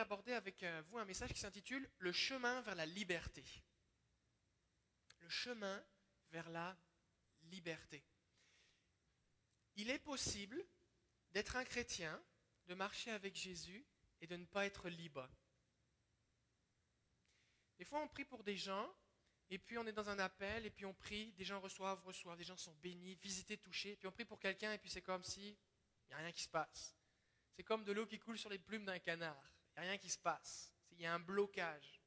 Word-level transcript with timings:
j'aimerais 0.00 0.14
aborder 0.14 0.32
avec 0.32 0.62
euh, 0.62 0.82
vous 0.88 0.98
un 0.98 1.04
message 1.04 1.32
qui 1.32 1.38
s'intitule 1.38 1.88
Le 1.98 2.12
chemin 2.12 2.60
vers 2.62 2.74
la 2.74 2.86
liberté. 2.86 3.44
Le 5.20 5.28
chemin 5.28 5.84
vers 6.30 6.48
la 6.48 6.76
liberté. 7.42 8.02
Il 9.76 9.90
est 9.90 9.98
possible 9.98 10.64
d'être 11.32 11.56
un 11.56 11.64
chrétien, 11.64 12.20
de 12.66 12.74
marcher 12.74 13.10
avec 13.10 13.36
Jésus 13.36 13.84
et 14.20 14.26
de 14.26 14.36
ne 14.36 14.44
pas 14.46 14.64
être 14.64 14.88
libre. 14.88 15.28
Des 17.78 17.84
fois, 17.84 18.00
on 18.00 18.08
prie 18.08 18.24
pour 18.24 18.42
des 18.42 18.56
gens, 18.56 18.90
et 19.50 19.58
puis 19.58 19.76
on 19.78 19.86
est 19.86 19.92
dans 19.92 20.08
un 20.08 20.18
appel, 20.18 20.66
et 20.66 20.70
puis 20.70 20.86
on 20.86 20.94
prie, 20.94 21.32
des 21.32 21.44
gens 21.44 21.60
reçoivent, 21.60 22.02
reçoivent, 22.04 22.38
des 22.38 22.44
gens 22.44 22.56
sont 22.56 22.74
bénis, 22.76 23.16
visités, 23.16 23.58
touchés, 23.58 23.96
puis 23.96 24.06
on 24.06 24.12
prie 24.12 24.24
pour 24.24 24.38
quelqu'un, 24.38 24.72
et 24.72 24.78
puis 24.78 24.90
c'est 24.90 25.02
comme 25.02 25.24
si 25.24 25.48
il 25.50 26.08
n'y 26.08 26.14
a 26.14 26.18
rien 26.18 26.32
qui 26.32 26.42
se 26.42 26.48
passe. 26.48 26.96
C'est 27.54 27.64
comme 27.64 27.84
de 27.84 27.92
l'eau 27.92 28.06
qui 28.06 28.18
coule 28.18 28.38
sur 28.38 28.50
les 28.50 28.58
plumes 28.58 28.84
d'un 28.84 28.98
canard. 28.98 29.59
Il 29.70 29.80
n'y 29.80 29.86
a 29.86 29.90
rien 29.90 29.98
qui 29.98 30.10
se 30.10 30.18
passe. 30.18 30.72
Il 30.90 31.00
y 31.00 31.06
a 31.06 31.14
un 31.14 31.20
blocage. 31.20 32.00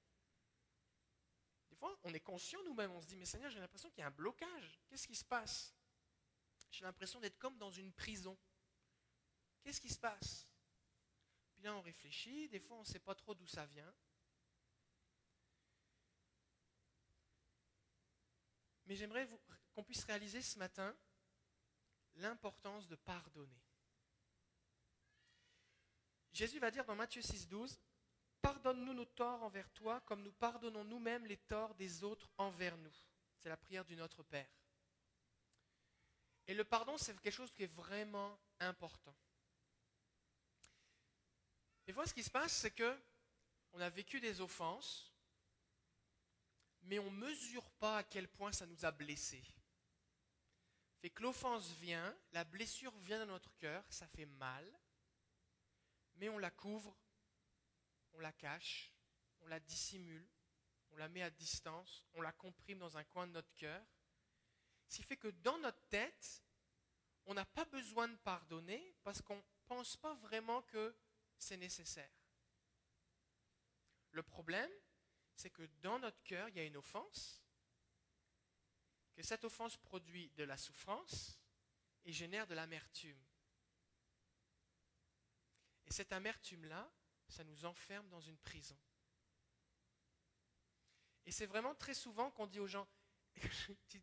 Des 1.70 1.76
fois, 1.76 1.98
on 2.04 2.14
est 2.14 2.20
conscient 2.20 2.62
nous-mêmes, 2.64 2.92
on 2.92 3.02
se 3.02 3.08
dit, 3.08 3.16
mais 3.16 3.26
Seigneur, 3.26 3.50
j'ai 3.50 3.60
l'impression 3.60 3.90
qu'il 3.90 4.02
y 4.02 4.04
a 4.04 4.08
un 4.08 4.12
blocage. 4.12 4.80
Qu'est-ce 4.88 5.08
qui 5.08 5.16
se 5.16 5.26
passe? 5.26 5.74
J'ai 6.70 6.86
l'impression 6.86 7.20
d'être 7.20 7.38
comme 7.38 7.58
dans 7.58 7.72
une 7.72 7.94
prison. 7.94 8.38
Qu'est-ce 9.62 9.82
qui 9.82 9.90
se 9.90 10.00
passe? 10.00 10.48
Puis 11.54 11.64
là, 11.64 11.76
on 11.76 11.82
réfléchit, 11.82 12.50
des 12.50 12.60
fois, 12.60 12.78
on 12.78 12.82
ne 12.82 12.86
sait 12.86 13.00
pas 13.00 13.16
trop 13.16 13.34
d'où 13.34 13.48
ça 13.48 13.66
vient. 13.66 13.94
Mais 18.86 18.96
j'aimerais 18.96 19.28
qu'on 19.74 19.84
puisse 19.84 20.04
réaliser 20.04 20.42
ce 20.42 20.60
matin 20.60 20.96
l'importance 22.16 22.88
de 22.88 22.96
pardonner. 22.96 23.63
Jésus 26.34 26.60
va 26.60 26.72
dire 26.72 26.86
dans 26.86 26.96
Matthieu 26.96 27.22
6, 27.22 27.48
12, 27.48 27.80
Pardonne-nous 28.42 28.94
nos 28.94 29.06
torts 29.06 29.42
envers 29.44 29.70
toi 29.72 30.02
comme 30.02 30.22
nous 30.22 30.34
pardonnons 30.34 30.84
nous-mêmes 30.84 31.26
les 31.26 31.38
torts 31.38 31.76
des 31.76 32.04
autres 32.04 32.30
envers 32.38 32.76
nous. 32.78 32.94
C'est 33.38 33.48
la 33.48 33.56
prière 33.56 33.86
du 33.86 33.96
Notre 33.96 34.22
Père. 34.24 34.50
Et 36.48 36.54
le 36.54 36.66
pardon, 36.66 36.98
c'est 36.98 37.18
quelque 37.22 37.34
chose 37.34 37.54
qui 37.54 37.64
est 37.64 37.74
vraiment 37.74 38.38
important. 38.60 39.16
Et 41.88 41.94
voilà 41.94 42.10
ce 42.10 42.14
qui 42.14 42.24
se 42.24 42.30
passe, 42.30 42.52
c'est 42.52 42.72
que 42.72 43.00
on 43.72 43.80
a 43.80 43.90
vécu 43.90 44.20
des 44.20 44.42
offenses, 44.42 45.14
mais 46.82 47.00
on 47.00 47.12
ne 47.12 47.18
mesure 47.18 47.70
pas 47.72 48.00
à 48.00 48.04
quel 48.04 48.28
point 48.28 48.52
ça 48.52 48.66
nous 48.66 48.86
a 48.86 48.92
blessés. 48.92 49.44
Fait 51.00 51.10
que 51.10 51.22
l'offense 51.22 51.72
vient, 51.72 52.16
la 52.34 52.44
blessure 52.44 52.96
vient 52.98 53.20
dans 53.20 53.34
notre 53.34 53.56
cœur, 53.58 53.86
ça 53.90 54.08
fait 54.08 54.26
mal, 54.26 54.70
mais 56.16 56.30
on 56.30 56.38
la 56.38 56.52
couvre, 56.52 56.98
on 58.14 58.20
la 58.20 58.32
cache, 58.32 58.92
on 59.42 59.48
la 59.48 59.60
dissimule, 59.60 60.28
on 60.92 60.96
la 60.96 61.10
met 61.10 61.24
à 61.24 61.30
distance, 61.30 62.06
on 62.14 62.22
la 62.22 62.32
comprime 62.32 62.80
dans 62.80 62.98
un 62.98 63.04
coin 63.04 63.28
de 63.28 63.32
notre 63.32 63.54
cœur. 63.56 63.84
Ce 64.88 64.98
qui 64.98 65.04
fait 65.04 65.18
que 65.18 65.28
dans 65.28 65.58
notre 65.58 65.82
tête, 65.88 66.44
on 67.26 67.34
n'a 67.34 67.46
pas 67.46 67.66
besoin 67.66 68.08
de 68.08 68.16
pardonner 68.18 68.96
parce 69.04 69.22
qu'on 69.22 69.38
ne 69.38 69.42
pense 69.66 69.98
pas 69.98 70.14
vraiment 70.16 70.62
que 70.64 70.96
c'est 71.38 71.58
nécessaire. 71.58 72.12
Le 74.12 74.22
problème, 74.22 74.72
c'est 75.36 75.50
que 75.50 75.64
dans 75.82 76.00
notre 76.00 76.22
cœur, 76.24 76.48
il 76.50 76.56
y 76.56 76.60
a 76.60 76.66
une 76.66 76.78
offense, 76.78 77.42
que 79.14 79.24
cette 79.24 79.44
offense 79.44 79.78
produit 79.78 80.30
de 80.32 80.44
la 80.44 80.58
souffrance 80.58 81.40
et 82.06 82.12
génère 82.12 82.48
de 82.48 82.54
l'amertume. 82.54 83.20
Et 85.88 85.92
cette 85.92 86.12
amertume-là, 86.14 86.92
ça 87.28 87.44
nous 87.44 87.66
enferme 87.66 88.08
dans 88.10 88.22
une 88.22 88.38
prison. 88.38 88.78
Et 91.26 91.32
c'est 91.32 91.46
vraiment 91.46 91.76
très 91.76 91.94
souvent 91.94 92.32
qu'on 92.32 92.48
dit 92.48 92.60
aux 92.60 92.68
gens, 92.68 92.88
tu, 93.88 94.02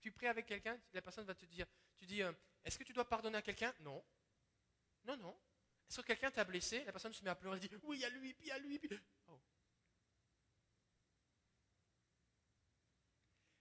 tu, 0.00 0.12
pries 0.12 0.28
avec 0.28 0.46
quelqu'un, 0.46 0.80
la 0.92 1.02
personne 1.02 1.26
va 1.26 1.34
te 1.34 1.44
dire, 1.46 1.66
tu 1.98 2.06
dis, 2.06 2.22
euh, 2.22 2.32
est-ce 2.64 2.78
que 2.78 2.84
tu 2.84 2.92
dois 2.92 3.08
pardonner 3.08 3.38
à 3.38 3.42
quelqu'un? 3.42 3.74
Non. 3.80 4.04
Non, 5.04 5.16
non. 5.16 5.38
Est-ce 5.88 6.00
que 6.00 6.06
quelqu'un 6.06 6.30
t'a 6.30 6.44
blessé? 6.44 6.84
La 6.84 6.92
personne 6.92 7.12
se 7.12 7.24
met 7.24 7.30
à 7.30 7.34
pleurer 7.34 7.56
et 7.56 7.60
dit, 7.60 7.70
oui, 7.82 8.04
a 8.04 8.08
lui, 8.10 8.34
puis 8.34 8.50
a 8.50 8.58
lui. 8.58 8.78
Puis... 8.78 8.88
Oh. 9.26 9.40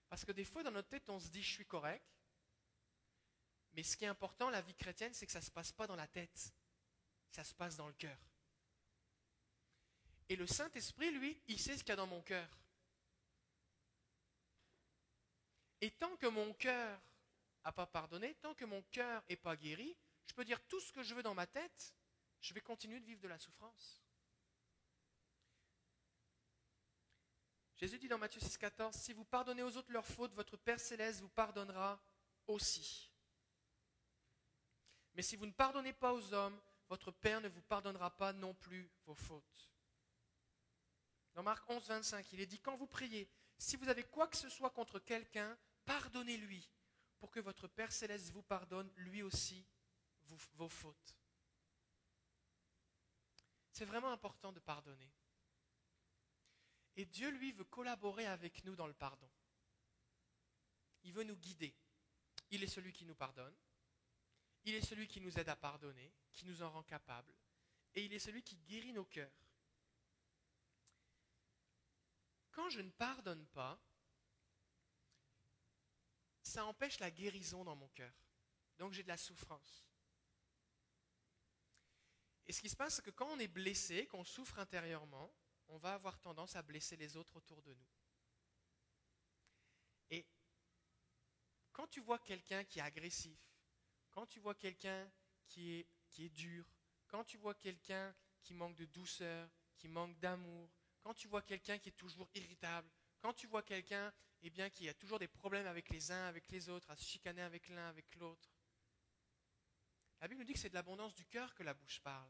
Parce 0.09 0.25
que 0.25 0.31
des 0.31 0.45
fois, 0.45 0.63
dans 0.63 0.71
notre 0.71 0.89
tête, 0.89 1.09
on 1.09 1.19
se 1.19 1.29
dit, 1.29 1.41
je 1.41 1.51
suis 1.51 1.65
correct. 1.65 2.05
Mais 3.73 3.83
ce 3.83 3.97
qui 3.97 4.05
est 4.05 4.07
important, 4.07 4.49
la 4.49 4.61
vie 4.61 4.75
chrétienne, 4.75 5.13
c'est 5.13 5.25
que 5.25 5.31
ça 5.31 5.39
ne 5.39 5.45
se 5.45 5.51
passe 5.51 5.71
pas 5.71 5.87
dans 5.87 5.95
la 5.95 6.07
tête 6.07 6.53
ça 7.31 7.43
se 7.43 7.53
passe 7.53 7.75
dans 7.75 7.87
le 7.87 7.93
cœur. 7.93 8.17
Et 10.29 10.35
le 10.35 10.45
Saint-Esprit, 10.45 11.11
lui, 11.11 11.41
il 11.47 11.59
sait 11.59 11.77
ce 11.77 11.83
qu'il 11.83 11.89
y 11.89 11.93
a 11.93 11.95
dans 11.95 12.07
mon 12.07 12.21
cœur. 12.21 12.47
Et 15.81 15.91
tant 15.91 16.15
que 16.17 16.27
mon 16.27 16.53
cœur 16.53 17.01
n'a 17.65 17.71
pas 17.71 17.87
pardonné, 17.87 18.35
tant 18.35 18.53
que 18.53 18.65
mon 18.65 18.81
cœur 18.83 19.23
n'est 19.29 19.37
pas 19.37 19.55
guéri, 19.55 19.95
je 20.27 20.33
peux 20.33 20.45
dire 20.45 20.61
tout 20.67 20.79
ce 20.79 20.91
que 20.91 21.03
je 21.03 21.15
veux 21.15 21.23
dans 21.23 21.33
ma 21.33 21.47
tête, 21.47 21.95
je 22.41 22.53
vais 22.53 22.61
continuer 22.61 22.99
de 22.99 23.05
vivre 23.05 23.21
de 23.21 23.27
la 23.27 23.39
souffrance. 23.39 24.03
Jésus 27.75 27.97
dit 27.97 28.09
dans 28.09 28.17
Matthieu 28.17 28.41
6,14 28.41 28.93
Si 28.93 29.13
vous 29.13 29.23
pardonnez 29.23 29.63
aux 29.63 29.77
autres 29.77 29.91
leurs 29.91 30.05
fautes, 30.05 30.33
votre 30.33 30.57
Père 30.57 30.79
céleste 30.79 31.21
vous 31.21 31.29
pardonnera 31.29 31.99
aussi. 32.45 33.09
Mais 35.15 35.21
si 35.21 35.37
vous 35.37 35.45
ne 35.45 35.51
pardonnez 35.51 35.93
pas 35.93 36.13
aux 36.13 36.33
hommes, 36.33 36.59
votre 36.89 37.11
Père 37.11 37.39
ne 37.39 37.47
vous 37.47 37.61
pardonnera 37.61 38.09
pas 38.17 38.33
non 38.33 38.53
plus 38.55 38.91
vos 39.05 39.15
fautes. 39.15 39.71
Dans 41.35 41.43
Marc 41.43 41.69
11, 41.69 41.87
25, 41.87 42.33
il 42.33 42.41
est 42.41 42.47
dit, 42.47 42.59
quand 42.59 42.75
vous 42.75 42.87
priez, 42.87 43.29
si 43.57 43.77
vous 43.77 43.87
avez 43.87 44.03
quoi 44.03 44.27
que 44.27 44.35
ce 44.35 44.49
soit 44.49 44.71
contre 44.71 44.99
quelqu'un, 44.99 45.57
pardonnez-lui, 45.85 46.67
pour 47.19 47.29
que 47.29 47.39
votre 47.39 47.67
Père 47.67 47.91
céleste 47.91 48.31
vous 48.31 48.41
pardonne 48.41 48.91
lui 48.97 49.21
aussi 49.21 49.65
vos 50.55 50.69
fautes. 50.69 51.15
C'est 53.71 53.85
vraiment 53.85 54.11
important 54.11 54.51
de 54.51 54.59
pardonner. 54.59 55.11
Et 56.95 57.05
Dieu, 57.05 57.29
lui, 57.29 57.51
veut 57.53 57.65
collaborer 57.65 58.25
avec 58.25 58.65
nous 58.65 58.75
dans 58.75 58.87
le 58.87 58.93
pardon. 58.93 59.29
Il 61.03 61.13
veut 61.13 61.23
nous 61.23 61.37
guider. 61.37 61.73
Il 62.51 62.63
est 62.63 62.67
celui 62.67 62.91
qui 62.91 63.05
nous 63.05 63.15
pardonne. 63.15 63.55
Il 64.65 64.75
est 64.75 64.85
celui 64.85 65.07
qui 65.07 65.21
nous 65.21 65.37
aide 65.39 65.49
à 65.49 65.55
pardonner, 65.55 66.13
qui 66.31 66.45
nous 66.45 66.61
en 66.61 66.69
rend 66.69 66.83
capables, 66.83 67.33
et 67.95 68.05
il 68.05 68.13
est 68.13 68.19
celui 68.19 68.43
qui 68.43 68.57
guérit 68.57 68.93
nos 68.93 69.05
cœurs. 69.05 69.31
Quand 72.51 72.69
je 72.69 72.81
ne 72.81 72.91
pardonne 72.91 73.45
pas, 73.47 73.79
ça 76.43 76.65
empêche 76.65 76.99
la 76.99 77.11
guérison 77.11 77.63
dans 77.63 77.75
mon 77.75 77.87
cœur. 77.89 78.13
Donc 78.77 78.93
j'ai 78.93 79.03
de 79.03 79.07
la 79.07 79.17
souffrance. 79.17 79.87
Et 82.47 82.51
ce 82.51 82.61
qui 82.61 82.69
se 82.69 82.75
passe, 82.75 82.95
c'est 82.95 83.01
que 83.03 83.11
quand 83.11 83.29
on 83.29 83.39
est 83.39 83.47
blessé, 83.47 84.07
qu'on 84.07 84.23
souffre 84.23 84.57
intérieurement, 84.57 85.31
on 85.67 85.77
va 85.77 85.93
avoir 85.93 86.19
tendance 86.19 86.55
à 86.55 86.63
blesser 86.63 86.97
les 86.97 87.15
autres 87.15 87.35
autour 87.35 87.61
de 87.61 87.73
nous. 87.73 87.87
Et 90.09 90.25
quand 91.71 91.87
tu 91.87 92.01
vois 92.01 92.17
quelqu'un 92.19 92.63
qui 92.63 92.79
est 92.79 92.81
agressif, 92.81 93.39
quand 94.19 94.25
tu 94.25 94.41
vois 94.41 94.55
quelqu'un 94.55 95.09
qui 95.47 95.79
est, 96.17 96.29
dur, 96.35 96.65
quand 97.07 97.23
tu 97.23 97.37
vois 97.37 97.53
quelqu'un 97.53 98.13
qui 98.41 98.53
manque 98.53 98.75
de 98.75 98.83
douceur, 98.83 99.49
qui 99.77 99.87
manque 99.87 100.19
d'amour, 100.19 100.69
quand 100.99 101.13
tu 101.13 101.29
vois 101.29 101.41
quelqu'un 101.41 101.79
qui 101.79 101.87
est 101.87 101.93
toujours 101.93 102.29
irritable, 102.35 102.89
quand 103.21 103.31
tu 103.31 103.47
vois 103.47 103.63
quelqu'un 103.63 104.13
eh 104.41 104.49
bien, 104.49 104.69
qui 104.69 104.89
a 104.89 104.93
toujours 104.93 105.19
des 105.19 105.29
problèmes 105.29 105.67
avec 105.67 105.87
les 105.87 106.11
uns, 106.11 106.27
avec 106.27 106.49
les 106.49 106.67
autres, 106.67 106.91
à 106.91 106.97
se 106.97 107.05
chicaner 107.05 107.43
avec 107.43 107.69
l'un, 107.69 107.87
avec 107.87 108.13
l'autre, 108.15 108.49
la 110.19 110.27
Bible 110.27 110.41
nous 110.41 110.47
dit 110.47 110.51
que 110.51 110.59
c'est 110.59 110.67
de 110.67 110.75
l'abondance 110.75 111.15
du 111.15 111.25
cœur 111.25 111.55
que 111.55 111.63
la 111.63 111.73
bouche 111.73 112.01
parle. 112.01 112.29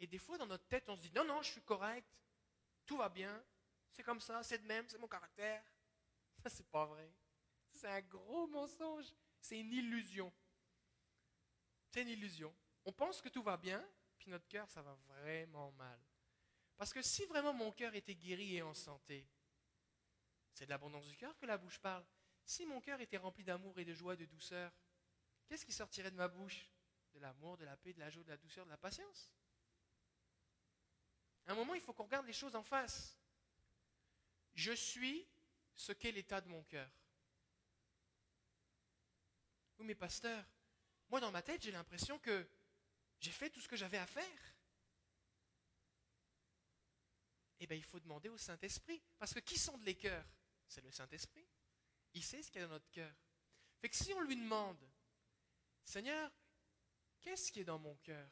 Et 0.00 0.06
des 0.06 0.18
fois, 0.18 0.36
dans 0.36 0.46
notre 0.46 0.68
tête, 0.68 0.86
on 0.90 0.96
se 0.96 1.00
dit, 1.00 1.12
non, 1.12 1.24
non, 1.24 1.40
je 1.40 1.50
suis 1.50 1.62
correct, 1.62 2.20
tout 2.84 2.98
va 2.98 3.08
bien, 3.08 3.42
c'est 3.90 4.02
comme 4.02 4.20
ça, 4.20 4.42
c'est 4.42 4.58
de 4.58 4.66
même, 4.66 4.86
c'est 4.86 4.98
mon 4.98 5.08
caractère. 5.08 5.64
Ça, 6.42 6.50
c'est 6.50 6.68
pas 6.68 6.84
vrai. 6.84 7.10
C'est 7.74 7.88
un 7.88 8.00
gros 8.02 8.46
mensonge. 8.46 9.12
C'est 9.40 9.60
une 9.60 9.72
illusion. 9.72 10.32
C'est 11.90 12.02
une 12.02 12.08
illusion. 12.08 12.54
On 12.84 12.92
pense 12.92 13.20
que 13.20 13.28
tout 13.28 13.42
va 13.42 13.56
bien, 13.56 13.84
puis 14.18 14.30
notre 14.30 14.48
cœur, 14.48 14.68
ça 14.70 14.82
va 14.82 14.94
vraiment 14.94 15.70
mal. 15.72 16.00
Parce 16.76 16.92
que 16.92 17.02
si 17.02 17.24
vraiment 17.26 17.52
mon 17.52 17.72
cœur 17.72 17.94
était 17.94 18.14
guéri 18.14 18.56
et 18.56 18.62
en 18.62 18.74
santé, 18.74 19.28
c'est 20.52 20.64
de 20.64 20.70
l'abondance 20.70 21.06
du 21.06 21.16
cœur 21.16 21.36
que 21.36 21.46
la 21.46 21.58
bouche 21.58 21.78
parle. 21.78 22.04
Si 22.44 22.66
mon 22.66 22.80
cœur 22.80 23.00
était 23.00 23.16
rempli 23.16 23.44
d'amour 23.44 23.78
et 23.78 23.84
de 23.84 23.94
joie, 23.94 24.16
de 24.16 24.24
douceur, 24.24 24.72
qu'est-ce 25.46 25.64
qui 25.64 25.72
sortirait 25.72 26.10
de 26.10 26.16
ma 26.16 26.28
bouche? 26.28 26.70
De 27.12 27.20
l'amour, 27.20 27.56
de 27.56 27.64
la 27.64 27.76
paix, 27.76 27.92
de 27.92 28.00
la 28.00 28.10
joie, 28.10 28.24
de 28.24 28.30
la 28.30 28.36
douceur, 28.36 28.64
de 28.64 28.70
la 28.70 28.76
patience. 28.76 29.30
À 31.46 31.52
un 31.52 31.54
moment, 31.54 31.74
il 31.74 31.80
faut 31.80 31.92
qu'on 31.92 32.04
regarde 32.04 32.26
les 32.26 32.32
choses 32.32 32.56
en 32.56 32.62
face. 32.62 33.16
Je 34.54 34.72
suis 34.72 35.28
ce 35.74 35.92
qu'est 35.92 36.12
l'état 36.12 36.40
de 36.40 36.48
mon 36.48 36.62
cœur. 36.64 36.90
Oui, 39.78 39.86
mais 39.86 39.94
pasteur, 39.94 40.44
moi 41.08 41.20
dans 41.20 41.30
ma 41.30 41.42
tête, 41.42 41.62
j'ai 41.62 41.72
l'impression 41.72 42.18
que 42.18 42.48
J'ai 43.20 43.30
fait 43.30 43.48
tout 43.48 43.60
ce 43.60 43.68
que 43.68 43.76
j'avais 43.76 43.96
à 43.96 44.06
faire. 44.06 44.54
Eh 47.60 47.66
bien, 47.66 47.76
il 47.76 47.84
faut 47.84 48.00
demander 48.00 48.28
au 48.28 48.36
Saint-Esprit. 48.36 49.00
Parce 49.18 49.32
que 49.32 49.40
qui 49.40 49.58
sonde 49.58 49.82
les 49.82 49.94
cœurs? 49.94 50.26
C'est 50.68 50.82
le 50.82 50.90
Saint-Esprit. 50.90 51.46
Il 52.12 52.22
sait 52.22 52.42
ce 52.42 52.50
qu'il 52.50 52.60
y 52.60 52.64
a 52.64 52.66
dans 52.66 52.74
notre 52.74 52.90
cœur. 52.90 53.14
Fait 53.80 53.88
que 53.88 53.96
si 53.96 54.12
on 54.12 54.20
lui 54.20 54.36
demande, 54.36 54.78
Seigneur, 55.84 56.30
qu'est-ce 57.22 57.50
qui 57.50 57.60
est 57.60 57.64
dans 57.64 57.78
mon 57.78 57.96
cœur 57.96 58.28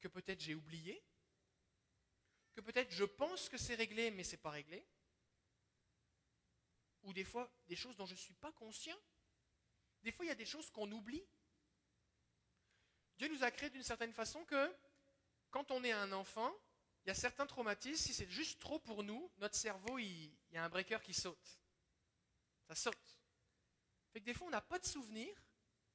Que 0.00 0.06
peut-être 0.08 0.40
j'ai 0.40 0.54
oublié? 0.54 1.02
Que 2.52 2.60
peut-être 2.60 2.92
je 2.92 3.04
pense 3.04 3.48
que 3.48 3.58
c'est 3.58 3.74
réglé, 3.74 4.12
mais 4.12 4.22
ce 4.22 4.32
n'est 4.32 4.42
pas 4.42 4.50
réglé? 4.50 4.86
Ou 7.02 7.12
des 7.12 7.24
fois, 7.24 7.52
des 7.66 7.76
choses 7.76 7.96
dont 7.96 8.06
je 8.06 8.14
ne 8.14 8.18
suis 8.18 8.34
pas 8.34 8.52
conscient? 8.52 8.98
Des 10.04 10.12
fois, 10.12 10.26
il 10.26 10.28
y 10.28 10.32
a 10.32 10.36
des 10.36 10.44
choses 10.44 10.70
qu'on 10.70 10.90
oublie. 10.92 11.26
Dieu 13.16 13.26
nous 13.28 13.42
a 13.42 13.50
créés 13.50 13.70
d'une 13.70 13.82
certaine 13.82 14.12
façon 14.12 14.44
que 14.44 14.76
quand 15.50 15.70
on 15.70 15.82
est 15.82 15.92
un 15.92 16.12
enfant, 16.12 16.54
il 17.04 17.08
y 17.08 17.10
a 17.10 17.14
certains 17.14 17.46
traumatismes, 17.46 18.02
si 18.02 18.12
c'est 18.12 18.28
juste 18.28 18.60
trop 18.60 18.78
pour 18.78 19.02
nous, 19.02 19.32
notre 19.38 19.56
cerveau, 19.56 19.98
il, 19.98 20.30
y 20.52 20.56
a 20.58 20.64
un 20.64 20.68
breaker 20.68 21.00
qui 21.02 21.14
saute. 21.14 21.58
Ça 22.68 22.74
saute. 22.74 23.18
Fait 24.12 24.20
que 24.20 24.26
des 24.26 24.34
fois, 24.34 24.46
on 24.46 24.50
n'a 24.50 24.60
pas 24.60 24.78
de 24.78 24.84
souvenir 24.84 25.34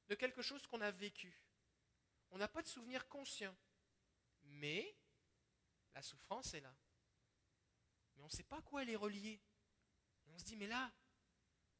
de 0.08 0.14
quelque 0.16 0.42
chose 0.42 0.66
qu'on 0.66 0.80
a 0.80 0.90
vécu. 0.90 1.32
On 2.32 2.38
n'a 2.38 2.48
pas 2.48 2.62
de 2.62 2.68
souvenir 2.68 3.08
conscient. 3.08 3.56
Mais 4.42 4.96
la 5.94 6.02
souffrance 6.02 6.52
est 6.54 6.60
là. 6.60 6.74
Mais 8.16 8.22
on 8.22 8.26
ne 8.26 8.32
sait 8.32 8.42
pas 8.42 8.58
à 8.58 8.62
quoi 8.62 8.82
elle 8.82 8.90
est 8.90 8.96
reliée. 8.96 9.40
on 10.26 10.38
se 10.38 10.44
dit, 10.44 10.56
mais 10.56 10.66
là, 10.66 10.92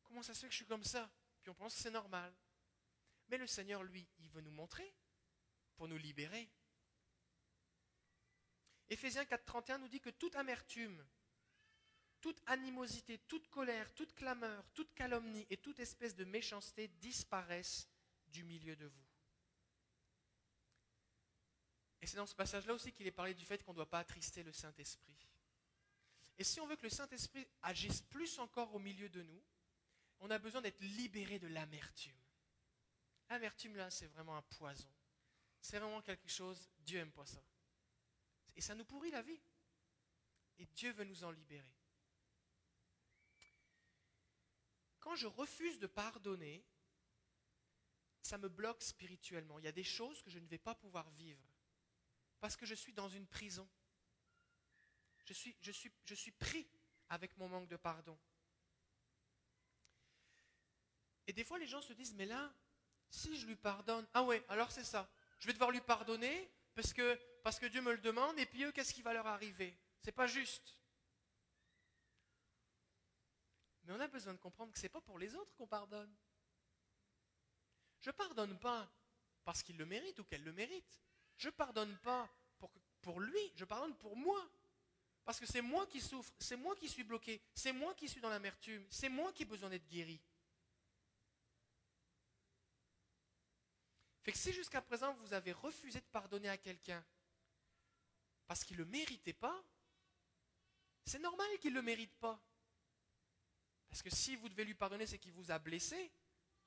comment 0.05 0.23
ça 0.23 0.32
se 0.32 0.41
fait 0.41 0.47
que 0.47 0.53
je 0.53 0.59
suis 0.59 0.67
comme 0.67 0.85
ça? 0.85 1.11
Puis 1.43 1.51
on 1.51 1.55
pense 1.55 1.75
que 1.75 1.81
c'est 1.81 1.91
normal. 1.91 2.33
Mais 3.29 3.39
le 3.39 3.47
Seigneur, 3.47 3.83
lui, 3.83 4.07
il 4.19 4.31
veut 4.31 4.41
nous 4.41 4.51
montrer 4.51 4.95
pour 5.77 5.89
nous 5.89 5.97
libérer. 5.97 6.51
Éphésiens 8.89 9.25
4.31 9.25 9.79
nous 9.79 9.89
dit 9.89 10.01
que 10.01 10.11
toute 10.11 10.35
amertume, 10.35 11.05
toute 12.21 12.43
animosité, 12.47 13.19
toute 13.19 13.49
colère, 13.49 13.95
toute 13.95 14.15
clameur, 14.15 14.69
toute 14.75 14.93
calomnie 14.95 15.47
et 15.49 15.57
toute 15.57 15.79
espèce 15.79 16.15
de 16.15 16.25
méchanceté 16.25 16.89
disparaissent 16.89 17.89
du 18.27 18.43
milieu 18.45 18.77
de 18.77 18.87
vous. 18.87 19.07
Et 22.03 22.07
c'est 22.07 22.17
dans 22.17 22.27
ce 22.27 22.35
passage-là 22.35 22.75
aussi 22.75 22.93
qu'il 22.93 23.07
est 23.07 23.13
parlé 23.13 23.35
du 23.35 23.45
fait 23.45 23.63
qu'on 23.63 23.73
ne 23.73 23.77
doit 23.77 23.89
pas 23.89 24.01
attrister 24.01 24.43
le 24.43 24.53
Saint-Esprit. 24.53 25.19
Et 26.39 26.45
si 26.45 26.61
on 26.61 26.67
veut 26.67 26.77
que 26.77 26.85
le 26.85 26.91
Saint-Esprit 26.91 27.47
agisse 27.63 28.01
plus 28.03 28.39
encore 28.39 28.75
au 28.75 28.79
milieu 28.79 29.09
de 29.09 29.23
nous, 29.23 29.43
on 30.20 30.31
a 30.31 30.38
besoin 30.38 30.61
d'être 30.61 30.81
libéré 30.81 31.38
de 31.38 31.49
l'amertume. 31.49 32.17
L'amertume, 33.28 33.76
là, 33.76 33.90
c'est 33.90 34.06
vraiment 34.08 34.37
un 34.37 34.43
poison. 34.43 34.90
C'est 35.61 35.78
vraiment 35.78 36.02
quelque 36.02 36.28
chose, 36.28 36.70
Dieu 36.81 36.99
n'aime 36.99 37.12
pas 37.12 37.26
ça. 37.26 37.43
Et 38.56 38.61
ça 38.61 38.75
nous 38.75 38.84
pourrit 38.84 39.11
la 39.11 39.22
vie. 39.22 39.40
Et 40.58 40.67
Dieu 40.67 40.93
veut 40.93 41.05
nous 41.05 41.25
en 41.25 41.31
libérer. 41.31 41.75
Quand 44.99 45.17
je 45.17 45.26
refuse 45.26 45.78
de 45.78 45.87
pardonner, 45.87 46.64
ça 48.22 48.37
me 48.37 48.49
bloque 48.49 48.82
spirituellement. 48.82 49.58
Il 49.58 49.64
y 49.64 49.69
a 49.69 49.72
des 49.72 49.84
choses 49.84 50.22
que 50.22 50.31
je 50.31 50.38
ne 50.38 50.46
vais 50.46 50.58
pas 50.58 50.75
pouvoir 50.75 51.08
vivre 51.12 51.43
parce 52.40 52.56
que 52.56 52.67
je 52.67 52.75
suis 52.75 52.93
dans 52.93 53.08
une 53.08 53.26
prison. 53.26 53.69
Je 55.25 55.32
suis, 55.32 55.56
je 55.61 55.72
suis, 55.72 55.93
je 56.05 56.14
suis 56.14 56.32
pris 56.32 56.69
avec 57.08 57.37
mon 57.37 57.49
manque 57.49 57.69
de 57.69 57.76
pardon. 57.76 58.19
Et 61.31 61.32
des 61.32 61.44
fois, 61.44 61.61
les 61.61 61.69
gens 61.69 61.81
se 61.81 61.93
disent, 61.93 62.15
mais 62.15 62.27
là, 62.27 62.53
si 63.09 63.38
je 63.38 63.47
lui 63.47 63.55
pardonne, 63.55 64.05
ah 64.15 64.25
ouais, 64.25 64.44
alors 64.49 64.73
c'est 64.73 64.82
ça. 64.82 65.09
Je 65.38 65.47
vais 65.47 65.53
devoir 65.53 65.71
lui 65.71 65.81
pardonner 65.81 66.50
parce 66.75 66.93
que, 66.93 67.67
Dieu 67.69 67.81
me 67.82 67.93
le 67.93 67.99
demande, 67.99 68.37
et 68.37 68.47
puis 68.47 68.65
eux, 68.65 68.73
qu'est-ce 68.73 68.93
qui 68.93 69.00
va 69.00 69.12
leur 69.12 69.29
arriver? 69.29 69.79
C'est 70.00 70.11
pas 70.11 70.27
juste. 70.27 70.77
Mais 73.85 73.93
on 73.93 74.00
a 74.00 74.09
besoin 74.09 74.35
de 74.35 74.41
comprendre 74.41 74.73
que 74.73 74.79
ce 74.81 74.82
n'est 74.82 74.88
pas 74.88 75.00
pour 75.03 75.21
les 75.21 75.32
autres 75.37 75.55
qu'on 75.55 75.69
pardonne. 75.69 76.12
Je 78.00 78.11
ne 78.11 78.15
pardonne 78.17 78.59
pas 78.59 78.91
parce 79.44 79.62
qu'il 79.62 79.77
le 79.77 79.87
mérite 79.87 80.19
ou 80.19 80.25
qu'elle 80.25 80.43
le 80.43 80.53
mérite. 80.53 81.00
Je 81.37 81.47
ne 81.47 81.53
pardonne 81.53 81.97
pas 81.99 82.29
pour 83.03 83.21
lui, 83.21 83.53
je 83.55 83.65
pardonne 83.65 83.94
pour 83.99 84.17
moi. 84.17 84.50
Parce 85.25 85.38
que 85.38 85.47
c'est 85.47 85.62
moi 85.62 85.87
qui 85.87 86.00
souffre, 86.00 86.32
c'est 86.41 86.56
moi 86.56 86.75
qui 86.75 86.88
suis 86.88 87.05
bloqué, 87.05 87.41
c'est 87.55 87.73
moi 87.73 87.94
qui 87.94 88.09
suis 88.09 88.21
dans 88.21 88.31
l'amertume, 88.31 88.85
c'est 88.91 89.09
moi 89.09 89.32
qui 89.32 89.44
ai 89.44 89.47
besoin 89.47 89.71
d'être 89.71 89.87
guéri. 89.87 90.21
Fait 94.22 94.32
que 94.32 94.38
si 94.38 94.52
jusqu'à 94.52 94.82
présent 94.82 95.14
vous 95.14 95.32
avez 95.32 95.52
refusé 95.52 96.00
de 96.00 96.06
pardonner 96.06 96.49
à 96.49 96.58
quelqu'un 96.58 97.05
parce 98.46 98.64
qu'il 98.64 98.76
ne 98.76 98.82
le 98.82 98.90
méritait 98.90 99.32
pas, 99.32 99.64
c'est 101.05 101.19
normal 101.19 101.46
qu'il 101.61 101.70
ne 101.70 101.76
le 101.76 101.82
mérite 101.82 102.14
pas. 102.19 102.40
Parce 103.88 104.02
que 104.02 104.11
si 104.11 104.37
vous 104.37 104.49
devez 104.49 104.64
lui 104.64 104.75
pardonner, 104.75 105.06
c'est 105.06 105.19
qu'il 105.19 105.32
vous 105.32 105.50
a 105.50 105.58
blessé, 105.58 106.12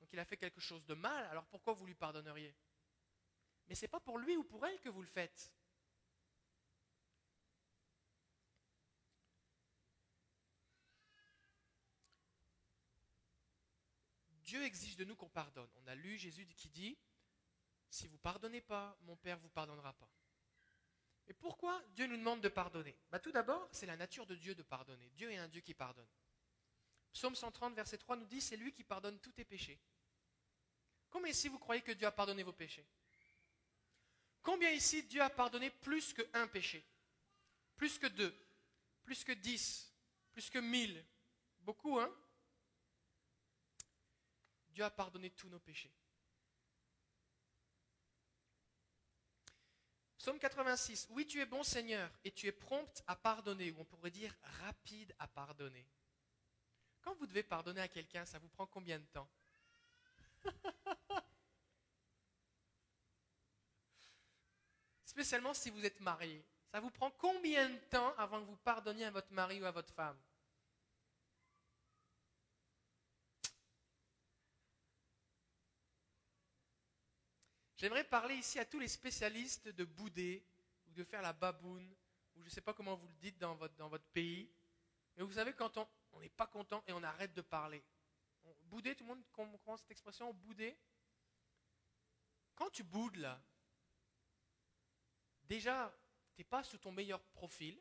donc 0.00 0.12
il 0.12 0.18
a 0.18 0.24
fait 0.24 0.36
quelque 0.36 0.60
chose 0.60 0.84
de 0.84 0.94
mal, 0.94 1.24
alors 1.26 1.46
pourquoi 1.46 1.72
vous 1.72 1.86
lui 1.86 1.94
pardonneriez? 1.94 2.54
Mais 3.66 3.74
ce 3.74 3.82
n'est 3.82 3.88
pas 3.88 4.00
pour 4.00 4.18
lui 4.18 4.36
ou 4.36 4.44
pour 4.44 4.66
elle 4.66 4.78
que 4.80 4.90
vous 4.90 5.00
le 5.00 5.08
faites. 5.08 5.52
Dieu 14.42 14.62
exige 14.62 14.96
de 14.96 15.04
nous 15.04 15.16
qu'on 15.16 15.30
pardonne. 15.30 15.70
On 15.76 15.86
a 15.86 15.94
lu 15.94 16.18
Jésus 16.18 16.46
qui 16.46 16.68
dit, 16.68 16.98
si 17.94 18.08
vous 18.08 18.18
pardonnez 18.18 18.60
pas, 18.60 18.98
mon 19.02 19.16
Père 19.16 19.38
vous 19.38 19.48
pardonnera 19.48 19.92
pas. 19.92 20.10
Et 21.28 21.32
pourquoi 21.32 21.80
Dieu 21.94 22.06
nous 22.06 22.16
demande 22.16 22.40
de 22.40 22.48
pardonner 22.48 22.94
bah, 23.10 23.20
Tout 23.20 23.30
d'abord, 23.30 23.68
c'est 23.70 23.86
la 23.86 23.96
nature 23.96 24.26
de 24.26 24.34
Dieu 24.34 24.54
de 24.54 24.62
pardonner. 24.64 25.08
Dieu 25.10 25.30
est 25.30 25.38
un 25.38 25.48
Dieu 25.48 25.60
qui 25.60 25.74
pardonne. 25.74 26.08
Psaume 27.12 27.36
130, 27.36 27.74
verset 27.74 27.98
3 27.98 28.16
nous 28.16 28.26
dit, 28.26 28.40
c'est 28.40 28.56
lui 28.56 28.72
qui 28.72 28.82
pardonne 28.82 29.18
tous 29.20 29.32
tes 29.32 29.44
péchés. 29.44 29.80
Combien 31.08 31.30
ici 31.30 31.48
vous 31.48 31.60
croyez 31.60 31.82
que 31.82 31.92
Dieu 31.92 32.06
a 32.06 32.12
pardonné 32.12 32.42
vos 32.42 32.52
péchés 32.52 32.84
Combien 34.42 34.72
ici 34.72 35.04
Dieu 35.04 35.22
a 35.22 35.30
pardonné 35.30 35.70
plus 35.70 36.12
qu'un 36.12 36.48
péché 36.48 36.84
Plus 37.76 37.96
que 37.98 38.08
deux 38.08 38.36
Plus 39.04 39.22
que 39.22 39.32
dix 39.32 39.94
Plus 40.32 40.50
que 40.50 40.58
mille 40.58 41.02
Beaucoup, 41.60 42.00
hein 42.00 42.12
Dieu 44.70 44.82
a 44.82 44.90
pardonné 44.90 45.30
tous 45.30 45.48
nos 45.48 45.60
péchés. 45.60 45.94
Psaume 50.24 50.38
86. 50.38 51.08
Oui, 51.10 51.26
tu 51.26 51.38
es 51.38 51.44
bon 51.44 51.62
Seigneur 51.62 52.10
et 52.24 52.30
tu 52.30 52.46
es 52.46 52.52
prompt 52.52 53.02
à 53.06 53.14
pardonner, 53.14 53.70
ou 53.72 53.80
on 53.80 53.84
pourrait 53.84 54.10
dire 54.10 54.34
rapide 54.62 55.14
à 55.18 55.28
pardonner. 55.28 55.86
Quand 57.02 57.14
vous 57.16 57.26
devez 57.26 57.42
pardonner 57.42 57.82
à 57.82 57.88
quelqu'un, 57.88 58.24
ça 58.24 58.38
vous 58.38 58.48
prend 58.48 58.64
combien 58.64 58.98
de 58.98 59.04
temps? 59.04 59.28
Spécialement 65.04 65.52
si 65.52 65.68
vous 65.68 65.84
êtes 65.84 66.00
marié. 66.00 66.42
Ça 66.72 66.80
vous 66.80 66.90
prend 66.90 67.10
combien 67.10 67.68
de 67.68 67.76
temps 67.90 68.14
avant 68.16 68.40
que 68.40 68.46
vous 68.46 68.56
pardonniez 68.56 69.04
à 69.04 69.10
votre 69.10 69.30
mari 69.30 69.60
ou 69.60 69.66
à 69.66 69.72
votre 69.72 69.92
femme? 69.92 70.16
J'aimerais 77.84 78.04
parler 78.04 78.36
ici 78.36 78.58
à 78.58 78.64
tous 78.64 78.78
les 78.78 78.88
spécialistes 78.88 79.68
de 79.68 79.84
bouder 79.84 80.42
ou 80.86 80.92
de 80.92 81.04
faire 81.04 81.20
la 81.20 81.34
baboune, 81.34 81.94
ou 82.34 82.40
je 82.40 82.46
ne 82.46 82.50
sais 82.50 82.62
pas 82.62 82.72
comment 82.72 82.96
vous 82.96 83.08
le 83.08 83.14
dites 83.16 83.36
dans 83.36 83.54
votre, 83.56 83.74
dans 83.74 83.90
votre 83.90 84.06
pays. 84.06 84.50
Mais 85.14 85.22
vous 85.22 85.34
savez, 85.34 85.52
quand 85.52 85.76
on 86.12 86.20
n'est 86.20 86.30
pas 86.30 86.46
content 86.46 86.82
et 86.86 86.94
on 86.94 87.02
arrête 87.02 87.34
de 87.34 87.42
parler. 87.42 87.84
bouder, 88.62 88.96
tout 88.96 89.04
le 89.04 89.08
monde 89.08 89.22
comprend 89.32 89.76
cette 89.76 89.90
expression, 89.90 90.32
bouder. 90.32 90.74
Quand 92.54 92.70
tu 92.70 92.82
boudes 92.82 93.16
là, 93.16 93.38
déjà, 95.42 95.94
tu 96.36 96.40
n'es 96.40 96.44
pas 96.44 96.64
sous 96.64 96.78
ton 96.78 96.90
meilleur 96.90 97.22
profil. 97.22 97.78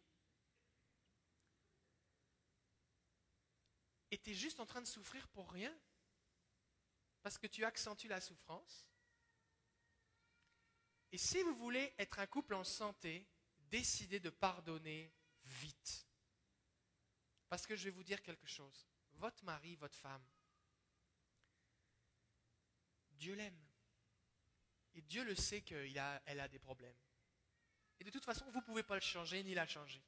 Et 4.12 4.18
tu 4.18 4.32
es 4.32 4.34
juste 4.34 4.60
en 4.60 4.66
train 4.66 4.82
de 4.82 4.86
souffrir 4.86 5.26
pour 5.30 5.50
rien. 5.50 5.74
Parce 7.22 7.38
que 7.38 7.48
tu 7.48 7.64
accentues 7.64 8.10
la 8.10 8.20
souffrance. 8.20 8.93
Et 11.14 11.18
si 11.20 11.44
vous 11.44 11.54
voulez 11.54 11.94
être 12.00 12.18
un 12.18 12.26
couple 12.26 12.56
en 12.56 12.64
santé, 12.64 13.30
décidez 13.70 14.20
de 14.20 14.32
pardonner 14.32 15.14
vite. 15.44 16.08
Parce 17.48 17.68
que 17.68 17.76
je 17.76 17.84
vais 17.84 17.92
vous 17.92 18.04
dire 18.04 18.24
quelque 18.24 18.48
chose. 18.48 18.88
Votre 19.14 19.44
mari, 19.46 19.76
votre 19.76 19.96
femme, 19.96 20.26
Dieu 23.12 23.36
l'aime. 23.36 23.64
Et 24.96 25.04
Dieu 25.04 25.24
le 25.24 25.36
sait 25.36 25.62
qu'elle 25.62 26.00
a, 26.00 26.48
des 26.48 26.58
problèmes. 26.58 26.98
Et 28.00 28.04
de 28.04 28.10
toute 28.10 28.26
façon, 28.26 28.50
vous 28.50 28.60
ne 28.60 28.66
pouvez 28.66 28.84
pas 28.84 28.96
le 28.96 29.02
changer 29.02 29.44
ni 29.44 29.54
la 29.54 29.68
changer. 29.68 30.04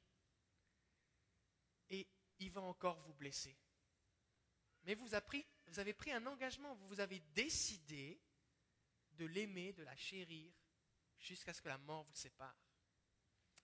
Et 1.88 2.08
il 2.40 2.50
va 2.50 2.62
encore 2.62 2.98
vous 3.02 3.14
blesser. 3.14 3.56
Mais 4.82 4.96
vous 4.96 5.06
vous 5.06 5.78
avez 5.78 5.94
pris 5.94 6.12
un 6.12 6.26
engagement, 6.26 6.74
vous 6.74 6.98
avez 6.98 7.20
décidé 7.32 8.20
de 9.12 9.24
l'aimer, 9.24 9.72
de 9.72 9.84
la 9.84 9.94
chérir, 9.94 10.52
jusqu'à 11.18 11.52
ce 11.52 11.60
que 11.60 11.68
la 11.68 11.78
mort 11.78 12.04
vous 12.04 12.14
sépare. 12.14 12.56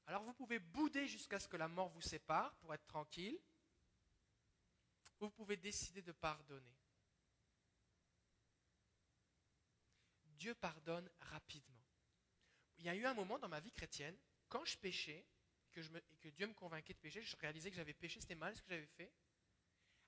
Alors 0.07 0.23
vous 0.25 0.35
pouvez 0.35 0.59
bouder 0.59 1.07
jusqu'à 1.07 1.39
ce 1.39 1.49
que 1.49 1.57
la 1.57 1.69
mort 1.69 1.89
vous 1.91 2.01
sépare 2.01 2.55
pour 2.57 2.75
être 2.75 2.87
tranquille. 2.87 3.39
Vous 5.21 5.31
pouvez 5.31 5.57
décider 5.57 6.03
de 6.03 6.13
pardonner. 6.13 6.77
Dieu 10.25 10.55
pardonne 10.55 11.09
rapidement. 11.21 11.85
Il 12.79 12.85
y 12.87 12.89
a 12.89 12.97
eu 12.97 13.07
un 13.07 13.15
moment 13.15 13.39
dans 13.39 13.49
ma 13.49 13.61
vie 13.61 13.71
chrétienne, 13.71 14.19
quand 14.49 14.65
je 14.65 14.77
péchais, 14.77 15.25
que, 15.71 15.81
que 16.21 16.29
Dieu 16.31 16.49
me 16.49 16.55
convainquait 16.55 16.95
de 16.95 16.99
pécher, 16.99 17.23
je 17.23 17.37
réalisais 17.37 17.71
que 17.71 17.77
j'avais 17.77 17.95
péché, 17.95 18.21
c'était 18.21 18.35
mal 18.35 18.55
ce 18.57 18.63
que 18.63 18.69
j'avais 18.69 18.87
fait. 18.87 19.13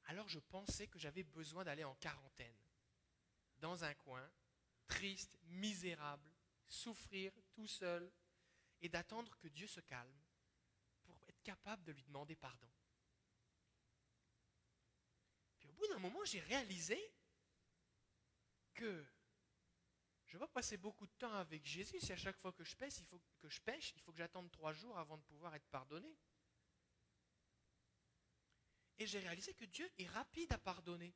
Alors 0.07 0.29
je 0.29 0.41
pensais 0.41 0.89
que 0.89 0.99
j'avais 0.99 1.23
besoin 1.23 1.65
d'aller 1.65 1.85
en 1.85 1.95
quarantaine, 1.95 2.57
dans 3.59 3.85
un 3.85 3.95
coin, 3.95 4.29
triste, 4.89 5.39
misérable, 5.45 6.34
souffrir 6.69 7.33
tout 7.53 7.67
seul, 7.67 8.13
et 8.85 8.89
d'attendre 8.91 9.35
que 9.39 9.49
Dieu 9.49 9.67
se 9.67 9.81
calme 9.81 10.23
pour 11.05 11.19
être 11.27 11.43
capable 11.43 11.83
de 11.85 11.93
lui 11.93 12.03
demander 12.03 12.37
pardon. 12.37 12.69
Puis 15.59 15.69
au 15.69 15.73
bout 15.73 15.87
d'un 15.87 15.99
moment, 15.99 16.23
j'ai 16.27 16.41
réalisé 16.41 17.01
que 18.75 19.07
je 20.27 20.37
ne 20.37 20.41
vais 20.41 20.47
pas 20.47 20.53
passer 20.53 20.77
beaucoup 20.77 21.07
de 21.07 21.13
temps 21.13 21.33
avec 21.33 21.65
Jésus 21.65 21.99
si 21.99 22.13
à 22.13 22.17
chaque 22.17 22.37
fois 22.37 22.53
que 22.53 22.65
je 22.65 22.77
pêche, 22.77 22.99
il 22.99 23.07
faut 23.07 23.23
que 23.39 23.49
je 23.49 23.61
pêche, 23.63 23.95
il 23.97 24.03
faut 24.03 24.13
que 24.13 24.19
j'attende 24.19 24.51
trois 24.51 24.75
jours 24.75 24.99
avant 24.99 25.17
de 25.17 25.23
pouvoir 25.23 25.55
être 25.55 25.69
pardonné. 25.69 26.15
Et 28.99 29.07
j'ai 29.07 29.21
réalisé 29.21 29.55
que 29.55 29.65
Dieu 29.65 29.91
est 29.97 30.09
rapide 30.09 30.53
à 30.53 30.59
pardonner. 30.59 31.15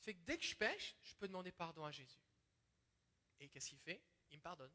C'est 0.00 0.14
que 0.14 0.20
dès 0.24 0.36
que 0.36 0.44
je 0.44 0.56
pêche, 0.56 0.96
je 1.02 1.14
peux 1.14 1.28
demander 1.28 1.52
pardon 1.52 1.84
à 1.84 1.92
Jésus. 1.92 2.18
Et 3.40 3.48
qu'est-ce 3.48 3.70
qu'il 3.70 3.78
fait? 3.78 4.02
Il 4.30 4.38
me 4.38 4.42
pardonne. 4.42 4.72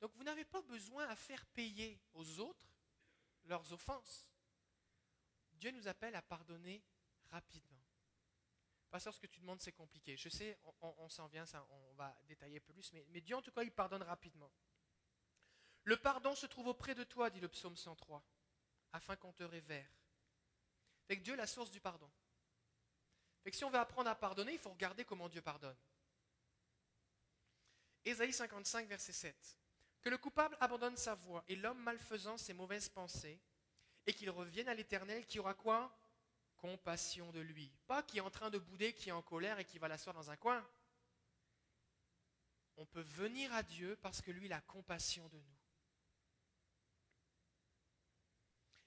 Donc 0.00 0.12
vous 0.16 0.24
n'avez 0.24 0.44
pas 0.44 0.62
besoin 0.62 1.08
à 1.08 1.16
faire 1.16 1.46
payer 1.46 1.98
aux 2.12 2.38
autres 2.40 2.68
leurs 3.44 3.72
offenses. 3.72 4.28
Dieu 5.52 5.70
nous 5.70 5.88
appelle 5.88 6.14
à 6.14 6.22
pardonner 6.22 6.84
rapidement. 7.30 7.82
Pasteur, 8.90 9.14
ce 9.14 9.20
que 9.20 9.26
tu 9.26 9.40
demandes, 9.40 9.60
c'est 9.60 9.72
compliqué. 9.72 10.16
Je 10.16 10.28
sais, 10.28 10.58
on, 10.80 11.08
s'en 11.08 11.26
vient, 11.26 11.46
ça, 11.46 11.66
on 11.70 11.94
va 11.94 12.16
détailler 12.28 12.60
plus, 12.60 12.92
mais, 12.92 13.20
Dieu, 13.20 13.34
en 13.34 13.42
tout 13.42 13.50
cas, 13.50 13.62
il 13.62 13.72
pardonne 13.72 14.02
rapidement. 14.02 14.52
Le 15.82 15.96
pardon 15.96 16.34
se 16.34 16.46
trouve 16.46 16.68
auprès 16.68 16.94
de 16.94 17.02
toi, 17.02 17.28
dit 17.28 17.40
le 17.40 17.48
psaume 17.48 17.76
103, 17.76 18.24
afin 18.92 19.16
qu'on 19.16 19.32
te 19.32 19.42
révère. 19.42 19.90
Que 21.08 21.14
Dieu 21.14 21.34
la 21.34 21.46
source 21.46 21.70
du 21.70 21.80
pardon. 21.80 22.10
Si 23.52 23.64
on 23.64 23.70
veut 23.70 23.78
apprendre 23.78 24.10
à 24.10 24.14
pardonner, 24.14 24.52
il 24.52 24.58
faut 24.58 24.70
regarder 24.70 25.04
comment 25.04 25.28
Dieu 25.28 25.42
pardonne. 25.42 25.76
Ésaïe 28.04 28.32
55, 28.32 28.88
verset 28.88 29.12
7. 29.12 29.58
Que 30.02 30.10
le 30.10 30.18
coupable 30.18 30.56
abandonne 30.60 30.96
sa 30.96 31.14
voie 31.14 31.44
et 31.48 31.56
l'homme 31.56 31.82
malfaisant 31.82 32.36
ses 32.36 32.52
mauvaises 32.52 32.88
pensées, 32.88 33.40
et 34.06 34.12
qu'il 34.12 34.30
revienne 34.30 34.68
à 34.68 34.74
l'Éternel 34.74 35.26
qui 35.26 35.38
aura 35.38 35.54
quoi? 35.54 35.96
Compassion 36.56 37.30
de 37.32 37.40
lui. 37.40 37.72
Pas 37.86 38.02
qui 38.02 38.18
est 38.18 38.22
en 38.22 38.30
train 38.30 38.50
de 38.50 38.58
bouder, 38.58 38.92
qui 38.92 39.08
est 39.08 39.12
en 39.12 39.22
colère 39.22 39.58
et 39.58 39.64
qui 39.64 39.78
va 39.78 39.88
l'asseoir 39.88 40.14
dans 40.14 40.30
un 40.30 40.36
coin. 40.36 40.66
On 42.76 42.86
peut 42.86 43.02
venir 43.02 43.52
à 43.52 43.62
Dieu 43.62 43.96
parce 44.02 44.20
que 44.20 44.30
lui, 44.30 44.46
il 44.46 44.52
a 44.52 44.60
compassion 44.62 45.26
de 45.28 45.38
nous. 45.38 45.58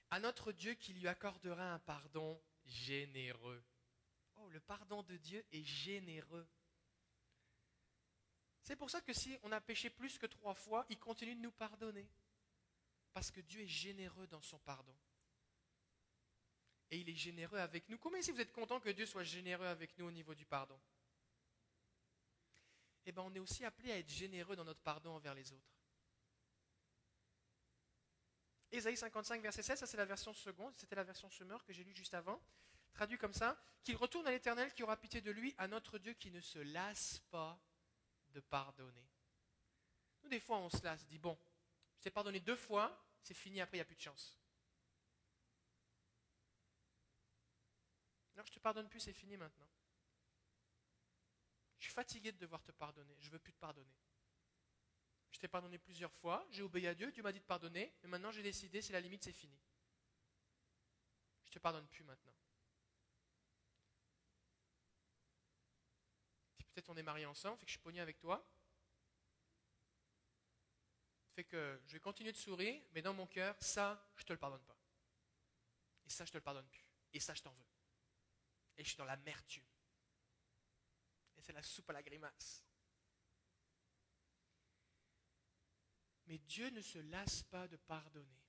À 0.09 0.19
notre 0.19 0.51
Dieu 0.51 0.73
qui 0.73 0.93
lui 0.93 1.07
accordera 1.07 1.73
un 1.73 1.79
pardon 1.79 2.41
généreux. 2.65 3.63
Oh, 4.37 4.49
le 4.49 4.59
pardon 4.59 5.03
de 5.03 5.17
Dieu 5.17 5.45
est 5.51 5.63
généreux. 5.63 6.47
C'est 8.61 8.75
pour 8.75 8.89
ça 8.89 9.01
que 9.01 9.13
si 9.13 9.37
on 9.43 9.51
a 9.51 9.61
péché 9.61 9.89
plus 9.89 10.17
que 10.17 10.25
trois 10.25 10.53
fois, 10.53 10.85
il 10.89 10.99
continue 10.99 11.35
de 11.35 11.41
nous 11.41 11.51
pardonner. 11.51 12.07
Parce 13.13 13.31
que 13.31 13.41
Dieu 13.41 13.61
est 13.61 13.67
généreux 13.67 14.27
dans 14.27 14.41
son 14.41 14.59
pardon. 14.59 14.95
Et 16.89 16.99
il 16.99 17.09
est 17.09 17.15
généreux 17.15 17.59
avec 17.59 17.87
nous. 17.89 17.97
Combien 17.97 18.21
si 18.21 18.31
vous 18.31 18.41
êtes 18.41 18.51
content 18.51 18.79
que 18.79 18.89
Dieu 18.89 19.05
soit 19.05 19.23
généreux 19.23 19.65
avec 19.65 19.97
nous 19.97 20.05
au 20.05 20.11
niveau 20.11 20.35
du 20.35 20.45
pardon? 20.45 20.79
Eh 23.05 23.11
bien, 23.11 23.23
on 23.23 23.33
est 23.33 23.39
aussi 23.39 23.63
appelé 23.63 23.91
à 23.91 23.97
être 23.97 24.09
généreux 24.09 24.55
dans 24.55 24.65
notre 24.65 24.81
pardon 24.81 25.11
envers 25.11 25.33
les 25.33 25.51
autres. 25.53 25.77
Ésaïe 28.69 28.97
55, 28.97 29.41
verset 29.41 29.63
16, 29.63 29.79
ça 29.79 29.87
c'est 29.87 29.97
la 29.97 30.05
version 30.05 30.33
seconde, 30.33 30.75
c'était 30.75 30.95
la 30.95 31.05
version 31.05 31.29
semeur 31.29 31.63
que 31.63 31.71
j'ai 31.71 31.85
lue 31.85 31.95
juste 31.95 32.13
avant 32.13 32.41
traduit 32.97 33.17
comme 33.19 33.33
ça, 33.33 33.55
qu'il 33.83 33.95
retourne 33.95 34.27
à 34.27 34.31
l'Éternel 34.31 34.73
qui 34.73 34.81
aura 34.81 34.97
pitié 34.97 35.21
de 35.21 35.29
lui, 35.29 35.53
à 35.59 35.67
notre 35.67 35.99
Dieu 35.99 36.13
qui 36.13 36.31
ne 36.31 36.41
se 36.41 36.57
lasse 36.57 37.19
pas 37.29 37.57
de 38.29 38.39
pardonner. 38.39 39.07
Nous, 40.23 40.29
des 40.29 40.39
fois, 40.39 40.57
on 40.57 40.69
se 40.69 40.83
lasse, 40.83 41.05
dit, 41.05 41.19
bon, 41.19 41.37
je 41.99 42.03
t'ai 42.03 42.09
pardonné 42.09 42.39
deux 42.39 42.55
fois, 42.55 42.99
c'est 43.21 43.35
fini, 43.35 43.61
après, 43.61 43.77
il 43.77 43.79
n'y 43.79 43.83
a 43.83 43.85
plus 43.85 43.95
de 43.95 44.01
chance. 44.01 44.39
Non, 48.35 48.43
je 48.43 48.51
te 48.51 48.59
pardonne 48.59 48.89
plus, 48.89 48.99
c'est 48.99 49.13
fini 49.13 49.37
maintenant. 49.37 49.69
Je 51.77 51.83
suis 51.83 51.93
fatigué 51.93 52.31
de 52.31 52.37
devoir 52.39 52.63
te 52.63 52.71
pardonner, 52.71 53.15
je 53.19 53.27
ne 53.27 53.33
veux 53.33 53.39
plus 53.39 53.53
te 53.53 53.59
pardonner. 53.59 53.95
Je 55.29 55.39
t'ai 55.39 55.47
pardonné 55.47 55.77
plusieurs 55.77 56.13
fois, 56.13 56.47
j'ai 56.49 56.63
obéi 56.63 56.87
à 56.87 56.95
Dieu, 56.95 57.11
Dieu 57.11 57.21
m'a 57.21 57.31
dit 57.31 57.39
de 57.39 57.45
pardonner, 57.45 57.93
mais 58.01 58.09
maintenant 58.09 58.31
j'ai 58.31 58.41
décidé, 58.41 58.81
c'est 58.81 58.93
la 58.93 59.01
limite, 59.01 59.23
c'est 59.23 59.31
fini. 59.31 59.59
Je 61.45 61.51
ne 61.51 61.53
te 61.53 61.59
pardonne 61.59 61.87
plus 61.87 62.03
maintenant. 62.03 62.33
Peut-être 66.77 66.89
on 66.89 66.97
est 66.97 67.03
mariés 67.03 67.25
ensemble, 67.25 67.57
fait 67.57 67.65
que 67.65 67.71
je 67.71 67.77
suis 67.77 67.81
pogné 67.81 67.99
avec 68.01 68.19
toi. 68.19 68.47
Fait 71.33 71.43
que 71.43 71.81
je 71.87 71.93
vais 71.93 71.99
continuer 71.99 72.31
de 72.31 72.37
sourire, 72.37 72.79
mais 72.91 73.01
dans 73.01 73.15
mon 73.15 73.25
cœur, 73.25 73.55
ça, 73.59 74.07
je 74.15 74.23
te 74.23 74.31
le 74.31 74.37
pardonne 74.37 74.61
pas. 74.61 74.77
Et 76.05 76.09
ça, 76.09 76.23
je 76.23 76.31
te 76.31 76.37
le 76.37 76.43
pardonne 76.43 76.67
plus. 76.67 76.85
Et 77.13 77.19
ça, 77.19 77.33
je 77.33 77.41
t'en 77.41 77.51
veux. 77.51 77.65
Et 78.77 78.83
je 78.83 78.89
suis 78.89 78.97
dans 78.97 79.05
l'amertume. 79.05 79.65
Et 81.35 81.41
c'est 81.41 81.51
la 81.51 81.63
soupe 81.63 81.89
à 81.89 81.93
la 81.93 82.03
grimace. 82.03 82.63
Mais 86.27 86.37
Dieu 86.37 86.69
ne 86.69 86.81
se 86.81 86.99
lasse 86.99 87.41
pas 87.41 87.67
de 87.67 87.77
pardonner. 87.77 88.43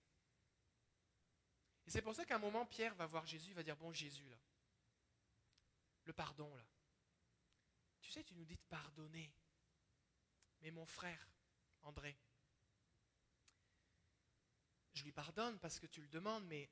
Et 1.87 1.91
c'est 1.91 2.03
pour 2.03 2.15
ça 2.15 2.27
qu'à 2.27 2.37
un 2.37 2.41
moment, 2.41 2.67
Pierre 2.67 2.95
va 2.95 3.07
voir 3.07 3.25
Jésus, 3.25 3.53
il 3.53 3.55
va 3.55 3.63
dire, 3.63 3.77
bon 3.79 3.91
Jésus, 3.95 4.29
là, 4.29 4.39
le 6.05 6.13
pardon, 6.13 6.55
là, 6.55 6.65
tu 8.09 8.15
sais, 8.15 8.25
tu 8.25 8.35
nous 8.35 8.45
dis 8.47 8.57
de 8.57 8.69
pardonner. 8.71 9.31
Mais 10.63 10.71
mon 10.71 10.87
frère, 10.87 11.29
André, 11.83 12.17
je 14.95 15.05
lui 15.05 15.13
pardonne 15.13 15.59
parce 15.59 15.79
que 15.79 15.87
tu 15.87 16.01
le 16.01 16.09
demandes, 16.09 16.47
mais 16.47 16.71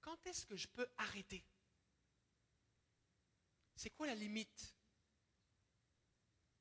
quand 0.00 0.24
est-ce 0.24 0.46
que 0.46 0.54
je 0.54 0.68
peux 0.68 0.86
arrêter? 0.98 1.44
C'est 3.74 3.90
quoi 3.90 4.06
la 4.06 4.14
limite? 4.14 4.76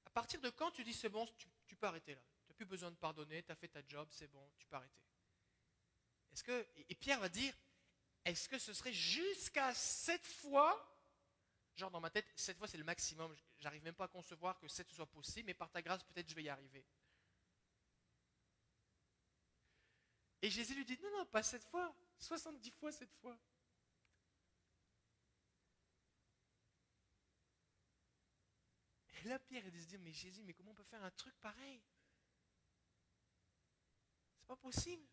À 0.06 0.10
partir 0.10 0.42
de 0.42 0.50
quand 0.50 0.72
tu 0.72 0.84
dis 0.84 0.94
c'est 0.94 1.10
bon, 1.10 1.28
tu, 1.68 1.76
peux 1.76 1.86
arrêter 1.86 2.16
là? 2.16 2.22
Tu 2.44 2.50
n'as 2.50 2.56
plus 2.56 2.66
besoin 2.66 2.90
de 2.90 2.96
pardonner, 2.96 3.44
tu 3.44 3.52
as 3.52 3.56
fait 3.56 3.68
ta 3.68 3.86
job, 3.88 4.10
c'est 4.12 4.28
bon, 4.30 4.52
tu 4.58 4.66
peux 4.66 4.78
arrêter. 4.78 5.04
Est-ce 6.34 6.44
que, 6.44 6.68
et 6.90 6.96
Pierre 6.96 7.20
va 7.20 7.30
dire, 7.30 7.54
est-ce 8.26 8.50
que 8.50 8.58
ce 8.58 8.74
serait 8.74 8.94
jusqu'à 8.94 9.76
cette 9.76 10.26
fois 10.26 10.91
Genre 11.76 11.90
dans 11.90 12.02
ma 12.02 12.10
tête, 12.10 12.28
cette 12.36 12.58
fois 12.58 12.68
c'est 12.68 12.78
le 12.78 12.84
maximum. 12.84 13.36
J'arrive 13.60 13.84
même 13.84 13.96
pas 13.96 14.06
à 14.06 14.10
concevoir 14.10 14.60
que 14.60 14.68
cette 14.68 14.90
soit 14.90 15.06
possible, 15.06 15.48
mais 15.48 15.54
par 15.54 15.72
ta 15.72 15.82
grâce, 15.82 16.04
peut-être 16.04 16.30
je 16.30 16.36
vais 16.36 16.44
y 16.44 16.50
arriver. 16.50 16.86
Et 20.42 20.50
Jésus 20.50 20.74
lui 20.74 20.86
dit, 20.86 20.98
non, 21.02 21.12
non, 21.12 21.26
pas 21.28 21.44
cette 21.44 21.64
fois, 21.66 21.96
70 22.18 22.72
fois 22.72 22.92
cette 22.92 23.14
fois. 23.14 23.38
Et 29.24 29.28
là, 29.28 29.38
Pierre, 29.38 29.64
il 29.66 29.72
dit 29.72 29.84
se 29.84 29.88
dire, 29.88 30.00
mais 30.00 30.12
Jésus, 30.12 30.42
mais 30.44 30.54
comment 30.54 30.72
on 30.72 30.76
peut 30.76 30.84
faire 30.84 31.04
un 31.04 31.12
truc 31.12 31.36
pareil? 31.42 31.80
C'est 34.40 34.48
pas 34.48 34.56
possible. 34.56 35.06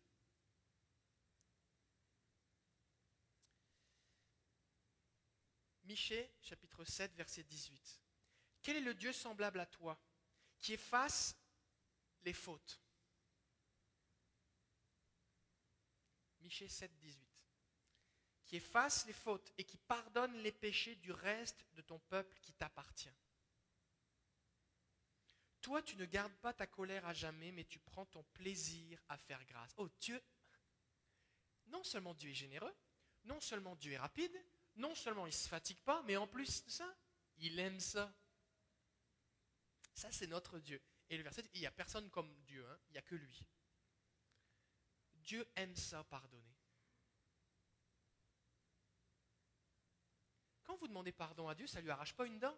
Michée, 5.99 6.31
chapitre 6.41 6.85
7, 6.85 7.13
verset 7.15 7.43
18. 7.43 8.01
Quel 8.61 8.77
est 8.77 8.79
le 8.79 8.93
Dieu 8.93 9.11
semblable 9.11 9.59
à 9.59 9.65
toi 9.65 10.01
qui 10.57 10.71
efface 10.71 11.35
les 12.21 12.31
fautes? 12.31 12.79
Michée 16.39 16.69
7, 16.69 16.89
18. 16.99 17.27
Qui 18.45 18.55
efface 18.55 19.05
les 19.07 19.13
fautes 19.13 19.51
et 19.57 19.65
qui 19.65 19.75
pardonne 19.75 20.37
les 20.37 20.53
péchés 20.53 20.95
du 20.95 21.11
reste 21.11 21.65
de 21.73 21.81
ton 21.81 21.99
peuple 21.99 22.39
qui 22.39 22.53
t'appartient. 22.53 23.11
Toi, 25.59 25.81
tu 25.81 25.97
ne 25.97 26.05
gardes 26.05 26.37
pas 26.37 26.53
ta 26.53 26.65
colère 26.65 27.05
à 27.05 27.13
jamais, 27.13 27.51
mais 27.51 27.65
tu 27.65 27.77
prends 27.77 28.05
ton 28.05 28.23
plaisir 28.31 29.03
à 29.09 29.17
faire 29.17 29.43
grâce. 29.43 29.73
Oh 29.75 29.89
Dieu, 29.99 30.23
non 31.67 31.83
seulement 31.83 32.13
Dieu 32.13 32.29
est 32.29 32.35
généreux, 32.35 32.73
non 33.25 33.41
seulement 33.41 33.75
Dieu 33.75 33.91
est 33.91 33.97
rapide, 33.97 34.31
non 34.79 34.95
seulement 34.95 35.27
il 35.27 35.29
ne 35.29 35.35
se 35.35 35.47
fatigue 35.47 35.81
pas, 35.81 36.01
mais 36.03 36.17
en 36.17 36.27
plus 36.27 36.63
de 36.65 36.69
ça, 36.69 36.95
il 37.37 37.59
aime 37.59 37.79
ça. 37.79 38.13
Ça, 39.93 40.11
c'est 40.11 40.27
notre 40.27 40.59
Dieu. 40.59 40.81
Et 41.09 41.17
le 41.17 41.23
verset, 41.23 41.43
il 41.53 41.59
n'y 41.59 41.67
a 41.67 41.71
personne 41.71 42.09
comme 42.09 42.33
Dieu, 42.43 42.65
hein. 42.67 42.79
il 42.87 42.91
n'y 42.93 42.97
a 42.97 43.01
que 43.01 43.15
lui. 43.15 43.43
Dieu 45.15 45.45
aime 45.55 45.75
ça, 45.75 46.03
pardonner. 46.05 46.55
Quand 50.63 50.75
vous 50.75 50.87
demandez 50.87 51.11
pardon 51.11 51.47
à 51.47 51.55
Dieu, 51.55 51.67
ça 51.67 51.79
ne 51.79 51.83
lui 51.83 51.91
arrache 51.91 52.15
pas 52.15 52.25
une 52.25 52.39
dent? 52.39 52.57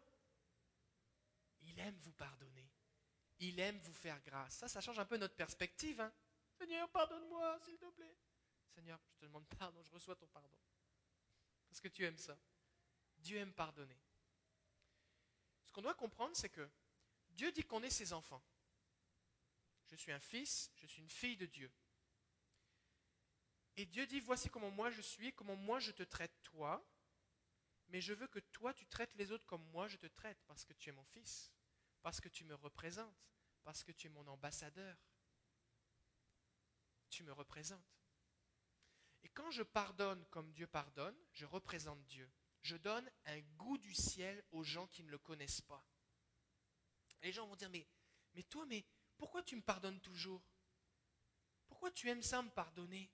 Il 1.62 1.80
aime 1.80 1.98
vous 2.00 2.14
pardonner. 2.14 2.70
Il 3.40 3.60
aime 3.60 3.80
vous 3.80 3.94
faire 3.94 4.22
grâce. 4.22 4.56
Ça, 4.56 4.68
ça 4.68 4.82
change 4.82 5.00
un 5.00 5.06
peu 5.06 5.18
notre 5.18 5.36
perspective. 5.36 6.00
Hein. 6.00 6.14
Seigneur, 6.58 6.90
pardonne-moi, 6.90 7.58
s'il 7.60 7.78
te 7.78 7.90
plaît. 7.90 8.16
Seigneur, 8.76 9.00
je 9.14 9.20
te 9.20 9.26
demande 9.26 9.48
pardon, 9.58 9.82
je 9.82 9.92
reçois 9.92 10.16
ton 10.16 10.28
pardon. 10.28 10.58
Parce 11.72 11.80
que 11.80 11.88
tu 11.88 12.04
aimes 12.06 12.18
ça. 12.18 12.38
Dieu 13.20 13.38
aime 13.38 13.54
pardonner. 13.54 13.98
Ce 15.66 15.72
qu'on 15.72 15.82
doit 15.82 15.94
comprendre, 15.94 16.36
c'est 16.36 16.50
que 16.50 16.70
Dieu 17.30 17.50
dit 17.54 17.64
qu'on 17.64 17.82
est 17.82 17.90
ses 17.90 18.12
enfants. 18.12 18.44
Je 19.86 19.96
suis 19.96 20.12
un 20.12 20.20
fils, 20.20 20.70
je 20.76 20.86
suis 20.86 21.02
une 21.02 21.10
fille 21.10 21.38
de 21.38 21.46
Dieu. 21.46 21.72
Et 23.78 23.86
Dieu 23.86 24.06
dit, 24.06 24.20
voici 24.20 24.50
comment 24.50 24.70
moi 24.70 24.92
je 24.92 25.02
suis, 25.02 25.32
comment 25.32 25.56
moi 25.56 25.80
je 25.80 25.92
te 25.92 26.04
traite 26.04 26.44
toi, 26.44 26.86
mais 27.88 28.02
je 28.02 28.14
veux 28.14 28.28
que 28.28 28.40
toi 28.40 28.74
tu 28.74 28.86
traites 28.86 29.14
les 29.16 29.32
autres 29.32 29.46
comme 29.46 29.64
moi 29.70 29.88
je 29.88 29.96
te 29.96 30.08
traite, 30.08 30.44
parce 30.48 30.66
que 30.66 30.74
tu 30.74 30.90
es 30.90 30.92
mon 30.92 31.06
fils, 31.06 31.54
parce 32.02 32.20
que 32.20 32.28
tu 32.28 32.44
me 32.44 32.56
représentes, 32.56 33.32
parce 33.64 33.82
que 33.86 33.94
tu 33.94 34.08
es 34.08 34.10
mon 34.10 34.28
ambassadeur. 34.28 34.98
Tu 37.10 37.24
me 37.24 37.32
représentes. 37.32 38.01
Et 39.24 39.30
quand 39.30 39.52
je 39.52 39.64
pardonne 39.64 40.26
comme 40.30 40.52
Dieu 40.52 40.68
pardonne, 40.68 41.18
je 41.32 41.46
représente 41.46 42.04
Dieu. 42.08 42.30
Je 42.62 42.78
donne 42.78 43.10
un 43.26 43.40
goût 43.58 43.78
du 43.78 43.94
ciel 43.94 44.44
aux 44.52 44.64
gens 44.64 44.88
qui 44.88 45.04
ne 45.04 45.10
le 45.10 45.18
connaissent 45.18 45.62
pas. 45.62 45.86
les 47.22 47.32
gens 47.32 47.48
vont 47.48 47.56
dire, 47.56 47.70
mais, 47.70 47.88
mais 48.34 48.44
toi, 48.44 48.66
mais 48.66 48.86
pourquoi 49.18 49.44
tu 49.44 49.56
me 49.56 49.62
pardonnes 49.62 50.00
toujours? 50.02 50.44
Pourquoi 51.68 51.92
tu 51.92 52.10
aimes 52.10 52.24
ça 52.24 52.42
me 52.42 52.50
pardonner? 52.50 53.12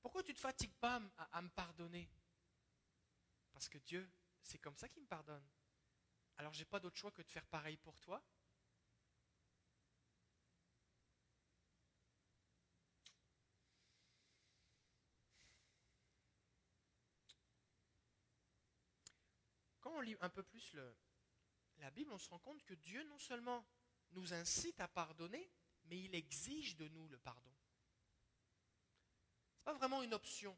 Pourquoi 0.00 0.22
tu 0.22 0.30
ne 0.30 0.36
te 0.36 0.40
fatigues 0.40 0.74
pas 0.80 1.00
à, 1.32 1.42
me 1.42 1.48
pardonner? 1.50 2.08
Parce 3.52 3.68
que 3.68 3.78
Dieu, 3.78 4.10
c'est 4.42 4.58
comme 4.58 4.76
ça 4.76 4.88
qu'il 4.88 5.02
me 5.02 5.08
pardonne. 5.08 5.46
Alors 6.36 6.52
j'ai 6.52 6.64
pas 6.64 6.80
d'autre 6.80 6.96
choix 6.96 7.10
que 7.10 7.22
de 7.22 7.30
faire 7.30 7.46
pareil 7.46 7.76
pour 7.76 8.00
toi 8.00 8.22
on 20.00 20.02
lit 20.02 20.16
un 20.22 20.30
peu 20.30 20.42
plus 20.42 20.74
la 21.76 21.90
Bible, 21.90 22.10
on 22.12 22.18
se 22.18 22.28
rend 22.30 22.38
compte 22.38 22.62
que 22.64 22.74
Dieu 22.74 23.02
non 23.04 23.18
seulement 23.18 23.64
nous 24.12 24.32
incite 24.32 24.80
à 24.80 24.88
pardonner, 24.88 25.50
mais 25.84 26.00
il 26.00 26.14
exige 26.14 26.76
de 26.76 26.88
nous 26.88 27.06
le 27.08 27.18
pardon. 27.18 27.52
Ce 29.56 29.60
n'est 29.60 29.64
pas 29.64 29.74
vraiment 29.74 30.02
une 30.02 30.14
option. 30.14 30.56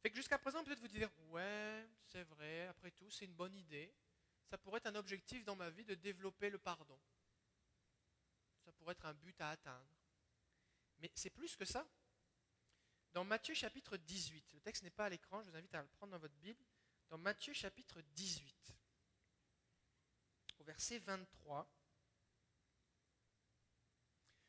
Fait 0.00 0.10
que 0.10 0.16
jusqu'à 0.16 0.38
présent, 0.38 0.64
peut-être 0.64 0.80
vous 0.80 0.88
dire, 0.88 1.10
ouais, 1.28 1.86
c'est 2.06 2.24
vrai, 2.24 2.66
après 2.68 2.90
tout, 2.92 3.10
c'est 3.10 3.26
une 3.26 3.34
bonne 3.34 3.54
idée. 3.54 3.92
Ça 4.46 4.56
pourrait 4.56 4.78
être 4.78 4.86
un 4.86 4.94
objectif 4.94 5.44
dans 5.44 5.56
ma 5.56 5.68
vie 5.68 5.84
de 5.84 5.94
développer 5.94 6.48
le 6.48 6.58
pardon. 6.58 6.98
Ça 8.64 8.72
pourrait 8.72 8.92
être 8.92 9.06
un 9.06 9.14
but 9.14 9.38
à 9.40 9.50
atteindre. 9.50 9.92
Mais 11.00 11.10
c'est 11.14 11.30
plus 11.30 11.54
que 11.54 11.66
ça. 11.66 11.86
Dans 13.12 13.24
Matthieu 13.24 13.54
chapitre 13.54 13.96
18, 13.98 14.52
le 14.54 14.60
texte 14.60 14.82
n'est 14.84 14.90
pas 14.90 15.06
à 15.06 15.08
l'écran, 15.10 15.42
je 15.42 15.50
vous 15.50 15.56
invite 15.56 15.74
à 15.74 15.82
le 15.82 15.88
prendre 15.88 16.12
dans 16.12 16.18
votre 16.18 16.36
Bible 16.36 16.64
dans 17.08 17.18
Matthieu 17.18 17.52
chapitre 17.52 18.00
18, 18.14 18.76
au 20.58 20.64
verset 20.64 20.98
23. 20.98 21.70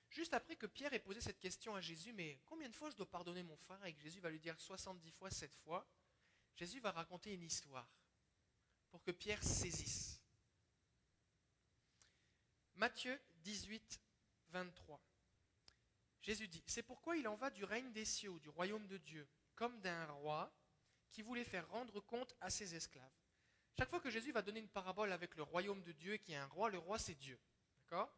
Juste 0.10 0.34
après 0.34 0.56
que 0.56 0.66
Pierre 0.66 0.94
ait 0.94 1.00
posé 1.00 1.22
cette 1.22 1.40
question 1.40 1.76
à 1.76 1.82
Jésus, 1.82 2.12
mais 2.14 2.42
combien 2.46 2.68
de 2.68 2.76
fois 2.76 2.90
je 2.90 2.96
dois 2.96 3.10
pardonner 3.10 3.44
mon 3.44 3.56
frère 3.58 3.84
Et 3.86 3.94
que 3.94 4.02
Jésus 4.02 4.20
va 4.20 4.30
lui 4.30 4.40
dire 4.40 4.60
70 4.60 5.12
fois, 5.12 5.30
7 5.30 5.56
fois, 5.56 5.88
Jésus 6.56 6.80
va 6.80 6.92
raconter 6.92 7.34
une 7.34 7.44
histoire 7.44 7.88
pour 8.90 9.02
que 9.04 9.12
Pierre 9.12 9.44
saisisse. 9.44 10.20
Matthieu 12.76 13.22
18, 13.44 14.02
23. 14.50 15.02
Jésus 16.22 16.48
dit, 16.48 16.64
c'est 16.66 16.84
pourquoi 16.84 17.16
il 17.16 17.28
en 17.28 17.36
va 17.36 17.50
du 17.50 17.64
règne 17.64 17.92
des 17.94 18.06
cieux, 18.06 18.38
du 18.40 18.50
royaume 18.50 18.88
de 18.88 18.98
Dieu, 18.98 19.28
comme 19.56 19.80
d'un 19.82 20.06
roi 20.12 20.52
qui 21.12 21.22
voulait 21.22 21.44
faire 21.44 21.68
rendre 21.70 22.00
compte 22.02 22.36
à 22.42 22.50
ses 22.50 22.76
esclaves. 22.76 23.12
Chaque 23.78 23.90
fois 23.90 24.00
que 24.00 24.10
Jésus 24.10 24.32
va 24.32 24.42
donner 24.42 24.60
une 24.60 24.70
parabole 24.70 25.12
avec 25.12 25.36
le 25.36 25.44
royaume 25.44 25.82
de 25.84 25.92
Dieu 25.94 26.18
qui 26.18 26.34
est 26.34 26.38
un 26.38 26.48
roi, 26.48 26.70
le 26.70 26.78
roi 26.78 27.00
c'est 27.00 27.16
Dieu. 27.16 27.40
D'accord? 27.80 28.14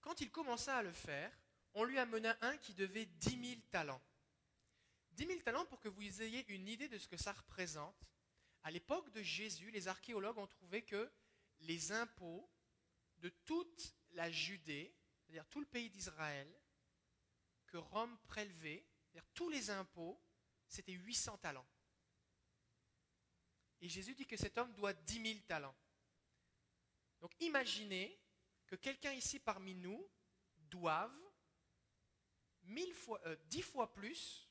Quand 0.00 0.20
il 0.20 0.30
commença 0.30 0.76
à 0.76 0.82
le 0.82 0.92
faire, 0.92 1.32
on 1.74 1.84
lui 1.84 1.98
amena 1.98 2.36
un 2.42 2.56
qui 2.58 2.74
devait 2.74 3.06
10 3.06 3.50
000 3.50 3.60
talents. 3.70 4.02
10 5.12 5.26
000 5.26 5.40
talents 5.40 5.66
pour 5.66 5.80
que 5.80 5.88
vous 5.88 6.22
ayez 6.22 6.44
une 6.52 6.68
idée 6.68 6.88
de 6.88 6.98
ce 6.98 7.08
que 7.08 7.16
ça 7.16 7.32
représente. 7.32 7.96
À 8.64 8.70
l'époque 8.70 9.10
de 9.12 9.22
Jésus, 9.22 9.70
les 9.70 9.88
archéologues 9.88 10.38
ont 10.38 10.46
trouvé 10.46 10.82
que 10.82 11.10
les 11.60 11.92
impôts 11.92 12.48
de 13.18 13.28
toute 13.44 13.94
la 14.10 14.30
Judée, 14.30 14.94
c'est-à-dire 15.20 15.46
tout 15.48 15.60
le 15.60 15.66
pays 15.66 15.90
d'Israël, 15.90 16.48
que 17.66 17.76
Rome 17.76 18.16
prélevait, 18.24 18.84
c'est-à-dire 19.04 19.30
tous 19.34 19.48
les 19.48 19.70
impôts, 19.70 20.20
c'était 20.72 20.92
800 20.92 21.38
talents. 21.38 21.66
Et 23.80 23.88
Jésus 23.88 24.14
dit 24.14 24.26
que 24.26 24.36
cet 24.36 24.56
homme 24.58 24.72
doit 24.74 24.92
10 24.92 25.22
000 25.34 25.40
talents. 25.46 25.74
Donc 27.20 27.32
imaginez 27.40 28.18
que 28.66 28.76
quelqu'un 28.76 29.12
ici 29.12 29.38
parmi 29.38 29.74
nous 29.74 30.08
doive 30.56 31.12
fois, 32.94 33.20
10 33.46 33.58
euh, 33.58 33.62
fois 33.62 33.92
plus 33.92 34.48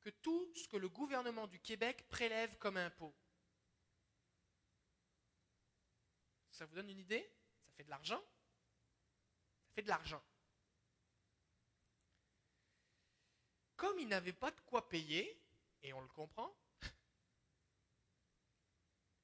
que 0.00 0.10
tout 0.10 0.52
ce 0.54 0.66
que 0.66 0.76
le 0.76 0.88
gouvernement 0.88 1.46
du 1.46 1.60
Québec 1.60 2.08
prélève 2.08 2.56
comme 2.58 2.76
impôt. 2.76 3.14
Ça 6.50 6.66
vous 6.66 6.74
donne 6.74 6.90
une 6.90 6.98
idée? 6.98 7.30
Ça 7.60 7.72
fait 7.72 7.84
de 7.84 7.90
l'argent 7.90 8.20
Ça 9.66 9.72
fait 9.74 9.82
de 9.82 9.88
l'argent. 9.88 10.22
Comme 13.78 14.00
il 14.00 14.08
n'avait 14.08 14.32
pas 14.32 14.50
de 14.50 14.60
quoi 14.62 14.88
payer, 14.88 15.40
et 15.84 15.92
on 15.92 16.00
le 16.00 16.08
comprend, 16.08 16.52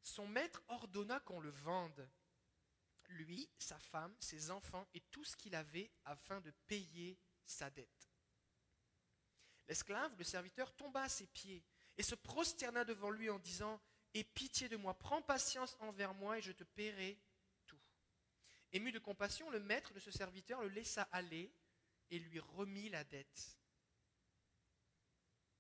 son 0.05 0.29
maître 0.29 0.63
ordonna 0.69 1.19
qu'on 1.21 1.41
le 1.41 1.51
vende, 1.51 2.09
lui, 3.09 3.51
sa 3.59 3.77
femme, 3.81 4.15
ses 4.21 4.53
enfants 4.53 4.87
et 4.95 5.01
tout 5.11 5.25
ce 5.25 5.37
qu'il 5.37 5.57
avait 5.57 5.91
afin 6.05 6.41
de 6.41 6.53
payer 6.69 7.19
sa 7.45 7.69
dette. 7.69 8.13
L'esclave, 9.67 10.15
le 10.17 10.25
serviteur, 10.25 10.73
tomba 10.77 11.03
à 11.03 11.09
ses 11.09 11.27
pieds 11.27 11.65
et 11.97 12.05
se 12.05 12.15
prosterna 12.15 12.85
devant 12.85 13.11
lui 13.11 13.31
en 13.31 13.41
disant 13.41 13.81
Aie 14.15 14.23
pitié 14.23 14.69
de 14.69 14.77
moi, 14.77 14.97
prends 14.97 15.21
patience 15.21 15.77
envers 15.81 16.15
moi 16.15 16.39
et 16.39 16.43
je 16.43 16.53
te 16.53 16.63
paierai 16.63 17.21
tout. 17.67 17.81
Ému 18.71 18.93
de 18.93 19.01
compassion, 19.01 19.51
le 19.51 19.59
maître 19.59 19.93
de 19.93 19.99
ce 19.99 20.13
serviteur 20.13 20.63
le 20.63 20.69
laissa 20.69 21.03
aller 21.11 21.53
et 22.11 22.21
lui 22.21 22.39
remit 22.39 22.89
la 22.89 23.03
dette. 23.03 23.59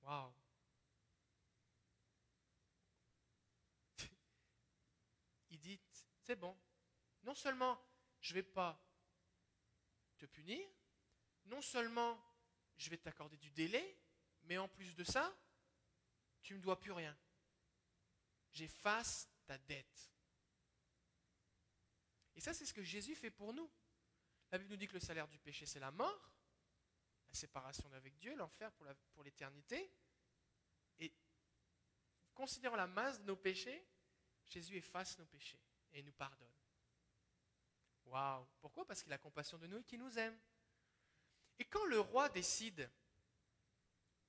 Waouh! 0.04 0.32
Il 5.50 5.58
dit, 5.58 5.80
c'est 6.20 6.36
bon. 6.36 6.56
Non 7.22 7.34
seulement 7.34 7.80
je 8.20 8.32
ne 8.32 8.34
vais 8.36 8.42
pas 8.42 8.80
te 10.18 10.26
punir, 10.26 10.66
non 11.46 11.60
seulement 11.60 12.22
je 12.76 12.90
vais 12.90 12.98
t'accorder 12.98 13.36
du 13.36 13.50
délai, 13.50 13.98
mais 14.42 14.58
en 14.58 14.68
plus 14.68 14.94
de 14.94 15.04
ça, 15.04 15.34
tu 16.42 16.52
ne 16.52 16.58
me 16.58 16.62
dois 16.62 16.78
plus 16.78 16.92
rien. 16.92 17.16
J'efface 18.52 19.28
ta 19.46 19.58
dette. 19.58 20.12
Et 22.34 22.40
ça, 22.40 22.52
c'est 22.52 22.66
ce 22.66 22.74
que 22.74 22.82
Jésus 22.82 23.14
fait 23.14 23.30
pour 23.30 23.52
nous. 23.52 23.70
La 24.50 24.58
Bible 24.58 24.70
nous 24.70 24.76
dit 24.76 24.86
que 24.86 24.94
le 24.94 25.00
salaire 25.00 25.28
du 25.28 25.38
péché, 25.38 25.66
c'est 25.66 25.80
la 25.80 25.90
mort 25.90 26.33
séparation 27.34 27.88
d'avec 27.88 28.16
Dieu, 28.18 28.34
l'enfer 28.36 28.70
pour 29.12 29.24
l'éternité. 29.24 29.90
Et 30.98 31.12
considérant 32.34 32.76
la 32.76 32.86
masse 32.86 33.20
de 33.20 33.24
nos 33.24 33.36
péchés, 33.36 33.86
Jésus 34.46 34.76
efface 34.76 35.18
nos 35.18 35.26
péchés 35.26 35.60
et 35.92 36.02
nous 36.02 36.12
pardonne. 36.12 36.52
Waouh 38.06 38.46
Pourquoi? 38.60 38.86
Parce 38.86 39.02
qu'il 39.02 39.12
a 39.12 39.18
compassion 39.18 39.58
de 39.58 39.66
nous 39.66 39.78
et 39.78 39.84
qu'il 39.84 40.00
nous 40.00 40.18
aime. 40.18 40.38
Et 41.58 41.64
quand 41.64 41.84
le 41.86 42.00
roi 42.00 42.28
décide 42.28 42.90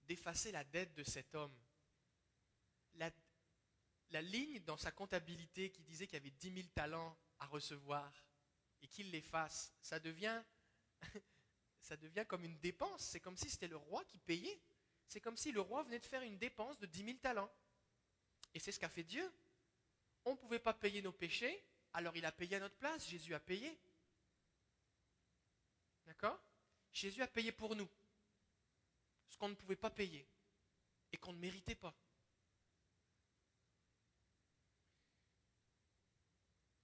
d'effacer 0.04 0.52
la 0.52 0.64
dette 0.64 0.94
de 0.94 1.04
cet 1.04 1.34
homme, 1.36 1.56
la, 2.94 3.12
la 4.12 4.22
ligne 4.22 4.60
dans 4.60 4.78
sa 4.78 4.92
comptabilité 4.92 5.72
qui 5.72 5.84
disait 5.84 6.06
qu'il 6.06 6.16
y 6.16 6.22
avait 6.22 6.30
10 6.30 6.54
000 6.54 6.68
talents 6.74 7.18
à 7.40 7.48
recevoir 7.48 8.12
et 8.82 8.88
qu'il 8.88 9.12
l'efface, 9.12 9.74
ça 9.82 10.00
devient 10.00 10.42
ça 11.86 11.96
devient 11.98 12.26
comme 12.28 12.44
une 12.44 12.58
dépense. 12.58 13.02
C'est 13.02 13.20
comme 13.20 13.38
si 13.38 13.48
c'était 13.48 13.68
le 13.68 13.78
roi 13.78 14.04
qui 14.06 14.18
payait. 14.18 14.60
C'est 15.08 15.22
comme 15.22 15.38
si 15.38 15.52
le 15.52 15.62
roi 15.62 15.84
venait 15.84 16.00
de 16.00 16.06
faire 16.06 16.24
une 16.24 16.40
dépense 16.40 16.80
de 16.80 16.88
10 16.88 17.06
000 17.06 17.18
talents. 17.20 17.52
Et 18.56 18.60
c'est 18.60 18.72
ce 18.72 18.80
qu'a 18.80 18.90
fait 18.90 19.04
Dieu. 19.04 19.32
On 20.26 20.32
ne 20.32 20.38
pouvait 20.38 20.58
pas 20.58 20.74
payer 20.74 21.04
nos 21.04 21.12
péchés, 21.12 21.64
alors 21.94 22.16
il 22.18 22.26
a 22.26 22.32
payé 22.32 22.56
à 22.56 22.60
notre 22.60 22.76
place, 22.78 23.08
Jésus 23.08 23.36
a 23.36 23.40
payé. 23.40 23.80
D'accord? 26.08 26.42
Jésus 26.92 27.22
a 27.22 27.28
payé 27.28 27.52
pour 27.52 27.76
nous 27.76 27.88
ce 29.30 29.38
qu'on 29.38 29.50
ne 29.50 29.54
pouvait 29.54 29.76
pas 29.76 29.92
payer 29.92 30.28
et 31.12 31.18
qu'on 31.18 31.34
ne 31.34 31.40
méritait 31.40 31.76
pas. 31.76 31.94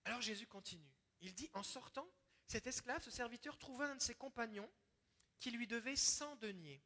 Alors 0.06 0.22
Jésus 0.22 0.46
continue. 0.46 0.92
Il 1.22 1.34
dit, 1.34 1.50
en 1.54 1.64
sortant, 1.64 2.08
cet 2.46 2.68
esclave, 2.68 3.02
ce 3.02 3.10
serviteur, 3.10 3.58
trouva 3.58 3.90
un 3.90 3.96
de 3.96 4.02
ses 4.02 4.14
compagnons 4.14 4.70
qui 5.42 5.50
lui 5.50 5.66
devait 5.66 5.96
100 5.96 6.36
deniers. 6.38 6.82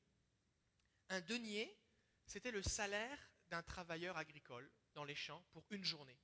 Un 1.09 1.19
denier, 1.21 1.77
c'était 2.25 2.51
le 2.51 2.63
salaire 2.63 3.29
d'un 3.49 3.61
travailleur 3.61 4.17
agricole 4.17 4.71
dans 4.93 5.03
les 5.03 5.13
champs 5.13 5.43
pour 5.51 5.65
une 5.69 5.83
journée. 5.83 6.17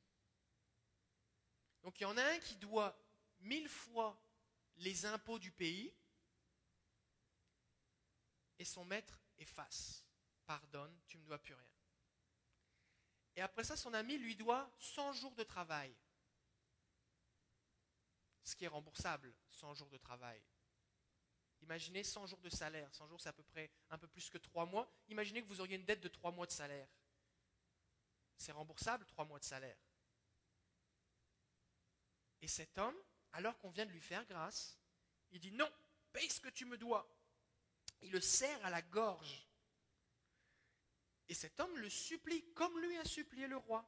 Donc 1.84 2.00
il 2.00 2.04
y 2.04 2.06
en 2.06 2.18
a 2.18 2.24
un 2.24 2.40
qui 2.40 2.56
doit 2.56 2.98
mille 3.42 3.68
fois 3.68 4.18
les 4.78 5.06
impôts 5.06 5.40
du 5.40 5.52
pays 5.52 5.94
et 8.58 8.66
son 8.66 8.86
maître 8.86 9.22
efface, 9.38 10.06
pardonne, 10.46 10.98
tu 11.08 11.18
ne 11.18 11.24
me 11.24 11.28
dois 11.28 11.42
plus 11.42 11.54
rien. 11.54 11.70
Et 13.36 13.42
après 13.42 13.66
ça, 13.66 13.76
son 13.76 13.94
ami 13.94 14.18
lui 14.18 14.38
doit 14.38 14.74
100 14.80 15.14
jours 15.14 15.36
de 15.36 15.44
travail, 15.44 15.94
ce 18.44 18.56
qui 18.56 18.64
est 18.64 18.70
remboursable, 18.70 19.34
100 19.50 19.74
jours 19.74 19.90
de 19.90 19.98
travail. 19.98 20.42
Imaginez 21.62 22.04
100 22.04 22.26
jours 22.26 22.42
de 22.42 22.50
salaire, 22.50 22.94
100 22.94 23.08
jours 23.08 23.22
c'est 23.22 23.30
à 23.30 23.34
peu 23.34 23.44
près 23.44 23.72
un 23.90 23.98
peu 23.98 24.08
plus 24.08 24.30
que 24.30 24.38
3 24.38 24.66
mois. 24.66 24.92
Imaginez 25.08 25.42
que 25.42 25.48
vous 25.48 25.62
auriez 25.62 25.76
une 25.76 25.86
dette 25.86 26.02
de 26.02 26.08
3 26.08 26.32
mois 26.32 26.46
de 26.46 26.52
salaire. 26.52 26.88
C'est 28.38 28.52
remboursable, 28.52 29.06
3 29.06 29.26
mois 29.26 29.40
de 29.40 29.46
salaire. 29.46 29.78
Et 32.42 32.48
cet 32.48 32.78
homme, 32.78 32.98
alors 33.34 33.58
qu'on 33.60 33.70
vient 33.70 33.86
de 33.86 33.92
lui 33.92 34.02
faire 34.02 34.26
grâce, 34.26 34.80
il 35.32 35.40
dit 35.40 35.52
non, 35.52 35.72
paye 36.12 36.30
ce 36.30 36.42
que 36.42 36.50
tu 36.50 36.66
me 36.66 36.78
dois. 36.78 37.08
Il 38.02 38.12
le 38.12 38.20
serre 38.20 38.66
à 38.66 38.70
la 38.70 38.82
gorge. 38.82 39.48
Et 41.30 41.34
cet 41.34 41.60
homme 41.60 41.78
le 41.78 41.90
supplie 41.90 42.44
comme 42.54 42.78
lui 42.80 42.98
a 42.98 43.06
supplié 43.06 43.48
le 43.48 43.58
roi. 43.58 43.88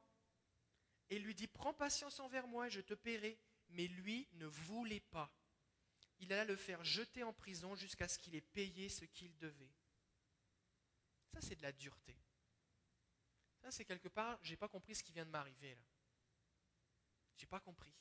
Et 1.10 1.18
lui 1.18 1.34
dit, 1.34 1.46
prends 1.46 1.74
patience 1.74 2.20
envers 2.20 2.46
moi, 2.46 2.68
je 2.68 2.80
te 2.80 2.94
paierai. 2.94 3.38
Mais 3.70 3.86
lui 3.86 4.28
ne 4.32 4.46
voulait 4.46 5.00
pas. 5.00 5.30
Il 6.20 6.32
alla 6.32 6.44
le 6.44 6.56
faire 6.56 6.82
jeter 6.84 7.22
en 7.22 7.32
prison 7.32 7.74
jusqu'à 7.74 8.08
ce 8.08 8.18
qu'il 8.18 8.34
ait 8.34 8.40
payé 8.40 8.88
ce 8.88 9.04
qu'il 9.04 9.36
devait. 9.38 9.72
Ça, 11.32 11.40
c'est 11.40 11.56
de 11.56 11.62
la 11.62 11.72
dureté. 11.72 12.16
Ça, 13.62 13.70
c'est 13.70 13.84
quelque 13.84 14.08
part, 14.08 14.38
j'ai 14.42 14.56
pas 14.56 14.68
compris 14.68 14.94
ce 14.94 15.02
qui 15.02 15.12
vient 15.12 15.26
de 15.26 15.30
m'arriver 15.30 15.74
là. 15.74 15.82
J'ai 17.36 17.46
pas 17.46 17.60
compris. 17.60 17.92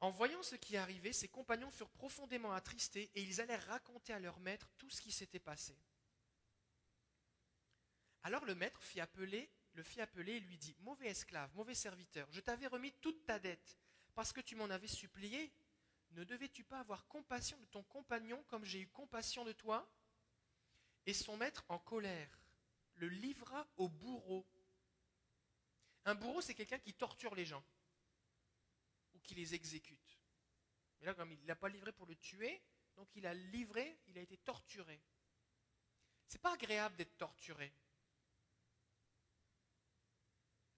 En 0.00 0.10
voyant 0.10 0.42
ce 0.42 0.56
qui 0.56 0.76
arrivait, 0.76 1.12
ses 1.12 1.28
compagnons 1.28 1.70
furent 1.70 1.90
profondément 1.90 2.52
attristés 2.52 3.12
et 3.14 3.22
ils 3.22 3.40
allèrent 3.40 3.66
raconter 3.66 4.12
à 4.12 4.18
leur 4.18 4.40
maître 4.40 4.68
tout 4.76 4.90
ce 4.90 5.00
qui 5.00 5.12
s'était 5.12 5.38
passé. 5.38 5.78
Alors 8.24 8.44
le 8.44 8.56
maître 8.56 8.80
le 9.74 9.82
fit 9.84 10.00
appeler 10.00 10.32
et 10.32 10.40
lui 10.40 10.58
dit 10.58 10.74
Mauvais 10.80 11.08
esclave, 11.08 11.54
mauvais 11.54 11.74
serviteur, 11.74 12.26
je 12.32 12.40
t'avais 12.40 12.66
remis 12.66 12.92
toute 13.00 13.24
ta 13.24 13.38
dette 13.38 13.78
parce 14.14 14.32
que 14.32 14.40
tu 14.40 14.54
m'en 14.56 14.70
avais 14.70 14.88
supplié. 14.88 15.52
Ne 16.12 16.24
devais-tu 16.24 16.64
pas 16.64 16.80
avoir 16.80 17.06
compassion 17.06 17.58
de 17.58 17.66
ton 17.66 17.82
compagnon 17.84 18.42
comme 18.44 18.64
j'ai 18.64 18.80
eu 18.80 18.88
compassion 18.88 19.44
de 19.44 19.52
toi? 19.52 19.90
Et 21.06 21.14
son 21.14 21.36
maître, 21.36 21.64
en 21.68 21.78
colère, 21.78 22.30
le 22.96 23.08
livra 23.08 23.66
au 23.76 23.88
bourreau. 23.88 24.46
Un 26.04 26.14
bourreau, 26.14 26.40
c'est 26.40 26.54
quelqu'un 26.54 26.78
qui 26.78 26.94
torture 26.94 27.34
les 27.34 27.46
gens 27.46 27.64
qui 29.22 29.34
les 29.34 29.54
exécute. 29.54 30.18
Mais 31.00 31.06
là, 31.06 31.14
comme 31.14 31.32
il 31.32 31.40
ne 31.40 31.46
l'a 31.46 31.56
pas 31.56 31.68
livré 31.68 31.92
pour 31.92 32.06
le 32.06 32.16
tuer, 32.16 32.62
donc 32.96 33.08
il 33.16 33.26
a 33.26 33.34
livré, 33.34 33.98
il 34.08 34.18
a 34.18 34.20
été 34.20 34.36
torturé. 34.38 35.00
C'est 36.28 36.40
pas 36.40 36.54
agréable 36.54 36.96
d'être 36.96 37.16
torturé. 37.16 37.72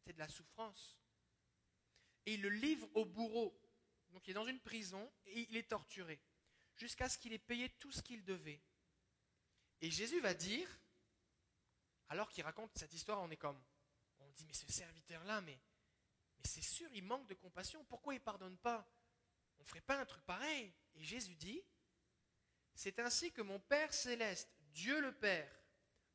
C'est 0.04 0.12
de 0.12 0.18
la 0.18 0.28
souffrance. 0.28 0.98
Et 2.26 2.34
il 2.34 2.42
le 2.42 2.48
livre 2.48 2.88
au 2.94 3.04
bourreau. 3.04 3.58
Donc 4.10 4.26
il 4.26 4.30
est 4.30 4.34
dans 4.34 4.46
une 4.46 4.60
prison 4.60 5.12
et 5.26 5.46
il 5.50 5.56
est 5.56 5.68
torturé. 5.68 6.20
Jusqu'à 6.76 7.08
ce 7.08 7.18
qu'il 7.18 7.32
ait 7.32 7.38
payé 7.38 7.68
tout 7.78 7.92
ce 7.92 8.02
qu'il 8.02 8.24
devait. 8.24 8.60
Et 9.80 9.90
Jésus 9.90 10.20
va 10.20 10.34
dire, 10.34 10.68
alors 12.08 12.30
qu'il 12.30 12.44
raconte 12.44 12.76
cette 12.76 12.94
histoire, 12.94 13.20
on 13.20 13.30
est 13.30 13.36
comme, 13.36 13.60
on 14.20 14.30
dit, 14.32 14.44
mais 14.46 14.52
ce 14.52 14.70
serviteur-là, 14.70 15.40
mais 15.42 15.58
c'est 16.44 16.62
sûr, 16.62 16.88
il 16.92 17.04
manque 17.04 17.26
de 17.26 17.34
compassion. 17.34 17.84
Pourquoi 17.84 18.14
il 18.14 18.18
ne 18.18 18.24
pardonne 18.24 18.58
pas? 18.58 18.86
On 19.58 19.62
ne 19.62 19.66
ferait 19.66 19.80
pas 19.80 19.98
un 19.98 20.04
truc 20.04 20.24
pareil. 20.24 20.72
Et 20.94 21.04
Jésus 21.04 21.34
dit, 21.34 21.62
c'est 22.74 22.98
ainsi 22.98 23.32
que 23.32 23.42
mon 23.42 23.60
Père 23.60 23.92
céleste, 23.92 24.50
Dieu 24.72 25.00
le 25.00 25.12
Père, 25.12 25.50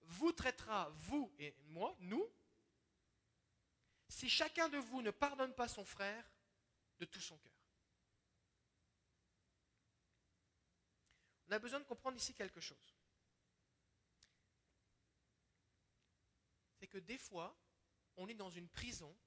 vous 0.01 0.31
traitera, 0.31 0.89
vous 0.89 1.33
et 1.39 1.53
moi, 1.67 1.95
nous, 1.99 2.27
si 4.19 4.29
chacun 4.29 4.67
de 4.67 4.77
vous 4.77 5.01
ne 5.01 5.11
pardonne 5.11 5.53
pas 5.53 5.67
son 5.67 5.85
frère 5.85 6.29
de 6.99 7.05
tout 7.05 7.21
son 7.21 7.37
cœur. 7.37 7.53
On 11.47 11.51
a 11.51 11.59
besoin 11.59 11.79
de 11.79 11.85
comprendre 11.85 12.17
ici 12.17 12.33
quelque 12.33 12.59
chose. 12.59 12.97
C'est 16.79 16.87
que 16.87 16.97
des 16.97 17.17
fois, 17.17 17.57
on 18.17 18.27
est 18.27 18.33
dans 18.33 18.49
une 18.49 18.67
prison 18.67 19.17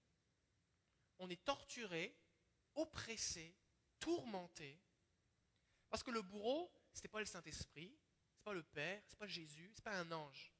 on 1.19 1.31
est 1.31 1.45
torturé, 1.45 2.19
oppressé, 2.75 3.55
tourmenté. 4.01 4.81
Parce 5.89 6.03
que 6.03 6.11
le 6.11 6.21
bourreau, 6.21 6.73
ce 6.93 6.99
n'était 6.99 7.09
pas 7.09 7.21
le 7.21 7.27
Saint-Esprit, 7.27 7.97
ce 8.33 8.41
n'est 8.41 8.45
pas 8.45 8.55
le 8.55 8.65
Père, 8.65 9.01
ce 9.07 9.13
n'est 9.13 9.19
pas 9.19 9.29
Jésus, 9.29 9.71
ce 9.73 9.79
n'est 9.79 9.85
pas 9.85 9.99
un 10.01 10.11
ange. 10.11 10.53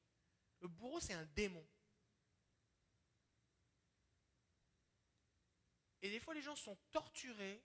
Le 0.61 0.69
bourreau, 0.69 1.01
c'est 1.01 1.13
un 1.13 1.25
démon. 1.25 1.67
Et 6.03 6.09
des 6.09 6.19
fois, 6.19 6.33
les 6.33 6.41
gens 6.41 6.55
sont 6.55 6.77
torturés, 6.91 7.63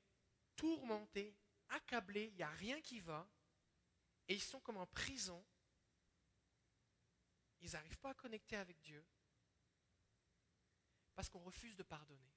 tourmentés, 0.55 1.37
accablés, 1.69 2.29
il 2.29 2.37
n'y 2.37 2.43
a 2.43 2.51
rien 2.51 2.81
qui 2.81 3.01
va, 3.01 3.29
et 4.29 4.35
ils 4.35 4.43
sont 4.43 4.61
comme 4.61 4.77
en 4.77 4.87
prison. 4.87 5.45
Ils 7.61 7.73
n'arrivent 7.73 7.99
pas 7.99 8.11
à 8.11 8.15
connecter 8.15 8.57
avec 8.57 8.81
Dieu 8.81 9.05
parce 11.17 11.29
qu'on 11.29 11.41
refuse 11.41 11.77
de 11.77 11.83
pardonner. 11.83 12.33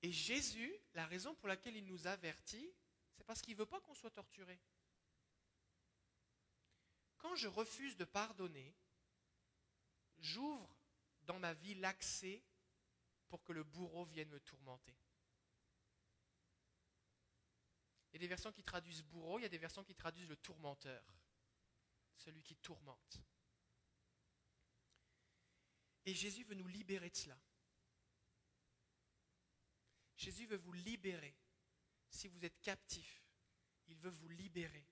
Et 0.00 0.10
Jésus, 0.10 0.74
la 0.94 1.04
raison 1.04 1.34
pour 1.34 1.48
laquelle 1.48 1.76
il 1.76 1.84
nous 1.84 2.06
avertit, 2.06 2.72
c'est 3.14 3.24
parce 3.24 3.42
qu'il 3.42 3.52
ne 3.52 3.58
veut 3.58 3.66
pas 3.66 3.80
qu'on 3.80 3.92
soit 3.92 4.10
torturé. 4.10 4.58
Quand 7.18 7.34
je 7.34 7.48
refuse 7.48 7.96
de 7.98 8.04
pardonner, 8.06 8.74
j'ouvre 10.18 10.76
dans 11.22 11.38
ma 11.38 11.54
vie 11.54 11.74
l'accès 11.74 12.42
pour 13.28 13.42
que 13.42 13.52
le 13.52 13.64
bourreau 13.64 14.04
vienne 14.04 14.28
me 14.28 14.40
tourmenter. 14.40 14.96
Il 18.10 18.14
y 18.14 18.16
a 18.16 18.20
des 18.20 18.28
versions 18.28 18.52
qui 18.52 18.62
traduisent 18.62 19.02
bourreau, 19.02 19.38
il 19.38 19.42
y 19.42 19.46
a 19.46 19.50
des 19.50 19.58
versions 19.58 19.84
qui 19.84 19.94
traduisent 19.94 20.28
le 20.28 20.36
tourmenteur, 20.36 21.04
celui 22.16 22.42
qui 22.42 22.56
tourmente. 22.56 23.20
Et 26.06 26.14
Jésus 26.14 26.44
veut 26.44 26.54
nous 26.54 26.68
libérer 26.68 27.10
de 27.10 27.16
cela. 27.16 27.38
Jésus 30.16 30.46
veut 30.46 30.56
vous 30.56 30.72
libérer. 30.72 31.36
Si 32.08 32.28
vous 32.28 32.44
êtes 32.44 32.60
captif, 32.62 33.22
il 33.88 33.98
veut 33.98 34.10
vous 34.10 34.28
libérer. 34.28 34.86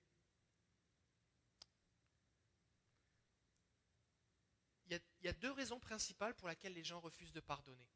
Il 5.25 5.29
y, 5.29 5.29
a, 5.29 5.33
deux 5.33 5.51
raisons 5.51 5.79
principales 5.79 6.35
pour 6.35 6.47
lesquelles 6.47 6.75
les 6.75 6.83
gens 6.83 6.99
refusent 6.99 7.33
de 7.33 7.39
pardonner. 7.39 7.89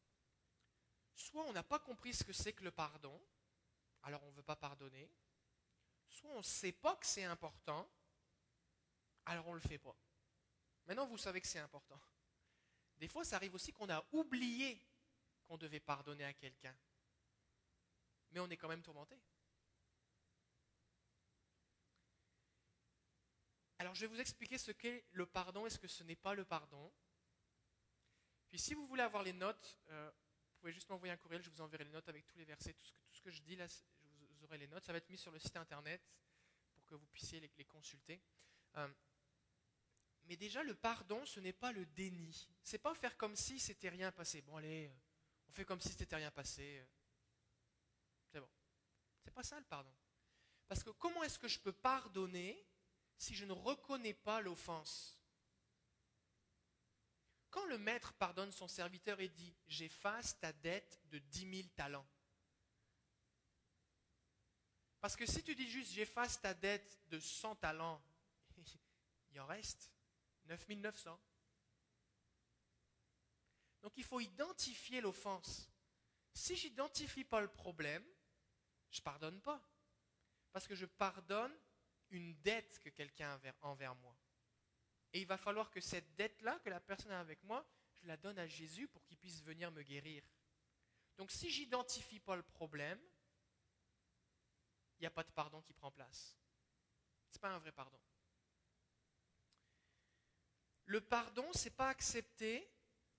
Soit 1.13 1.43
on 1.43 1.53
n'a 1.53 1.61
pas 1.61 1.77
compris 1.77 2.11
ce 2.11 2.23
que 2.23 2.33
c'est 2.33 2.53
que 2.53 2.63
le 2.63 2.71
pardon, 2.71 3.21
alors 4.01 4.23
on 4.23 4.31
ne 4.31 4.35
veut 4.35 4.41
pas 4.41 4.55
pardonner. 4.55 5.07
Soit 6.07 6.31
on 6.31 6.39
ne 6.39 6.43
sait 6.43 6.71
pas 6.71 6.95
que 6.95 7.05
c'est 7.05 7.25
important, 7.25 7.87
alors 9.27 9.47
on 9.47 9.51
ne 9.51 9.61
le 9.61 9.67
fait 9.67 9.77
pas. 9.77 9.95
Maintenant, 10.87 11.05
vous 11.05 11.19
savez 11.19 11.39
que 11.39 11.47
c'est 11.47 11.59
important. 11.59 12.01
Des 12.97 13.07
fois, 13.07 13.23
ça 13.23 13.35
arrive 13.35 13.53
aussi 13.53 13.71
qu'on 13.71 13.89
a 13.89 14.03
oublié 14.11 14.81
qu'on 15.45 15.57
devait 15.57 15.79
pardonner 15.79 16.25
à 16.25 16.33
quelqu'un 16.33 16.75
mais 18.31 18.39
on 18.39 18.49
est 18.49 18.57
quand 18.57 18.67
même 18.67 18.81
tourmenté. 18.81 19.19
Alors 23.79 23.95
je 23.95 24.01
vais 24.01 24.07
vous 24.07 24.19
expliquer 24.19 24.57
ce 24.57 24.71
qu'est 24.71 25.05
le 25.11 25.25
pardon 25.25 25.65
et 25.65 25.69
ce 25.69 25.79
que 25.79 25.87
ce 25.87 26.03
n'est 26.03 26.15
pas 26.15 26.33
le 26.33 26.43
pardon. 26.43 26.91
Puis 28.49 28.59
si 28.59 28.73
vous 28.73 28.85
voulez 28.87 29.03
avoir 29.03 29.23
les 29.23 29.33
notes, 29.33 29.77
euh, 29.89 30.09
vous 30.09 30.59
pouvez 30.59 30.73
juste 30.73 30.89
m'envoyer 30.89 31.13
un 31.13 31.17
courriel, 31.17 31.41
je 31.41 31.49
vous 31.49 31.61
enverrai 31.61 31.83
les 31.83 31.91
notes 31.91 32.09
avec 32.09 32.25
tous 32.25 32.37
les 32.37 32.45
versets, 32.45 32.73
tout 32.73 32.85
ce 33.11 33.21
que, 33.21 33.31
je 33.31 33.41
dis 33.41 33.55
là, 33.55 33.67
vous 34.03 34.43
aurez 34.43 34.57
les 34.57 34.67
notes. 34.67 34.83
Ça 34.83 34.91
va 34.91 34.97
être 34.97 35.09
mis 35.09 35.17
sur 35.17 35.31
le 35.31 35.39
site 35.39 35.55
internet 35.55 36.01
pour 36.73 36.85
que 36.85 36.95
vous 36.95 37.07
puissiez 37.07 37.39
les, 37.39 37.65
consulter. 37.65 38.19
Euh, 38.77 38.87
déjà, 40.35 40.63
le 40.63 40.75
pardon, 40.75 41.25
ce 41.25 41.39
n'est 41.39 41.53
pas 41.53 41.71
le 41.71 41.85
déni. 41.85 42.49
C'est 42.63 42.79
pas 42.79 42.93
faire 42.95 43.15
comme 43.17 43.35
si 43.35 43.59
c'était 43.59 43.89
rien 43.89 44.11
passé. 44.11 44.41
Bon, 44.41 44.57
allez, 44.57 44.91
on 45.47 45.51
fait 45.51 45.65
comme 45.65 45.81
si 45.81 45.89
c'était 45.89 46.15
rien 46.15 46.31
passé. 46.31 46.83
C'est 48.31 48.39
bon. 48.39 48.49
C'est 49.23 49.33
pas 49.33 49.43
ça 49.43 49.59
le 49.59 49.65
pardon. 49.65 49.93
Parce 50.67 50.83
que 50.83 50.89
comment 50.91 51.23
est-ce 51.23 51.39
que 51.39 51.47
je 51.47 51.59
peux 51.59 51.73
pardonner 51.73 52.65
si 53.17 53.35
je 53.35 53.45
ne 53.45 53.53
reconnais 53.53 54.13
pas 54.13 54.41
l'offense? 54.41 55.18
Quand 57.49 57.65
le 57.65 57.77
maître 57.77 58.13
pardonne 58.13 58.51
son 58.51 58.67
serviteur 58.67 59.19
et 59.19 59.29
dit 59.29 59.53
J'efface 59.67 60.39
ta 60.39 60.53
dette 60.53 61.01
de 61.05 61.19
dix 61.19 61.45
mille 61.45 61.69
talents. 61.71 62.07
Parce 65.01 65.15
que 65.15 65.25
si 65.25 65.43
tu 65.43 65.55
dis 65.55 65.69
juste 65.69 65.91
J'efface 65.91 66.41
ta 66.41 66.53
dette 66.53 66.99
de 67.07 67.19
100 67.19 67.55
talents, 67.55 68.01
il 69.31 69.39
en 69.39 69.45
reste 69.45 69.91
9900. 70.45 71.19
Donc 73.81 73.93
il 73.95 74.03
faut 74.03 74.19
identifier 74.19 75.01
l'offense. 75.01 75.69
Si 76.33 76.55
j'identifie 76.55 77.23
pas 77.23 77.41
le 77.41 77.47
problème, 77.47 78.05
je 78.91 79.01
pardonne 79.01 79.41
pas. 79.41 79.61
Parce 80.51 80.67
que 80.67 80.75
je 80.75 80.85
pardonne 80.85 81.55
une 82.09 82.35
dette 82.41 82.79
que 82.79 82.89
quelqu'un 82.89 83.39
a 83.43 83.67
envers 83.67 83.95
moi. 83.95 84.18
Et 85.13 85.21
il 85.21 85.27
va 85.27 85.37
falloir 85.37 85.71
que 85.71 85.81
cette 85.81 86.15
dette-là, 86.15 86.59
que 86.59 86.69
la 86.69 86.79
personne 86.79 87.11
a 87.11 87.19
avec 87.19 87.43
moi, 87.43 87.65
je 87.93 88.07
la 88.07 88.17
donne 88.17 88.37
à 88.39 88.47
Jésus 88.47 88.87
pour 88.87 89.03
qu'il 89.05 89.17
puisse 89.17 89.41
venir 89.41 89.71
me 89.71 89.81
guérir. 89.81 90.23
Donc 91.17 91.31
si 91.31 91.49
j'identifie 91.49 92.19
pas 92.19 92.35
le 92.35 92.43
problème, 92.43 92.99
il 94.97 95.01
n'y 95.01 95.07
a 95.07 95.11
pas 95.11 95.23
de 95.23 95.31
pardon 95.31 95.61
qui 95.61 95.73
prend 95.73 95.91
place. 95.91 96.37
Ce 97.29 97.37
n'est 97.37 97.41
pas 97.41 97.49
un 97.49 97.59
vrai 97.59 97.71
pardon. 97.71 97.99
Le 100.85 101.01
pardon, 101.01 101.47
c'est 101.53 101.75
pas 101.75 101.89
accepter 101.89 102.67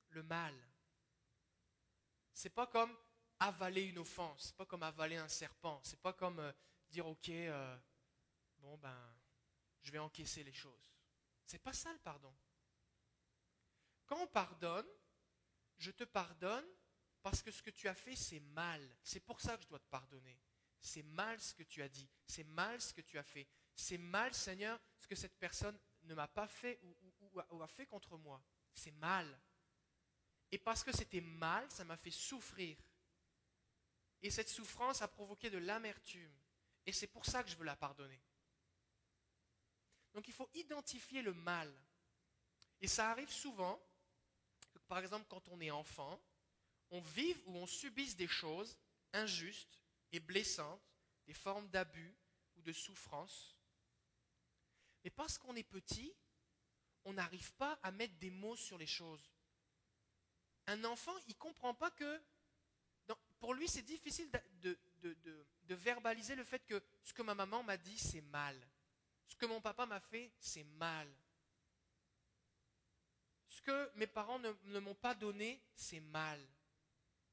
le 0.08 0.22
mal. 0.22 0.54
C'est 2.32 2.50
pas 2.50 2.66
comme 2.66 2.96
avaler 3.38 3.82
une 3.82 3.98
offense, 3.98 4.46
c'est 4.46 4.56
pas 4.56 4.66
comme 4.66 4.82
avaler 4.82 5.16
un 5.16 5.28
serpent, 5.28 5.80
c'est 5.84 6.00
pas 6.00 6.12
comme 6.12 6.40
euh, 6.40 6.52
dire 6.88 7.06
ok, 7.06 7.28
euh, 7.28 7.78
bon 8.58 8.76
ben, 8.78 9.16
je 9.82 9.90
vais 9.90 9.98
encaisser 9.98 10.42
les 10.44 10.52
choses. 10.52 10.90
C'est 11.50 11.58
pas 11.58 11.72
ça 11.72 11.92
le 11.92 11.98
pardon. 11.98 12.32
Quand 14.06 14.22
on 14.22 14.26
pardonne, 14.28 14.86
je 15.78 15.90
te 15.90 16.04
pardonne 16.04 16.64
parce 17.22 17.42
que 17.42 17.50
ce 17.50 17.60
que 17.60 17.70
tu 17.70 17.88
as 17.88 17.94
fait, 17.96 18.14
c'est 18.14 18.38
mal. 18.38 18.80
C'est 19.02 19.18
pour 19.18 19.40
ça 19.40 19.56
que 19.56 19.64
je 19.64 19.68
dois 19.68 19.80
te 19.80 19.88
pardonner. 19.88 20.38
C'est 20.80 21.02
mal 21.02 21.40
ce 21.40 21.52
que 21.52 21.64
tu 21.64 21.82
as 21.82 21.88
dit. 21.88 22.08
C'est 22.24 22.44
mal 22.44 22.80
ce 22.80 22.94
que 22.94 23.00
tu 23.00 23.18
as 23.18 23.24
fait. 23.24 23.48
C'est 23.74 23.98
mal, 23.98 24.32
Seigneur, 24.32 24.78
ce 24.96 25.08
que 25.08 25.16
cette 25.16 25.36
personne 25.40 25.76
ne 26.04 26.14
m'a 26.14 26.28
pas 26.28 26.46
fait 26.46 26.78
ou, 26.84 26.94
ou 27.50 27.62
a 27.64 27.66
fait 27.66 27.86
contre 27.86 28.16
moi. 28.16 28.40
C'est 28.72 28.92
mal. 28.92 29.26
Et 30.52 30.58
parce 30.58 30.84
que 30.84 30.96
c'était 30.96 31.20
mal, 31.20 31.68
ça 31.68 31.82
m'a 31.82 31.96
fait 31.96 32.12
souffrir. 32.12 32.78
Et 34.22 34.30
cette 34.30 34.50
souffrance 34.50 35.02
a 35.02 35.08
provoqué 35.08 35.50
de 35.50 35.58
l'amertume. 35.58 36.32
Et 36.86 36.92
c'est 36.92 37.08
pour 37.08 37.26
ça 37.26 37.42
que 37.42 37.50
je 37.50 37.56
veux 37.56 37.64
la 37.64 37.74
pardonner. 37.74 38.22
Donc 40.14 40.28
il 40.28 40.34
faut 40.34 40.48
identifier 40.54 41.22
le 41.22 41.32
mal. 41.32 41.72
Et 42.80 42.88
ça 42.88 43.10
arrive 43.10 43.30
souvent, 43.30 43.80
par 44.88 44.98
exemple 44.98 45.26
quand 45.28 45.48
on 45.48 45.60
est 45.60 45.70
enfant, 45.70 46.20
on 46.90 47.00
vive 47.00 47.40
ou 47.46 47.56
on 47.56 47.66
subisse 47.66 48.16
des 48.16 48.26
choses 48.26 48.76
injustes 49.12 49.80
et 50.12 50.20
blessantes, 50.20 50.82
des 51.26 51.34
formes 51.34 51.68
d'abus 51.68 52.14
ou 52.56 52.62
de 52.62 52.72
souffrance. 52.72 53.56
Mais 55.04 55.10
parce 55.10 55.38
qu'on 55.38 55.56
est 55.56 55.62
petit, 55.62 56.12
on 57.04 57.12
n'arrive 57.12 57.52
pas 57.54 57.78
à 57.82 57.90
mettre 57.90 58.14
des 58.18 58.30
mots 58.30 58.56
sur 58.56 58.76
les 58.78 58.86
choses. 58.86 59.30
Un 60.66 60.84
enfant, 60.84 61.16
il 61.26 61.34
ne 61.34 61.38
comprend 61.38 61.74
pas 61.74 61.90
que, 61.90 62.22
pour 63.38 63.54
lui, 63.54 63.68
c'est 63.68 63.82
difficile 63.82 64.30
de, 64.60 64.78
de, 65.02 65.74
verbaliser 65.74 66.34
le 66.34 66.44
fait 66.44 66.64
que 66.66 66.82
ce 67.02 67.12
que 67.12 67.22
ma 67.22 67.34
maman 67.34 67.62
m'a 67.62 67.76
dit, 67.76 67.96
c'est 67.96 68.20
mal. 68.20 68.56
Ce 69.30 69.36
que 69.36 69.46
mon 69.46 69.60
papa 69.60 69.86
m'a 69.86 70.00
fait, 70.00 70.32
c'est 70.40 70.64
mal. 70.64 71.08
Ce 73.46 73.62
que 73.62 73.90
mes 73.94 74.08
parents 74.08 74.40
ne, 74.40 74.80
m'ont 74.80 74.94
pas 74.96 75.14
donné, 75.14 75.62
c'est 75.74 76.00
mal. 76.00 76.44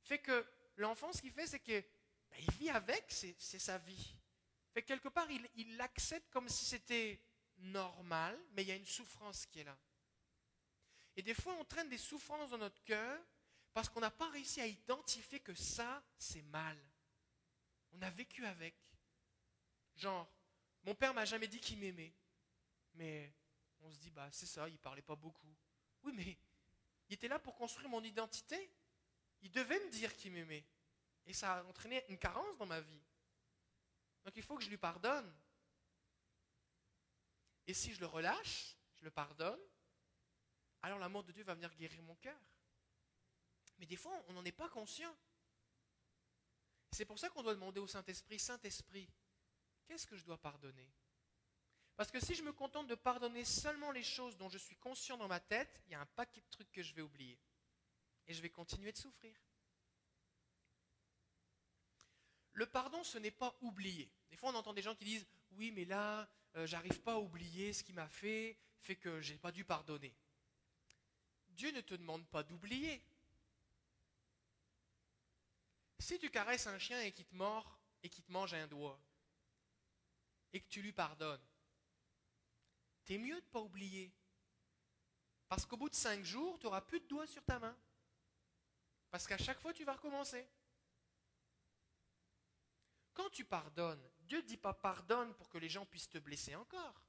Fait 0.03 0.19
que 0.19 0.45
l'enfant, 0.77 1.11
ce 1.11 1.21
qu'il 1.21 1.31
fait, 1.31 1.47
c'est 1.47 1.59
qu'il 1.59 1.83
ben, 2.29 2.39
vit 2.59 2.69
avec, 2.69 3.05
c'est 3.09 3.59
sa 3.59 3.79
vie. 3.79 4.15
Fait 4.73 4.83
que 4.83 4.87
quelque 4.87 5.09
part, 5.09 5.27
il 5.55 5.75
l'accepte 5.75 6.29
comme 6.31 6.47
si 6.47 6.65
c'était 6.65 7.19
normal, 7.57 8.39
mais 8.51 8.61
il 8.61 8.67
y 8.67 8.71
a 8.71 8.75
une 8.75 8.85
souffrance 8.85 9.47
qui 9.47 9.61
est 9.61 9.63
là. 9.63 9.77
Et 11.15 11.23
des 11.23 11.33
fois, 11.33 11.55
on 11.59 11.65
traîne 11.65 11.89
des 11.89 11.97
souffrances 11.97 12.51
dans 12.51 12.59
notre 12.59 12.83
cœur 12.83 13.19
parce 13.73 13.89
qu'on 13.89 14.01
n'a 14.01 14.11
pas 14.11 14.29
réussi 14.29 14.61
à 14.61 14.67
identifier 14.67 15.39
que 15.39 15.55
ça, 15.55 16.03
c'est 16.15 16.43
mal. 16.43 16.77
On 17.93 18.01
a 18.03 18.09
vécu 18.11 18.45
avec. 18.45 18.75
Genre, 19.95 20.29
mon 20.87 20.95
père 20.95 21.13
m'a 21.13 21.25
jamais 21.25 21.49
dit 21.49 21.59
qu'il 21.59 21.77
m'aimait. 21.79 22.13
Mais 22.93 23.33
on 23.81 23.91
se 23.91 23.99
dit, 23.99 24.09
bah 24.09 24.29
c'est 24.31 24.45
ça, 24.45 24.69
il 24.69 24.79
parlait 24.79 25.01
pas 25.01 25.17
beaucoup. 25.17 25.53
Oui, 26.03 26.13
mais 26.15 26.37
il 27.09 27.13
était 27.13 27.27
là 27.27 27.39
pour 27.39 27.55
construire 27.55 27.89
mon 27.89 28.01
identité. 28.01 28.71
Il 29.41 29.51
devait 29.51 29.79
me 29.81 29.89
dire 29.89 30.15
qu'il 30.15 30.31
m'aimait. 30.31 30.65
Et 31.25 31.33
ça 31.33 31.57
a 31.57 31.63
entraîné 31.65 32.05
une 32.07 32.17
carence 32.17 32.57
dans 32.57 32.65
ma 32.65 32.79
vie. 32.79 33.01
Donc 34.23 34.37
il 34.37 34.41
faut 34.41 34.55
que 34.55 34.63
je 34.63 34.69
lui 34.69 34.77
pardonne. 34.77 35.29
Et 37.67 37.73
si 37.73 37.93
je 37.93 37.99
le 37.99 38.05
relâche, 38.05 38.77
je 38.95 39.03
le 39.03 39.11
pardonne, 39.11 39.59
alors 40.83 40.99
l'amour 40.99 41.25
de 41.25 41.33
Dieu 41.33 41.43
va 41.43 41.53
venir 41.53 41.75
guérir 41.75 42.01
mon 42.03 42.15
cœur. 42.15 42.39
Mais 43.77 43.85
des 43.85 43.97
fois, 43.97 44.23
on 44.29 44.33
n'en 44.33 44.45
est 44.45 44.53
pas 44.53 44.69
conscient. 44.69 45.13
C'est 46.93 47.05
pour 47.05 47.19
ça 47.19 47.29
qu'on 47.29 47.43
doit 47.43 47.55
demander 47.55 47.81
au 47.81 47.87
Saint-Esprit, 47.87 48.39
Saint-Esprit, 48.39 49.09
qu'est-ce 49.87 50.07
que 50.07 50.15
je 50.15 50.23
dois 50.23 50.37
pardonner? 50.37 50.89
Parce 51.95 52.11
que 52.11 52.19
si 52.19 52.35
je 52.35 52.43
me 52.43 52.53
contente 52.53 52.87
de 52.87 52.95
pardonner 52.95 53.43
seulement 53.43 53.91
les 53.91 54.03
choses 54.03 54.37
dont 54.37 54.49
je 54.49 54.59
suis 54.59 54.75
conscient 54.75 55.17
dans 55.17 55.27
ma 55.27 55.39
tête, 55.39 55.81
il 55.85 55.93
y 55.93 55.95
a 55.95 56.01
un 56.01 56.05
paquet 56.05 56.41
de 56.41 56.49
trucs 56.51 56.71
que 56.71 56.83
je 56.83 56.93
vais 56.93 57.01
oublier. 57.01 57.39
Et 58.27 58.33
je 58.33 58.41
vais 58.41 58.49
continuer 58.49 58.91
de 58.91 58.97
souffrir. 58.97 59.35
Le 62.53 62.65
pardon, 62.65 63.03
ce 63.03 63.17
n'est 63.17 63.31
pas 63.31 63.55
oublier. 63.61 64.11
Des 64.29 64.35
fois, 64.35 64.51
on 64.51 64.55
entend 64.55 64.73
des 64.73 64.81
gens 64.81 64.95
qui 64.95 65.05
disent, 65.05 65.25
oui, 65.51 65.71
mais 65.71 65.85
là, 65.85 66.29
euh, 66.55 66.67
j'arrive 66.67 67.01
pas 67.01 67.13
à 67.13 67.17
oublier 67.17 67.73
ce 67.73 67.83
qu'il 67.83 67.95
m'a 67.95 68.09
fait, 68.09 68.57
fait 68.81 68.95
que 68.95 69.21
j'ai 69.21 69.37
pas 69.37 69.51
dû 69.51 69.63
pardonner. 69.63 70.15
Dieu 71.49 71.71
ne 71.71 71.81
te 71.81 71.95
demande 71.95 72.27
pas 72.27 72.43
d'oublier. 72.43 73.01
Si 75.99 76.19
tu 76.19 76.29
caresses 76.29 76.67
un 76.67 76.77
chien 76.77 77.01
et 77.01 77.11
qu'il 77.11 77.25
te 77.25 77.35
mord 77.35 77.79
et 78.03 78.09
qu'il 78.09 78.23
te 78.23 78.31
mange 78.31 78.53
un 78.53 78.67
doigt, 78.67 78.99
et 80.53 80.61
que 80.61 80.67
tu 80.67 80.81
lui 80.81 80.93
pardonnes, 80.93 81.45
t'es 83.05 83.17
mieux 83.17 83.39
de 83.39 83.45
ne 83.45 83.51
pas 83.51 83.61
oublier. 83.61 84.13
Parce 85.47 85.65
qu'au 85.65 85.77
bout 85.77 85.89
de 85.89 85.95
cinq 85.95 86.23
jours, 86.23 86.59
tu 86.59 86.65
n'auras 86.65 86.81
plus 86.81 86.99
de 86.99 87.07
doigts 87.07 87.27
sur 87.27 87.43
ta 87.43 87.59
main. 87.59 87.77
Parce 89.09 89.25
qu'à 89.25 89.37
chaque 89.37 89.59
fois, 89.59 89.73
tu 89.73 89.85
vas 89.85 89.93
recommencer. 89.93 90.45
Quand 93.13 93.29
tu 93.29 93.45
pardonnes, 93.45 94.03
Dieu 94.19 94.37
ne 94.37 94.47
dit 94.47 94.57
pas 94.57 94.73
pardonne 94.73 95.33
pour 95.35 95.49
que 95.49 95.57
les 95.57 95.69
gens 95.69 95.85
puissent 95.85 96.09
te 96.09 96.17
blesser 96.17 96.55
encore. 96.55 97.01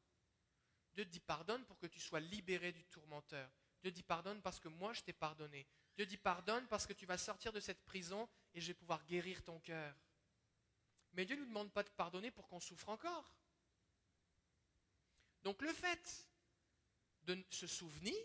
Dieu 0.95 1.05
dit 1.05 1.21
pardonne 1.21 1.65
pour 1.67 1.79
que 1.79 1.87
tu 1.87 2.01
sois 2.01 2.21
libéré 2.21 2.73
du 2.73 2.85
tourmenteur. 2.87 3.51
Dieu 3.83 3.91
dit 3.91 4.03
pardonne 4.03 4.41
parce 4.41 4.59
que 4.59 4.69
moi 4.69 4.93
je 4.93 5.03
t'ai 5.03 5.13
pardonné. 5.13 5.67
Dieu 5.97 6.07
dit 6.07 6.17
pardonne 6.17 6.67
parce 6.69 6.87
que 6.87 6.93
tu 6.93 7.07
vas 7.07 7.19
sortir 7.19 7.53
de 7.53 7.61
cette 7.61 7.85
prison 7.85 8.29
et 8.55 8.61
je 8.61 8.69
vais 8.69 8.75
pouvoir 8.75 9.05
guérir 9.05 9.43
ton 9.45 9.61
cœur. 9.61 9.95
Mais 11.19 11.25
Dieu 11.25 11.35
ne 11.35 11.41
nous 11.41 11.49
demande 11.49 11.73
pas 11.73 11.83
de 11.83 11.91
pardonner 11.91 12.31
pour 12.31 12.47
qu'on 12.47 12.61
souffre 12.61 12.91
encore. 12.91 13.35
Donc 15.43 15.61
le 15.63 15.73
fait 15.73 16.29
de 17.23 17.45
se 17.51 17.67
souvenir 17.67 18.17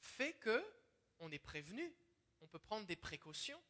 fait 0.00 0.34
que 0.40 0.64
on 1.20 1.30
est 1.30 1.38
prévenu. 1.38 1.94
On 2.40 2.48
peut 2.48 2.58
prendre 2.58 2.88
des 2.88 2.96
précautions. 2.96 3.62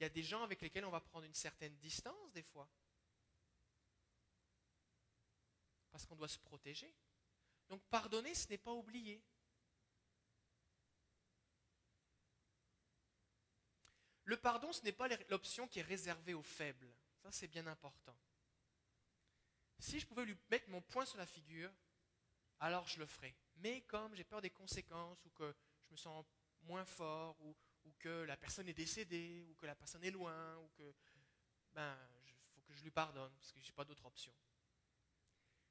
Il 0.00 0.02
y 0.02 0.06
a 0.06 0.08
des 0.08 0.24
gens 0.24 0.42
avec 0.42 0.60
lesquels 0.60 0.84
on 0.84 0.90
va 0.90 1.00
prendre 1.00 1.24
une 1.24 1.34
certaine 1.34 1.76
distance 1.76 2.32
des 2.32 2.42
fois. 2.42 2.68
Parce 5.92 6.04
qu'on 6.04 6.16
doit 6.16 6.26
se 6.26 6.40
protéger. 6.40 6.92
Donc 7.68 7.80
pardonner, 7.84 8.34
ce 8.34 8.48
n'est 8.48 8.58
pas 8.58 8.72
oublier. 8.72 9.22
Le 14.26 14.36
pardon, 14.36 14.72
ce 14.72 14.82
n'est 14.82 14.92
pas 14.92 15.08
l'option 15.28 15.68
qui 15.68 15.78
est 15.78 15.82
réservée 15.82 16.34
aux 16.34 16.42
faibles. 16.42 16.92
Ça, 17.22 17.30
c'est 17.30 17.46
bien 17.46 17.66
important. 17.66 18.16
Si 19.78 20.00
je 20.00 20.06
pouvais 20.06 20.24
lui 20.24 20.36
mettre 20.50 20.68
mon 20.68 20.82
poing 20.82 21.06
sur 21.06 21.16
la 21.16 21.26
figure, 21.26 21.72
alors 22.58 22.88
je 22.88 22.98
le 22.98 23.06
ferais. 23.06 23.36
Mais 23.58 23.82
comme 23.82 24.14
j'ai 24.16 24.24
peur 24.24 24.40
des 24.40 24.50
conséquences, 24.50 25.24
ou 25.24 25.30
que 25.30 25.54
je 25.84 25.92
me 25.92 25.96
sens 25.96 26.24
moins 26.62 26.84
fort, 26.84 27.40
ou, 27.40 27.54
que 28.00 28.24
la 28.24 28.36
personne 28.36 28.68
est 28.68 28.74
décédée, 28.74 29.46
ou 29.48 29.54
que 29.54 29.64
la 29.64 29.76
personne 29.76 30.02
est 30.02 30.10
loin, 30.10 30.58
ou 30.58 30.68
que 30.70 30.92
ben, 31.72 31.96
il 32.26 32.34
faut 32.52 32.60
que 32.62 32.74
je 32.74 32.82
lui 32.82 32.90
pardonne, 32.90 33.32
parce 33.36 33.52
que 33.52 33.60
je 33.60 33.66
n'ai 33.66 33.72
pas 33.72 33.84
d'autre 33.84 34.04
option. 34.06 34.34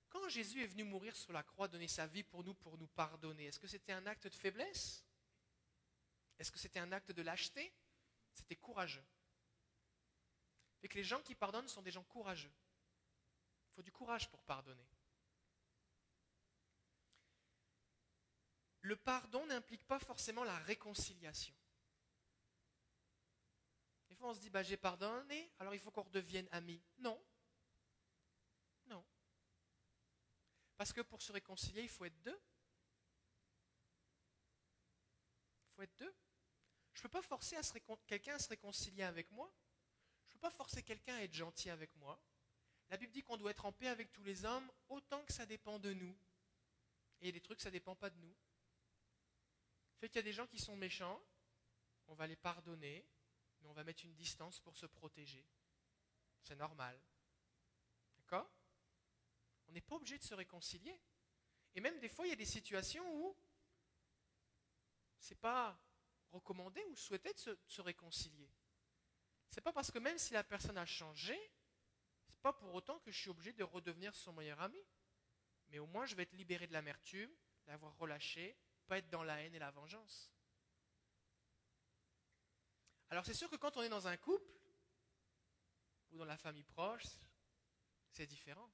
Quand 0.07 0.29
Jésus 0.29 0.63
est 0.63 0.67
venu 0.67 0.85
mourir 0.85 1.13
sur 1.13 1.33
la 1.33 1.43
croix, 1.43 1.67
donner 1.67 1.89
sa 1.89 2.07
vie 2.07 2.23
pour 2.23 2.41
nous, 2.41 2.53
pour 2.53 2.77
nous 2.77 2.87
pardonner, 2.87 3.47
est-ce 3.47 3.59
que 3.59 3.67
c'était 3.67 3.91
un 3.91 4.05
acte 4.05 4.27
de 4.27 4.33
faiblesse? 4.33 5.03
Est-ce 6.39 6.53
que 6.53 6.57
c'était 6.57 6.79
un 6.79 6.91
acte 6.93 7.11
de 7.11 7.21
lâcheté? 7.21 7.73
C'était 8.35 8.55
courageux. 8.55 9.05
Et 10.83 10.87
que 10.87 10.95
les 10.95 11.03
gens 11.03 11.21
qui 11.23 11.33
pardonnent 11.33 11.67
sont 11.67 11.81
des 11.81 11.91
gens 11.91 12.03
courageux. 12.03 12.53
Il 13.71 13.73
faut 13.73 13.81
du 13.81 13.91
courage 13.91 14.29
pour 14.29 14.43
pardonner. 14.43 14.87
Le 18.81 18.95
pardon 18.95 19.43
n'implique 19.47 19.83
pas 19.87 19.97
forcément 19.97 20.43
la 20.43 20.57
réconciliation. 20.59 21.55
Des 24.09 24.15
fois, 24.15 24.29
on 24.29 24.33
se 24.35 24.39
dit, 24.39 24.51
bah, 24.51 24.61
j'ai 24.61 24.77
pardonné, 24.77 25.51
alors 25.57 25.73
il 25.73 25.79
faut 25.79 25.89
qu'on 25.89 26.03
redevienne 26.03 26.47
amis. 26.51 26.83
Non. 26.99 27.19
Non. 28.85 29.03
Parce 30.77 30.93
que 30.93 31.01
pour 31.01 31.21
se 31.21 31.31
réconcilier, 31.31 31.81
il 31.81 31.89
faut 31.89 32.05
être 32.05 32.21
deux. 32.21 32.39
Il 35.63 35.75
faut 35.75 35.81
être 35.81 35.95
deux. 35.95 36.15
Je 36.95 36.99
ne 36.99 37.03
peux 37.03 37.09
pas 37.09 37.21
forcer 37.21 37.57
quelqu'un 38.07 38.35
à 38.35 38.39
se 38.39 38.47
réconcilier 38.47 39.03
avec 39.03 39.29
moi. 39.31 39.53
Je 40.27 40.31
ne 40.31 40.33
peux 40.33 40.39
pas 40.39 40.49
forcer 40.49 40.81
quelqu'un 40.81 41.15
à 41.15 41.23
être 41.23 41.33
gentil 41.33 41.69
avec 41.69 41.93
moi. 41.97 42.19
La 42.89 42.95
Bible 42.95 43.11
dit 43.11 43.21
qu'on 43.21 43.35
doit 43.35 43.51
être 43.51 43.65
en 43.65 43.73
paix 43.73 43.89
avec 43.89 44.13
tous 44.13 44.23
les 44.23 44.45
hommes 44.45 44.71
autant 44.87 45.23
que 45.25 45.33
ça 45.33 45.45
dépend 45.45 45.77
de 45.77 45.93
nous. 45.93 46.17
Et 47.19 47.33
des 47.33 47.41
trucs, 47.41 47.59
ça 47.59 47.69
ne 47.69 47.73
dépend 47.73 47.95
pas 47.95 48.09
de 48.09 48.17
nous. 48.17 48.33
Fait 49.97 50.07
qu'il 50.07 50.17
y 50.17 50.19
a 50.19 50.23
des 50.23 50.33
gens 50.33 50.47
qui 50.47 50.57
sont 50.57 50.77
méchants, 50.77 51.21
on 52.07 52.15
va 52.15 52.27
les 52.27 52.35
pardonner, 52.37 53.05
mais 53.59 53.67
on 53.67 53.73
va 53.73 53.83
mettre 53.83 54.05
une 54.05 54.15
distance 54.15 54.59
pour 54.59 54.77
se 54.77 54.85
protéger. 54.85 55.45
C'est 56.43 56.55
normal. 56.55 56.97
D'accord? 58.17 58.49
On 59.67 59.73
n'est 59.73 59.81
pas 59.81 59.95
obligé 59.95 60.17
de 60.17 60.23
se 60.23 60.33
réconcilier. 60.33 60.97
Et 61.73 61.81
même 61.81 61.99
des 61.99 62.09
fois, 62.09 62.25
il 62.25 62.29
y 62.29 62.33
a 62.33 62.37
des 62.37 62.45
situations 62.45 63.05
où 63.15 63.35
c'est 65.19 65.35
pas 65.35 65.77
recommandé 66.35 66.83
ou 66.85 66.95
souhaité 66.95 67.33
de 67.33 67.39
se, 67.39 67.57
se 67.65 67.81
réconcilier. 67.81 68.49
C'est 69.49 69.61
pas 69.61 69.73
parce 69.73 69.91
que 69.91 69.99
même 69.99 70.17
si 70.17 70.33
la 70.33 70.43
personne 70.43 70.77
a 70.77 70.85
changé, 70.85 71.37
c'est 72.27 72.41
pas 72.41 72.53
pour 72.53 72.73
autant 72.73 72.99
que 72.99 73.11
je 73.11 73.19
suis 73.19 73.29
obligé 73.29 73.53
de 73.53 73.63
redevenir 73.63 74.13
son 74.13 74.33
meilleur 74.33 74.61
ami. 74.61 74.81
Mais 75.69 75.79
au 75.79 75.87
moins, 75.87 76.05
je 76.05 76.15
vais 76.15 76.23
être 76.23 76.33
libéré 76.33 76.67
de 76.67 76.73
l'amertume, 76.73 77.31
l'avoir 77.67 77.97
relâché, 77.97 78.57
pas 78.87 78.97
être 78.97 79.09
dans 79.09 79.23
la 79.23 79.41
haine 79.41 79.55
et 79.55 79.59
la 79.59 79.71
vengeance. 79.71 80.31
Alors 83.09 83.25
c'est 83.25 83.33
sûr 83.33 83.49
que 83.49 83.55
quand 83.55 83.77
on 83.77 83.81
est 83.81 83.89
dans 83.89 84.07
un 84.07 84.17
couple 84.17 84.51
ou 86.11 86.17
dans 86.17 86.25
la 86.25 86.37
famille 86.37 86.63
proche, 86.63 87.05
c'est 88.11 88.27
différent. 88.27 88.69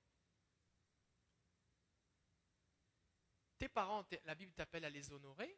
Tes 3.58 3.70
parents, 3.70 4.06
la 4.26 4.36
Bible 4.36 4.54
t'appelle 4.54 4.86
à 4.86 4.90
les 4.90 5.12
honorer, 5.12 5.56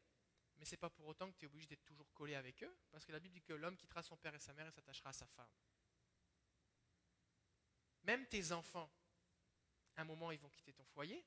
mais 0.63 0.67
ce 0.67 0.75
n'est 0.75 0.79
pas 0.79 0.89
pour 0.89 1.07
autant 1.07 1.29
que 1.29 1.35
tu 1.35 1.43
es 1.43 1.47
obligé 1.49 1.67
d'être 1.67 1.83
toujours 1.83 2.09
collé 2.13 2.35
avec 2.35 2.63
eux, 2.63 2.73
parce 2.89 3.03
que 3.03 3.11
la 3.11 3.19
Bible 3.19 3.33
dit 3.33 3.41
que 3.41 3.51
l'homme 3.51 3.75
quittera 3.75 4.01
son 4.01 4.15
père 4.15 4.33
et 4.33 4.39
sa 4.39 4.53
mère 4.53 4.65
et 4.65 4.71
s'attachera 4.71 5.09
à 5.09 5.13
sa 5.13 5.27
femme. 5.27 5.51
Même 8.03 8.25
tes 8.27 8.53
enfants, 8.53 8.89
à 9.97 10.03
un 10.03 10.05
moment, 10.05 10.31
ils 10.31 10.39
vont 10.39 10.49
quitter 10.49 10.71
ton 10.71 10.85
foyer. 10.85 11.21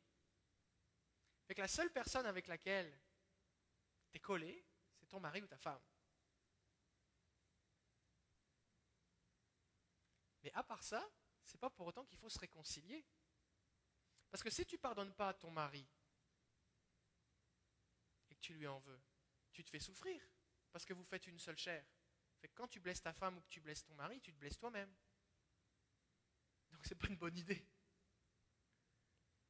Fait 1.45 1.55
que 1.55 1.61
la 1.61 1.69
seule 1.69 1.93
personne 1.93 2.25
avec 2.25 2.47
laquelle 2.47 2.99
tu 4.09 4.17
es 4.17 4.21
collé, 4.21 4.65
c'est 4.95 5.07
ton 5.07 5.21
mari 5.21 5.43
ou 5.43 5.47
ta 5.47 5.59
femme. 5.59 5.85
Mais 10.45 10.53
à 10.55 10.63
part 10.63 10.83
ça, 10.83 11.07
c'est 11.45 11.61
pas 11.61 11.69
pour 11.69 11.89
autant 11.89 12.07
qu'il 12.07 12.17
faut 12.17 12.31
se 12.31 12.39
réconcilier. 12.39 13.05
Parce 14.31 14.43
que 14.43 14.49
si 14.49 14.65
tu 14.65 14.79
pardonnes 14.79 15.13
pas 15.13 15.29
à 15.29 15.35
ton 15.35 15.51
mari 15.51 15.87
et 18.31 18.35
que 18.35 18.41
tu 18.41 18.55
lui 18.55 18.67
en 18.67 18.79
veux, 18.79 19.03
tu 19.57 19.65
te 19.65 19.71
fais 19.71 19.81
souffrir 19.81 20.23
parce 20.71 20.85
que 20.85 20.93
vous 20.93 21.05
faites 21.05 21.27
une 21.27 21.39
seule 21.39 21.57
chair. 21.57 21.85
Quand 22.55 22.69
tu 22.69 22.79
blesses 22.79 23.03
ta 23.03 23.13
femme 23.13 23.39
ou 23.39 23.41
que 23.41 23.49
tu 23.49 23.61
blesses 23.61 23.83
ton 23.85 23.95
mari, 23.95 24.21
tu 24.21 24.33
te 24.33 24.39
blesses 24.39 24.59
toi-même. 24.59 24.95
Donc 26.71 26.85
c'est 26.85 26.95
pas 26.95 27.09
une 27.09 27.17
bonne 27.17 27.37
idée. 27.37 27.67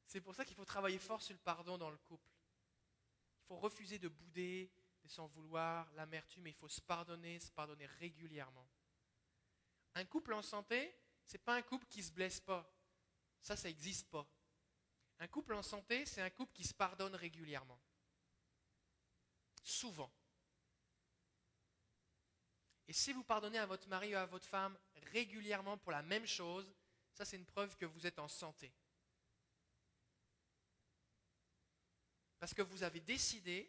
C'est 0.07 0.21
pour 0.21 0.35
ça 0.35 0.45
qu'il 0.45 0.57
faut 0.57 0.65
travailler 0.65 0.99
fort 0.99 1.21
sur 1.21 1.35
le 1.35 1.41
pardon 1.41 1.77
dans 1.77 1.91
le 1.91 1.99
couple. 1.99 2.31
Il 3.43 3.47
faut 3.49 3.57
refuser 3.57 3.99
de 3.99 4.09
bouder, 4.09 4.73
de 5.03 5.09
s'en 5.09 5.27
vouloir, 5.27 5.93
l'amertume, 5.95 6.45
mais 6.45 6.51
il 6.51 6.57
faut 6.57 6.69
se 6.69 6.81
pardonner, 6.81 7.39
se 7.41 7.51
pardonner 7.51 7.87
régulièrement. 7.87 8.67
Un 9.95 10.05
couple 10.05 10.33
en 10.33 10.43
santé, 10.43 10.97
c'est 11.25 11.39
pas 11.39 11.57
un 11.57 11.63
couple 11.63 11.87
qui 11.87 12.03
se 12.03 12.13
blesse 12.13 12.41
pas. 12.41 12.73
Ça, 13.43 13.57
ça 13.57 13.69
n'existe 13.69 14.09
pas. 14.09 14.27
Un 15.19 15.29
couple 15.29 15.55
en 15.55 15.63
santé, 15.63 16.07
c'est 16.07 16.23
un 16.23 16.31
couple 16.31 16.53
qui 16.53 16.65
se 16.65 16.75
pardonne 16.75 17.15
régulièrement. 17.15 17.81
Souvent. 19.67 20.13
Et 22.87 22.93
si 22.93 23.13
vous 23.13 23.25
pardonnez 23.25 23.59
à 23.59 23.67
votre 23.67 23.89
mari 23.89 24.15
ou 24.15 24.17
à 24.17 24.25
votre 24.25 24.47
femme 24.47 24.79
régulièrement 25.13 25.77
pour 25.77 25.91
la 25.91 26.03
même 26.03 26.25
chose, 26.25 26.73
ça 27.13 27.25
c'est 27.25 27.37
une 27.37 27.45
preuve 27.45 27.77
que 27.77 27.85
vous 27.85 28.07
êtes 28.07 28.21
en 28.21 28.29
santé. 28.29 28.73
Parce 32.39 32.55
que 32.55 32.63
vous 32.63 32.85
avez 32.85 33.01
décidé 33.01 33.69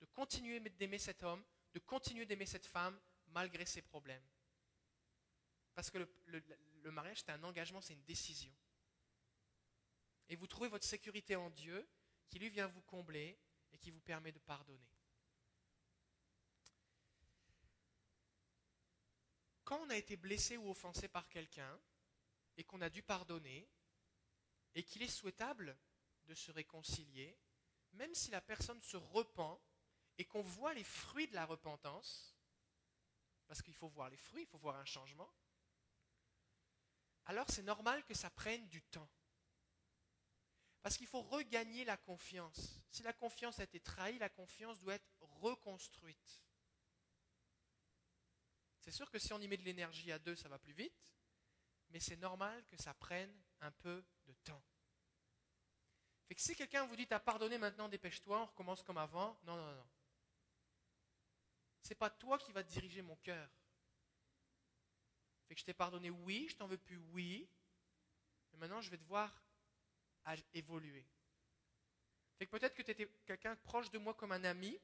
de 0.00 0.04
continuer 0.04 0.60
d'aimer 0.60 0.98
cet 0.98 1.22
homme, 1.22 1.42
de 1.72 1.78
continuer 1.78 2.26
d'aimer 2.26 2.44
cette 2.44 2.66
femme 2.66 3.00
malgré 3.28 3.64
ses 3.64 3.80
problèmes. 3.80 4.28
Parce 5.74 5.90
que 5.90 6.06
le, 6.26 6.90
mariage, 6.90 7.22
c'est 7.22 7.30
un 7.30 7.42
engagement, 7.42 7.80
c'est 7.80 7.94
une 7.94 8.04
décision. 8.04 8.54
Et 10.28 10.36
vous 10.36 10.46
trouvez 10.46 10.68
votre 10.68 10.84
sécurité 10.84 11.36
en 11.36 11.48
Dieu, 11.48 11.88
qui 12.28 12.38
lui 12.38 12.50
vient 12.50 12.66
vous 12.66 12.82
combler 12.82 13.38
et 13.72 13.78
qui 13.78 13.90
vous 13.90 14.00
permet 14.00 14.32
de 14.32 14.38
pardonner. 14.40 14.95
Quand 19.66 19.80
on 19.80 19.90
a 19.90 19.96
été 19.96 20.16
blessé 20.16 20.56
ou 20.56 20.70
offensé 20.70 21.08
par 21.08 21.28
quelqu'un 21.28 21.80
et 22.56 22.62
qu'on 22.62 22.80
a 22.82 22.88
dû 22.88 23.02
pardonner, 23.02 23.68
et 24.76 24.84
qu'il 24.84 25.02
est 25.02 25.08
souhaitable 25.08 25.76
de 26.26 26.34
se 26.34 26.52
réconcilier, 26.52 27.36
même 27.94 28.14
si 28.14 28.30
la 28.30 28.40
personne 28.40 28.80
se 28.80 28.96
repent 28.96 29.60
et 30.18 30.24
qu'on 30.24 30.42
voit 30.42 30.72
les 30.72 30.84
fruits 30.84 31.26
de 31.26 31.34
la 31.34 31.44
repentance, 31.44 32.36
parce 33.48 33.60
qu'il 33.60 33.74
faut 33.74 33.88
voir 33.88 34.08
les 34.08 34.16
fruits, 34.16 34.42
il 34.42 34.46
faut 34.46 34.58
voir 34.58 34.76
un 34.76 34.84
changement, 34.84 35.34
alors 37.24 37.50
c'est 37.50 37.62
normal 37.62 38.04
que 38.04 38.14
ça 38.14 38.30
prenne 38.30 38.68
du 38.68 38.82
temps. 38.82 39.10
Parce 40.80 40.96
qu'il 40.96 41.08
faut 41.08 41.22
regagner 41.22 41.84
la 41.84 41.96
confiance. 41.96 42.80
Si 42.92 43.02
la 43.02 43.12
confiance 43.12 43.58
a 43.58 43.64
été 43.64 43.80
trahie, 43.80 44.18
la 44.18 44.28
confiance 44.28 44.78
doit 44.78 44.94
être 44.94 45.10
reconstruite. 45.40 46.45
C'est 48.86 48.92
sûr 48.92 49.10
que 49.10 49.18
si 49.18 49.32
on 49.32 49.40
y 49.40 49.48
met 49.48 49.56
de 49.56 49.64
l'énergie 49.64 50.12
à 50.12 50.18
deux, 50.20 50.36
ça 50.36 50.48
va 50.48 50.60
plus 50.60 50.72
vite, 50.72 51.12
mais 51.90 51.98
c'est 51.98 52.14
normal 52.18 52.64
que 52.66 52.80
ça 52.80 52.94
prenne 52.94 53.36
un 53.60 53.72
peu 53.72 54.04
de 54.28 54.32
temps. 54.44 54.62
Fait 56.28 56.36
que 56.36 56.40
si 56.40 56.54
quelqu'un 56.54 56.86
vous 56.86 56.94
dit 56.94 57.04
t'as 57.04 57.18
pardonné 57.18 57.58
maintenant, 57.58 57.88
dépêche-toi, 57.88 58.42
on 58.42 58.46
recommence 58.46 58.84
comme 58.84 58.98
avant, 58.98 59.40
non, 59.42 59.56
non, 59.56 59.74
non. 59.74 59.88
C'est 61.82 61.96
pas 61.96 62.10
toi 62.10 62.38
qui 62.38 62.52
vas 62.52 62.62
diriger 62.62 63.02
mon 63.02 63.16
cœur. 63.16 63.50
Fait 65.48 65.56
que 65.56 65.60
je 65.60 65.64
t'ai 65.64 65.74
pardonné, 65.74 66.10
oui, 66.10 66.46
je 66.48 66.54
t'en 66.54 66.68
veux 66.68 66.78
plus, 66.78 66.98
oui. 67.10 67.50
Mais 68.52 68.58
maintenant, 68.58 68.80
je 68.80 68.90
vais 68.90 68.98
devoir 68.98 69.42
évoluer. 70.54 71.04
Fait 72.38 72.46
que 72.46 72.52
peut-être 72.52 72.74
que 72.76 72.82
tu 72.82 72.92
étais 72.92 73.10
quelqu'un 73.24 73.56
proche 73.56 73.90
de 73.90 73.98
moi 73.98 74.14
comme 74.14 74.30
un 74.30 74.44
ami. 74.44 74.80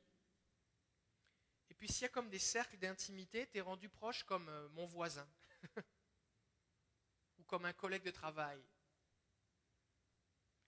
Et 1.72 1.74
puis 1.74 1.88
s'il 1.88 2.02
y 2.02 2.04
a 2.04 2.10
comme 2.10 2.28
des 2.28 2.38
cercles 2.38 2.76
d'intimité, 2.76 3.46
tu 3.46 3.56
es 3.56 3.62
rendu 3.62 3.88
proche 3.88 4.24
comme 4.24 4.46
euh, 4.50 4.68
mon 4.68 4.84
voisin. 4.84 5.26
Ou 7.38 7.44
comme 7.44 7.64
un 7.64 7.72
collègue 7.72 8.02
de 8.02 8.10
travail. 8.10 8.62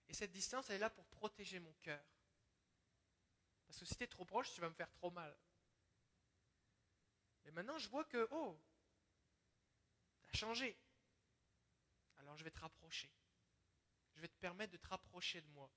Et 0.09 0.15
cette 0.15 0.33
distance, 0.33 0.71
elle 0.71 0.77
est 0.77 0.79
là 0.79 0.89
pour 0.89 1.05
protéger 1.09 1.61
mon 1.61 1.75
cœur. 1.83 2.03
Parce 3.67 3.81
que 3.81 3.85
si 3.85 3.97
tu 3.97 4.05
es 4.05 4.07
trop 4.07 4.25
proche, 4.25 4.55
tu 4.55 4.63
vas 4.63 4.71
me 4.71 4.75
faire 4.75 4.91
trop 4.93 5.11
mal. 5.11 5.37
Mais 7.45 7.51
maintenant, 7.51 7.77
je 7.77 7.91
vois 7.91 8.07
que, 8.07 8.27
oh, 8.31 8.59
changé. 10.33 10.75
Alors 12.17 12.35
je 12.39 12.45
vais 12.45 12.51
te 12.51 12.61
rapprocher. 12.61 13.13
Je 14.15 14.23
vais 14.23 14.29
te 14.29 14.39
permettre 14.39 14.73
de 14.73 14.79
te 14.79 14.89
rapprocher 14.89 15.43
de 15.43 15.49
moi. 15.49 15.71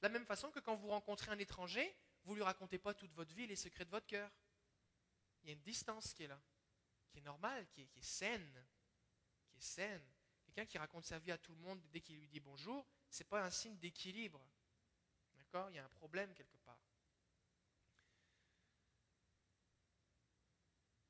De 0.00 0.06
la 0.06 0.08
même 0.08 0.24
façon 0.24 0.50
que 0.50 0.60
quand 0.60 0.74
vous 0.74 0.88
rencontrez 0.88 1.30
un 1.30 1.38
étranger, 1.38 1.94
vous 2.24 2.32
ne 2.32 2.36
lui 2.36 2.44
racontez 2.44 2.78
pas 2.78 2.94
toute 2.94 3.12
votre 3.12 3.34
vie, 3.34 3.46
les 3.46 3.56
secrets 3.56 3.84
de 3.84 3.90
votre 3.90 4.06
cœur. 4.06 4.30
Il 5.42 5.48
y 5.48 5.50
a 5.50 5.52
une 5.54 5.62
distance 5.62 6.12
qui 6.14 6.24
est 6.24 6.28
là, 6.28 6.40
qui 7.08 7.18
est 7.18 7.22
normale, 7.22 7.66
qui 7.68 7.82
est, 7.82 8.02
saine. 8.02 8.66
Qui 9.48 9.58
est 9.58 9.62
saine. 9.62 10.06
Quelqu'un 10.44 10.66
qui 10.66 10.78
raconte 10.78 11.04
sa 11.04 11.18
vie 11.18 11.32
à 11.32 11.38
tout 11.38 11.54
le 11.54 11.60
monde 11.60 11.80
dès 11.90 12.00
qu'il 12.00 12.18
lui 12.18 12.28
dit 12.28 12.40
bonjour, 12.40 12.86
ce 13.08 13.22
n'est 13.22 13.28
pas 13.28 13.42
un 13.44 13.50
signe 13.50 13.78
d'équilibre. 13.78 14.44
D'accord? 15.36 15.70
Il 15.70 15.76
y 15.76 15.78
a 15.78 15.84
un 15.84 15.88
problème 15.90 16.34
quelque 16.34 16.56
part. 16.58 16.80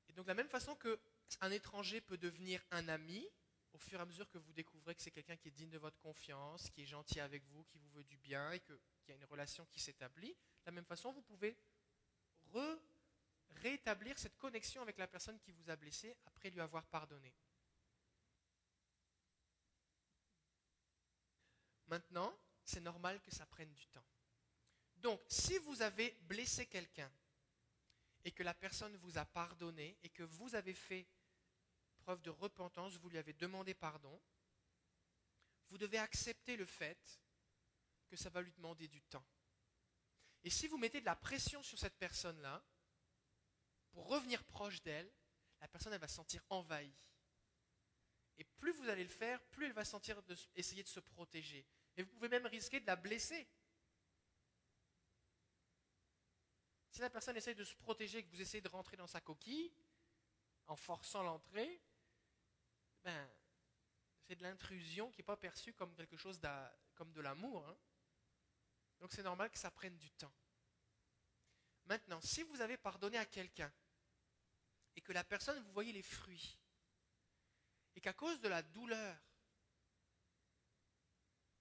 Et 0.08 0.12
donc 0.12 0.24
de 0.24 0.30
la 0.30 0.34
même 0.34 0.48
façon 0.48 0.74
que 0.74 1.00
un 1.40 1.50
étranger 1.50 2.00
peut 2.00 2.18
devenir 2.18 2.62
un 2.70 2.88
ami, 2.88 3.26
au 3.72 3.78
fur 3.78 3.98
et 3.98 4.02
à 4.02 4.06
mesure 4.06 4.28
que 4.28 4.38
vous 4.38 4.52
découvrez 4.52 4.94
que 4.94 5.02
c'est 5.02 5.10
quelqu'un 5.10 5.36
qui 5.36 5.48
est 5.48 5.52
digne 5.52 5.70
de 5.70 5.78
votre 5.78 5.98
confiance, 6.00 6.68
qui 6.70 6.82
est 6.82 6.86
gentil 6.86 7.20
avec 7.20 7.44
vous, 7.46 7.64
qui 7.64 7.78
vous 7.78 7.90
veut 7.90 8.04
du 8.04 8.18
bien 8.18 8.50
et 8.52 8.60
qu'il 8.60 8.78
y 9.08 9.12
a 9.12 9.14
une 9.14 9.24
relation 9.26 9.64
qui 9.66 9.78
s'établit, 9.78 10.32
de 10.32 10.66
la 10.66 10.72
même 10.72 10.84
façon, 10.84 11.12
vous 11.12 11.22
pouvez 11.22 11.56
rétablir 13.56 14.18
cette 14.18 14.38
connexion 14.38 14.82
avec 14.82 14.98
la 14.98 15.06
personne 15.06 15.38
qui 15.40 15.52
vous 15.52 15.70
a 15.70 15.76
blessé 15.76 16.16
après 16.26 16.50
lui 16.50 16.60
avoir 16.60 16.86
pardonné. 16.86 17.34
Maintenant, 21.86 22.38
c'est 22.64 22.80
normal 22.80 23.20
que 23.20 23.30
ça 23.30 23.46
prenne 23.46 23.72
du 23.74 23.86
temps. 23.88 24.06
Donc, 24.96 25.20
si 25.28 25.58
vous 25.58 25.82
avez 25.82 26.12
blessé 26.22 26.66
quelqu'un 26.66 27.10
et 28.24 28.32
que 28.32 28.42
la 28.42 28.54
personne 28.54 28.96
vous 28.98 29.18
a 29.18 29.24
pardonné 29.24 29.98
et 30.02 30.10
que 30.10 30.22
vous 30.22 30.54
avez 30.54 30.74
fait 30.74 31.08
preuve 31.98 32.22
de 32.22 32.30
repentance, 32.30 32.96
vous 32.96 33.08
lui 33.08 33.18
avez 33.18 33.32
demandé 33.32 33.74
pardon, 33.74 34.20
vous 35.68 35.78
devez 35.78 35.98
accepter 35.98 36.56
le 36.56 36.66
fait 36.66 37.20
que 38.08 38.16
ça 38.16 38.30
va 38.30 38.42
lui 38.42 38.52
demander 38.52 38.88
du 38.88 39.00
temps. 39.02 39.24
Et 40.42 40.50
si 40.50 40.68
vous 40.68 40.78
mettez 40.78 41.00
de 41.00 41.06
la 41.06 41.16
pression 41.16 41.62
sur 41.62 41.78
cette 41.78 41.98
personne-là, 41.98 42.62
pour 43.92 44.08
revenir 44.08 44.42
proche 44.44 44.82
d'elle, 44.82 45.10
la 45.60 45.68
personne 45.68 45.96
va 45.96 46.08
se 46.08 46.14
sentir 46.14 46.42
envahie. 46.48 46.94
Et 48.38 48.44
plus 48.44 48.72
vous 48.72 48.88
allez 48.88 49.04
le 49.04 49.10
faire, 49.10 49.42
plus 49.48 49.66
elle 49.66 49.72
va 49.72 49.82
essayer 50.54 50.82
de 50.82 50.88
se 50.88 51.00
protéger. 51.00 51.66
Et 51.96 52.02
vous 52.02 52.10
pouvez 52.12 52.28
même 52.28 52.46
risquer 52.46 52.80
de 52.80 52.86
la 52.86 52.96
blesser. 52.96 53.46
Si 56.90 57.00
la 57.00 57.10
personne 57.10 57.36
essaye 57.36 57.54
de 57.54 57.64
se 57.64 57.74
protéger 57.76 58.18
et 58.18 58.24
que 58.24 58.30
vous 58.30 58.40
essayez 58.40 58.62
de 58.62 58.68
rentrer 58.68 58.96
dans 58.96 59.06
sa 59.06 59.20
coquille, 59.20 59.72
en 60.66 60.76
forçant 60.76 61.22
l'entrée, 61.22 61.82
ben, 63.02 63.30
c'est 64.26 64.36
de 64.36 64.42
l'intrusion 64.42 65.10
qui 65.10 65.18
n'est 65.18 65.24
pas 65.24 65.36
perçue 65.36 65.74
comme 65.74 65.94
quelque 65.94 66.16
chose 66.16 66.40
comme 66.94 67.12
de 67.12 67.20
l'amour. 67.20 67.66
Hein. 67.68 67.76
Donc 69.00 69.12
c'est 69.12 69.22
normal 69.22 69.50
que 69.50 69.58
ça 69.58 69.70
prenne 69.70 69.96
du 69.98 70.10
temps. 70.12 70.32
Maintenant, 71.86 72.20
si 72.20 72.42
vous 72.44 72.60
avez 72.60 72.76
pardonné 72.76 73.18
à 73.18 73.26
quelqu'un 73.26 73.72
et 74.96 75.00
que 75.00 75.12
la 75.12 75.24
personne, 75.24 75.58
vous 75.62 75.72
voyez 75.72 75.92
les 75.92 76.02
fruits, 76.02 76.58
et 77.94 78.00
qu'à 78.00 78.12
cause 78.12 78.40
de 78.40 78.48
la 78.48 78.62
douleur, 78.62 79.16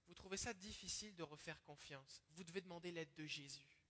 vous 0.06 0.14
trouvez 0.14 0.36
ça 0.36 0.52
difficile 0.52 1.14
de 1.14 1.22
refaire 1.22 1.62
confiance, 1.62 2.22
vous 2.30 2.44
devez 2.44 2.60
demander 2.60 2.90
l'aide 2.90 3.14
de 3.14 3.26
Jésus. 3.26 3.80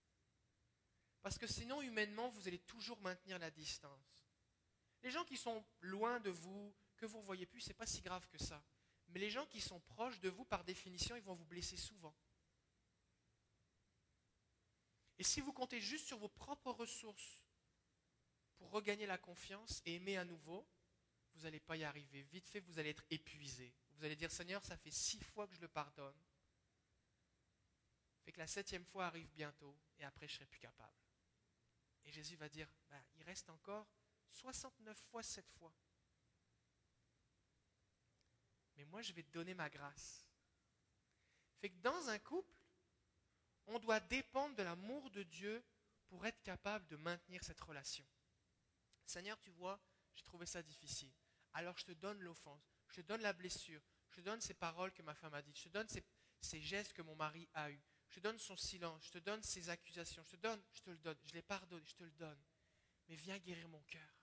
Parce 1.23 1.39
que 1.39 1.47
sinon, 1.47 1.83
humainement, 1.83 2.29
vous 2.29 2.49
allez 2.49 2.59
toujours 2.59 3.01
maintenir 3.01 3.39
la 3.39 3.51
distance. 3.51 4.25
Les 5.03 5.11
gens 5.11 5.25
qui 5.25 5.37
sont 5.37 5.65
loin 5.81 6.21
de 6.21 6.31
vous, 6.31 6.75
que 6.97 7.07
vous 7.07 7.19
ne 7.19 7.25
voyez 7.25 7.47
plus, 7.47 7.61
ce 7.61 7.69
n'est 7.69 7.75
pas 7.75 7.87
si 7.87 8.01
grave 8.03 8.27
que 8.29 8.39
ça. 8.39 8.63
Mais 9.09 9.21
les 9.21 9.31
gens 9.31 9.47
qui 9.47 9.61
sont 9.61 9.81
proches 9.81 10.21
de 10.21 10.29
vous, 10.29 10.45
par 10.45 10.65
définition, 10.65 11.17
ils 11.17 11.23
vont 11.23 11.35
vous 11.35 11.45
blesser 11.45 11.77
souvent. 11.77 12.15
Et 15.19 15.25
si 15.25 15.41
vous 15.41 15.53
comptez 15.53 15.81
juste 15.81 16.07
sur 16.07 16.19
vos 16.19 16.29
propres 16.29 16.71
ressources 16.71 17.45
pour 18.61 18.71
regagner 18.73 19.07
la 19.07 19.17
confiance 19.17 19.81
et 19.87 19.95
aimer 19.95 20.19
à 20.19 20.25
nouveau, 20.25 20.69
vous 21.33 21.43
n'allez 21.43 21.61
pas 21.61 21.79
y 21.79 21.85
arriver. 21.85 22.23
Vite 22.25 22.47
fait, 22.47 22.61
vous 22.61 22.79
allez 22.79 22.91
être 22.91 23.07
épuisé. 23.11 23.73
Vous 23.93 24.05
allez 24.05 24.17
dire, 24.17 24.31
Seigneur, 24.31 24.63
ça 24.63 24.77
fait 24.77 24.91
six 24.91 25.19
fois 25.25 25.49
que 25.49 25.55
je 25.55 25.63
le 25.63 25.69
pardonne. 25.69 26.21
Fait 28.23 28.33
que 28.33 28.39
la 28.39 28.47
septième 28.47 28.85
fois 28.85 29.07
arrive 29.07 29.31
bientôt 29.33 29.75
et 29.99 30.05
après 30.05 30.29
je 30.29 30.35
serai 30.35 30.45
plus 30.45 30.61
capable. 30.61 30.93
Et 32.05 32.13
Jésus 32.13 32.37
va 32.37 32.51
dire, 32.51 32.69
ben, 32.91 33.03
il 33.17 33.23
reste 33.23 33.49
encore 33.49 33.89
69 34.29 34.99
fois 35.11 35.23
cette 35.23 35.49
fois. 35.49 35.73
Mais 38.77 38.85
moi, 38.85 39.01
je 39.01 39.15
vais 39.15 39.23
te 39.23 39.33
donner 39.33 39.55
ma 39.55 39.71
grâce. 39.71 40.27
Fait 41.61 41.71
que 41.71 41.81
dans 41.81 42.09
un 42.11 42.19
couple, 42.19 42.55
on 43.67 43.79
doit 43.79 44.01
dépendre 44.01 44.55
de 44.55 44.63
l'amour 44.63 45.11
de 45.11 45.23
Dieu 45.23 45.65
pour 46.09 46.27
être 46.27 46.43
capable 46.43 46.87
de 46.89 46.97
maintenir 46.97 47.43
cette 47.43 47.61
relation. 47.61 48.05
Seigneur, 49.11 49.41
tu 49.41 49.51
vois, 49.51 49.81
j'ai 50.15 50.23
trouvé 50.23 50.47
ça 50.47 50.63
difficile. 50.63 51.13
Alors 51.53 51.77
je 51.77 51.85
te 51.85 51.93
donne 51.93 52.21
l'offense, 52.21 52.63
je 52.89 53.01
te 53.01 53.07
donne 53.07 53.23
la 53.23 53.33
blessure, 53.33 53.83
je 54.11 54.17
te 54.17 54.21
donne 54.21 54.41
ces 54.41 54.55
paroles 54.55 54.93
que 54.93 55.03
ma 55.03 55.15
femme 55.15 55.35
a 55.35 55.43
dites, 55.43 55.59
je 55.59 55.65
te 55.65 55.69
donne 55.69 55.89
ces, 56.41 56.61
gestes 56.61 56.93
que 56.93 57.03
mon 57.03 57.17
mari 57.17 57.49
a 57.55 57.73
eus, 57.73 57.83
je 58.09 58.17
te 58.17 58.21
donne 58.21 58.39
son 58.39 58.57
silence, 58.57 59.05
je 59.07 59.11
te 59.11 59.19
donne 59.19 59.43
ses 59.43 59.69
accusations, 59.69 60.23
je 60.23 60.37
te 60.37 60.37
donne, 60.37 60.63
je 60.73 60.83
te 60.83 60.91
le 60.91 60.99
donne, 60.99 61.19
je 61.25 61.35
les 61.35 61.43
pardonne, 61.43 61.85
je 61.85 61.95
te 61.95 62.05
le 62.05 62.13
donne. 62.13 62.41
Mais 63.09 63.17
viens 63.17 63.39
guérir 63.39 63.69
mon 63.69 63.83
cœur. 63.83 64.15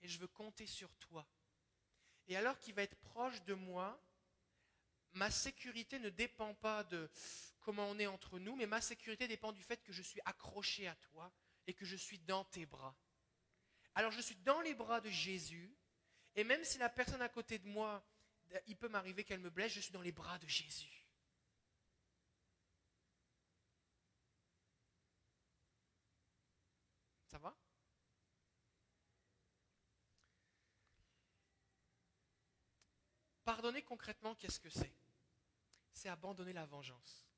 Et 0.00 0.08
je 0.08 0.18
veux 0.18 0.28
compter 0.28 0.66
sur 0.66 0.94
toi. 0.96 1.28
Et 2.26 2.36
alors 2.36 2.58
qu'il 2.58 2.74
va 2.74 2.84
être 2.84 2.96
proche 2.96 3.42
de 3.42 3.52
moi, 3.52 4.02
ma 5.12 5.30
sécurité 5.30 5.98
ne 5.98 6.08
dépend 6.08 6.54
pas 6.54 6.84
de 6.84 7.10
comment 7.60 7.86
on 7.90 7.98
est 7.98 8.06
entre 8.06 8.38
nous, 8.38 8.56
mais 8.56 8.66
ma 8.66 8.80
sécurité 8.80 9.28
dépend 9.28 9.52
du 9.52 9.62
fait 9.62 9.82
que 9.82 9.92
je 9.92 10.02
suis 10.02 10.20
accroché 10.24 10.88
à 10.88 10.96
toi 10.96 11.30
et 11.66 11.74
que 11.74 11.84
je 11.84 11.96
suis 11.96 12.18
dans 12.20 12.44
tes 12.46 12.64
bras. 12.64 12.96
Alors 13.94 14.10
je 14.10 14.20
suis 14.20 14.36
dans 14.36 14.60
les 14.60 14.74
bras 14.74 15.00
de 15.00 15.10
Jésus, 15.10 15.72
et 16.34 16.44
même 16.44 16.64
si 16.64 16.78
la 16.78 16.88
personne 16.88 17.22
à 17.22 17.28
côté 17.28 17.58
de 17.58 17.68
moi, 17.68 18.04
il 18.66 18.76
peut 18.76 18.88
m'arriver 18.88 19.24
qu'elle 19.24 19.40
me 19.40 19.50
blesse, 19.50 19.72
je 19.72 19.80
suis 19.80 19.92
dans 19.92 20.02
les 20.02 20.12
bras 20.12 20.38
de 20.38 20.48
Jésus. 20.48 21.06
Ça 27.28 27.38
va? 27.38 27.56
Pardonner 33.44 33.82
concrètement, 33.82 34.34
qu'est-ce 34.34 34.58
que 34.58 34.70
c'est 34.70 34.92
C'est 35.92 36.08
abandonner 36.08 36.52
la 36.52 36.64
vengeance. 36.66 37.28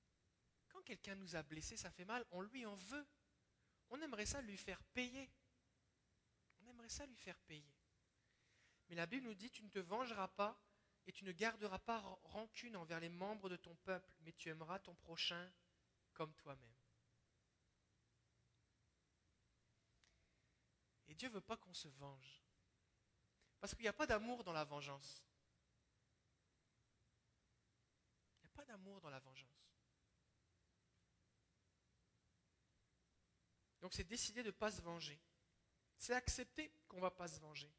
Quand 0.68 0.82
quelqu'un 0.82 1.16
nous 1.16 1.36
a 1.36 1.42
blessés, 1.42 1.76
ça 1.76 1.90
fait 1.90 2.04
mal, 2.04 2.24
on 2.30 2.40
lui 2.40 2.64
en 2.64 2.74
veut. 2.74 3.06
On 3.90 4.00
aimerait 4.00 4.26
ça 4.26 4.40
lui 4.40 4.56
faire 4.56 4.82
payer. 4.94 5.30
Ça 6.88 7.04
lui 7.06 7.16
faire 7.16 7.38
payer. 7.40 7.74
Mais 8.88 8.94
la 8.94 9.06
Bible 9.06 9.26
nous 9.26 9.34
dit, 9.34 9.50
tu 9.50 9.62
ne 9.62 9.68
te 9.68 9.78
vengeras 9.78 10.28
pas 10.28 10.60
et 11.06 11.12
tu 11.12 11.24
ne 11.24 11.32
garderas 11.32 11.78
pas 11.78 11.98
rancune 12.24 12.76
envers 12.76 13.00
les 13.00 13.08
membres 13.08 13.48
de 13.48 13.56
ton 13.56 13.74
peuple, 13.76 14.12
mais 14.20 14.32
tu 14.32 14.48
aimeras 14.48 14.78
ton 14.78 14.94
prochain 14.94 15.52
comme 16.14 16.34
toi-même. 16.34 16.74
Et 21.08 21.14
Dieu 21.14 21.28
veut 21.28 21.40
pas 21.40 21.56
qu'on 21.56 21.74
se 21.74 21.88
venge. 21.88 22.42
Parce 23.60 23.74
qu'il 23.74 23.82
n'y 23.82 23.88
a 23.88 23.92
pas 23.92 24.06
d'amour 24.06 24.44
dans 24.44 24.52
la 24.52 24.64
vengeance. 24.64 25.26
pas 28.56 28.64
d'amour 28.64 29.00
dans 29.02 29.10
la 29.10 29.18
vengeance. 29.20 29.70
Donc 33.82 33.92
c'est 33.92 34.04
décider 34.04 34.42
de 34.42 34.48
ne 34.48 34.52
pas 34.52 34.72
se 34.72 34.80
venger. 34.80 35.20
C'est 35.96 36.14
accepter 36.14 36.70
qu'on 36.88 36.96
ne 36.96 37.02
va 37.02 37.10
pas 37.10 37.28
se 37.28 37.40
venger. 37.40 37.72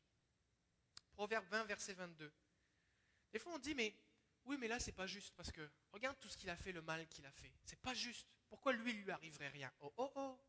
Proverbe 1.11 1.45
20, 1.47 1.65
verset 1.65 1.93
22. 1.93 2.31
Des 3.31 3.39
fois 3.39 3.53
on 3.53 3.59
dit, 3.59 3.75
mais 3.75 3.95
oui, 4.45 4.57
mais 4.59 4.67
là 4.67 4.79
c'est 4.79 4.91
pas 4.91 5.07
juste 5.07 5.33
parce 5.35 5.51
que 5.51 5.69
regarde 5.91 6.17
tout 6.19 6.29
ce 6.29 6.37
qu'il 6.37 6.49
a 6.49 6.55
fait, 6.55 6.71
le 6.71 6.81
mal 6.81 7.07
qu'il 7.07 7.25
a 7.25 7.31
fait. 7.31 7.53
C'est 7.63 7.81
pas 7.81 7.93
juste. 7.93 8.27
Pourquoi 8.49 8.73
lui, 8.73 8.93
lui 8.93 9.11
arriverait 9.11 9.49
rien? 9.49 9.71
Oh, 9.81 9.93
oh, 9.97 10.11
oh. 10.15 10.39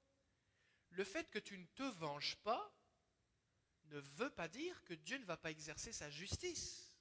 Le 0.91 1.05
fait 1.05 1.31
que 1.31 1.39
tu 1.39 1.59
ne 1.59 1.67
te 1.67 1.83
venges 1.83 2.37
pas 2.37 2.73
ne 3.91 3.99
veut 3.99 4.31
pas 4.31 4.49
dire 4.49 4.85
que 4.85 4.95
Dieu 4.95 5.19
ne 5.19 5.25
va 5.25 5.37
pas 5.37 5.51
exercer 5.51 5.93
sa 5.93 6.11
justice. 6.11 6.95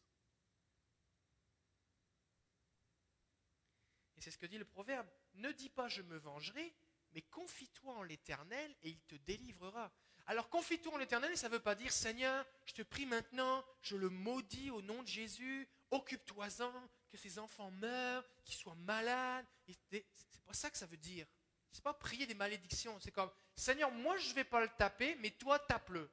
Et 4.16 4.22
c'est 4.22 4.32
ce 4.32 4.38
que 4.38 4.46
dit 4.46 4.58
le 4.58 4.66
proverbe. 4.66 5.08
Ne 5.36 5.52
dis 5.52 5.70
pas 5.70 5.88
je 5.88 6.02
me 6.02 6.18
vengerai, 6.18 6.74
mais 7.12 7.22
confie-toi 7.22 7.94
en 7.94 8.04
l'Éternel 8.04 8.76
et 8.82 8.90
il 8.90 9.02
te 9.02 9.16
délivrera. 9.16 9.94
Alors 10.28 10.50
confie-toi 10.50 10.94
en 10.94 10.98
l'Éternel, 10.98 11.38
ça 11.38 11.48
ne 11.48 11.54
veut 11.54 11.62
pas 11.62 11.74
dire 11.76 11.92
Seigneur, 11.92 12.46
je 12.66 12.74
te 12.74 12.82
prie 12.82 13.06
maintenant, 13.06 13.66
je 13.82 13.96
le 13.96 14.10
maudis 14.10 14.70
au 14.72 14.82
nom 14.82 15.02
de 15.02 15.08
Jésus, 15.08 15.70
occupe-toi-en, 15.90 16.90
que 17.10 17.18
ses 17.18 17.40
enfants 17.40 17.72
meurent, 17.72 18.26
qu'ils 18.44 18.56
soient 18.56 18.76
malades. 18.76 19.46
C'est 19.90 20.44
pas 20.46 20.54
ça 20.54 20.70
que 20.70 20.78
ça 20.78 20.86
veut 20.86 20.98
dire. 20.98 21.26
C'est 21.72 21.84
pas 21.84 21.94
prier 21.94 22.28
des 22.28 22.34
malédictions. 22.34 23.00
C'est 23.00 23.12
comme 23.12 23.32
Seigneur, 23.56 23.90
moi 23.90 24.18
je 24.18 24.30
ne 24.30 24.34
vais 24.34 24.44
pas 24.44 24.60
le 24.60 24.70
taper, 24.70 25.16
mais 25.16 25.32
toi 25.32 25.60
tape-le. 25.60 26.10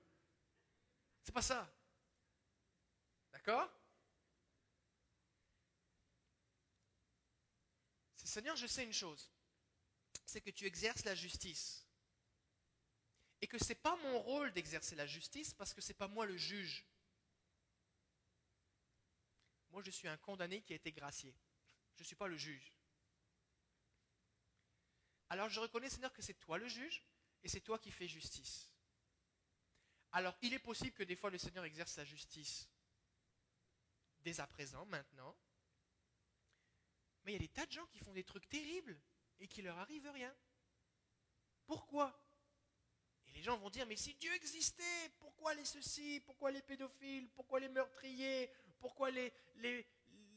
C'est 1.25 1.33
pas 1.33 1.43
ça. 1.43 1.69
D'accord? 3.33 3.69
Seigneur, 8.23 8.57
je 8.57 8.67
sais 8.67 8.85
une 8.85 8.93
chose, 8.93 9.31
c'est 10.25 10.41
que 10.41 10.51
tu 10.51 10.67
exerces 10.67 11.05
la 11.05 11.15
justice. 11.15 11.84
Et 13.45 13.47
que 13.47 13.59
ce 13.59 13.69
n'est 13.69 13.75
pas 13.75 13.95
mon 13.97 14.21
rôle 14.21 14.51
d'exercer 14.55 14.95
la 14.95 15.07
justice 15.07 15.53
parce 15.53 15.75
que 15.75 15.83
ce 15.83 15.89
n'est 15.89 15.99
pas 15.99 16.09
moi 16.09 16.25
le 16.25 16.35
juge. 16.35 16.83
Moi, 19.69 19.83
je 19.83 19.91
suis 19.91 20.09
un 20.09 20.17
condamné 20.17 20.63
qui 20.63 20.73
a 20.73 20.77
été 20.77 20.91
gracié. 20.93 21.37
Je 21.95 22.01
ne 22.01 22.07
suis 22.07 22.17
pas 22.17 22.27
le 22.27 22.39
juge. 22.39 22.73
Alors 25.29 25.51
je 25.51 25.61
reconnais, 25.61 25.91
Seigneur, 25.91 26.11
que 26.15 26.23
c'est 26.23 26.41
toi 26.41 26.57
le 26.57 26.69
juge 26.69 27.05
et 27.43 27.51
c'est 27.51 27.61
toi 27.61 27.79
qui 27.79 27.91
fais 27.91 28.09
justice. 28.09 28.71
Alors 30.13 30.35
il 30.41 30.55
est 30.55 30.59
possible 30.59 30.93
que 30.93 31.03
des 31.03 31.15
fois 31.15 31.29
le 31.29 31.37
Seigneur 31.37 31.67
exerce 31.67 31.93
sa 31.93 32.05
justice 32.07 32.67
dès 34.23 34.41
à 34.41 34.47
présent, 34.47 34.87
maintenant. 34.87 35.37
Mais 37.25 37.33
il 37.33 37.35
y 37.35 37.37
a 37.37 37.47
des 37.47 37.49
tas 37.49 37.67
de 37.67 37.73
gens 37.73 37.87
qui 37.89 37.99
font 37.99 38.15
des 38.15 38.25
trucs 38.25 38.49
terribles 38.49 38.99
et 39.39 39.49
qui 39.49 39.61
leur 39.61 39.77
arrive 39.77 40.09
rien. 40.09 40.35
Pourquoi? 41.67 42.24
Les 43.35 43.43
gens 43.43 43.59
vont 43.59 43.71
dire, 43.71 43.87
mais 43.87 43.97
si 43.97 44.15
Dieu 44.15 44.33
existait, 44.35 45.09
pourquoi 45.19 45.55
les 45.55 45.65
ceci, 45.65 46.21
pourquoi 46.21 46.51
les 46.51 46.63
pédophiles, 46.63 47.29
pourquoi 47.31 47.59
les 47.61 47.69
meurtriers, 47.69 48.51
pourquoi 48.79 49.11
les, 49.11 49.33
les, 49.57 49.87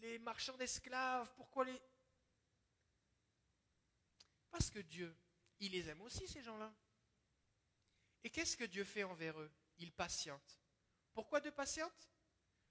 les 0.01 0.19
marchands 0.19 0.57
d'esclaves, 0.57 1.31
pourquoi 1.35 1.65
les... 1.65 1.79
Parce 4.49 4.71
que 4.71 4.79
Dieu, 4.79 5.15
il 5.59 5.71
les 5.73 5.87
aime 5.89 6.01
aussi, 6.01 6.27
ces 6.27 6.41
gens-là. 6.41 6.73
Et 8.23 8.29
qu'est-ce 8.31 8.57
que 8.57 8.63
Dieu 8.63 8.83
fait 8.83 9.03
envers 9.03 9.39
eux? 9.39 9.51
Il 9.77 9.91
patiente. 9.91 10.59
Pourquoi 11.13 11.39
Dieu 11.39 11.51
patiente? 11.51 12.09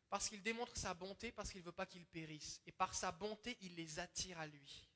Parce 0.08 0.28
qu'il 0.28 0.42
démontre 0.42 0.76
sa 0.76 0.92
bonté, 0.92 1.30
parce 1.30 1.50
qu'il 1.50 1.60
ne 1.60 1.66
veut 1.66 1.72
pas 1.72 1.86
qu'ils 1.86 2.06
périssent. 2.06 2.60
Et 2.66 2.72
par 2.72 2.94
sa 2.94 3.12
bonté, 3.12 3.56
il 3.60 3.74
les 3.76 3.98
attire 3.98 4.38
à 4.38 4.46
lui. 4.46 4.88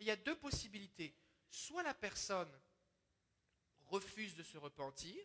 il 0.00 0.06
y 0.06 0.10
a 0.10 0.16
deux 0.16 0.36
possibilités. 0.36 1.16
Soit 1.48 1.84
la 1.84 1.94
personne 1.94 2.50
refuse 3.86 4.34
de 4.36 4.42
se 4.42 4.58
repentir, 4.58 5.16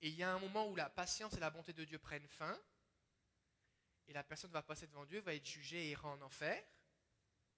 et 0.00 0.08
il 0.08 0.14
y 0.14 0.22
a 0.22 0.32
un 0.32 0.38
moment 0.38 0.68
où 0.68 0.76
la 0.76 0.90
patience 0.90 1.34
et 1.34 1.40
la 1.40 1.50
bonté 1.50 1.72
de 1.72 1.84
Dieu 1.84 1.98
prennent 1.98 2.28
fin, 2.28 2.60
et 4.08 4.12
la 4.12 4.24
personne 4.24 4.50
va 4.50 4.62
passer 4.62 4.86
devant 4.86 5.04
Dieu, 5.06 5.20
va 5.20 5.34
être 5.34 5.46
jugée 5.46 5.86
et 5.86 5.90
ira 5.90 6.08
en 6.08 6.20
enfer, 6.22 6.62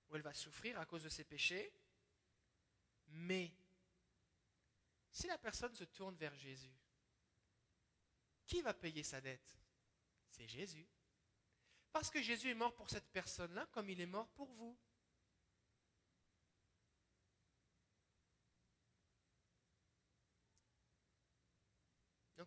où 0.09 0.17
elle 0.17 0.23
va 0.23 0.35
souffrir 0.35 0.79
à 0.79 0.87
cause 0.87 1.03
de 1.03 1.09
ses 1.09 1.25
péchés. 1.25 1.73
Mais 3.09 3.51
si 5.11 5.27
la 5.27 5.39
personne 5.39 5.75
se 5.75 5.85
tourne 5.85 6.17
vers 6.17 6.35
Jésus, 6.35 6.75
qui 8.47 8.61
va 8.61 8.75
payer 8.75 9.03
sa 9.03 9.21
dette? 9.21 9.57
C'est 10.29 10.49
Jésus. 10.49 10.87
Parce 11.93 12.11
que 12.11 12.21
Jésus 12.21 12.51
est 12.51 12.55
mort 12.55 12.75
pour 12.75 12.91
cette 12.91 13.09
personne-là 13.13 13.67
comme 13.73 13.89
il 13.89 14.01
est 14.01 14.07
mort 14.07 14.29
pour 14.31 14.53
vous. 14.53 14.77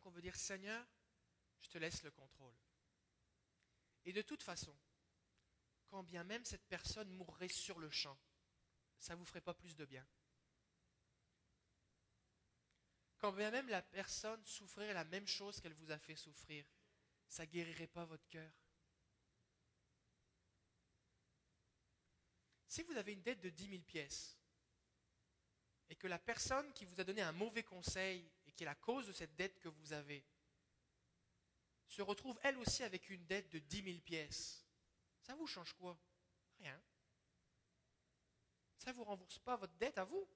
Donc 0.08 0.14
on 0.14 0.16
veut 0.16 0.22
dire, 0.22 0.38
Seigneur, 0.38 0.88
je 1.60 1.68
te 1.68 1.78
laisse 1.78 2.02
le 2.04 2.12
contrôle. 2.12 2.56
Et 4.06 4.14
de 4.14 4.22
toute 4.22 4.42
façon, 4.42 4.74
quand 5.90 6.02
bien 6.02 6.24
même 6.24 6.46
cette 6.46 6.66
personne 6.70 7.10
mourrait 7.10 7.50
sur 7.50 7.78
le 7.78 7.90
champ, 7.90 8.18
ça 9.00 9.14
ne 9.16 9.20
vous 9.20 9.26
ferait 9.26 9.42
pas 9.42 9.54
plus 9.54 9.76
de 9.76 9.84
bien. 9.84 10.08
Quand 13.18 13.34
bien 13.34 13.52
même 13.52 13.68
la 13.68 13.82
personne 13.82 14.42
souffrirait 14.46 14.94
la 14.94 15.04
même 15.04 15.28
chose 15.28 15.60
qu'elle 15.60 15.74
vous 15.74 15.92
a 15.92 16.00
fait 16.00 16.16
souffrir, 16.16 16.66
ça 17.28 17.44
ne 17.44 17.52
guérirait 17.52 17.88
pas 17.88 18.06
votre 18.06 18.30
cœur. 18.30 18.54
Si 22.70 22.82
vous 22.84 22.96
avez 22.96 23.12
une 23.12 23.24
dette 23.24 23.42
de 23.42 23.50
10 23.50 23.72
000 23.72 23.84
pièces 23.84 24.37
et 25.90 25.96
que 25.96 26.08
la 26.08 26.20
personne 26.20 26.72
qui 26.74 26.86
vous 26.86 27.00
a 27.00 27.04
donné 27.04 27.22
un 27.22 27.32
mauvais 27.32 27.64
conseil 27.64 28.30
et 28.46 28.52
qui 28.52 28.64
est 28.64 28.66
la 28.66 28.76
cause 28.76 29.08
de 29.08 29.14
cette 29.14 29.36
dette 29.36 29.60
que 29.60 29.70
vous 29.70 29.94
avez 29.94 30.24
se 31.88 32.02
retrouve 32.02 32.38
elle 32.44 32.58
aussi 32.58 32.84
avec 32.84 33.10
une 33.10 33.26
dette 33.26 33.50
de 33.50 33.60
10 33.60 33.84
000 33.84 34.00
pièces, 34.00 34.66
ça 35.22 35.36
vous 35.36 35.48
change 35.48 35.74
quoi? 35.74 35.98
Rien. 36.60 36.82
Ça 38.78 38.92
ne 38.92 38.96
vous 38.96 39.04
rembourse 39.04 39.40
pas 39.40 39.56
votre 39.56 39.74
dette 39.76 39.98
à 39.98 40.04
vous. 40.04 40.28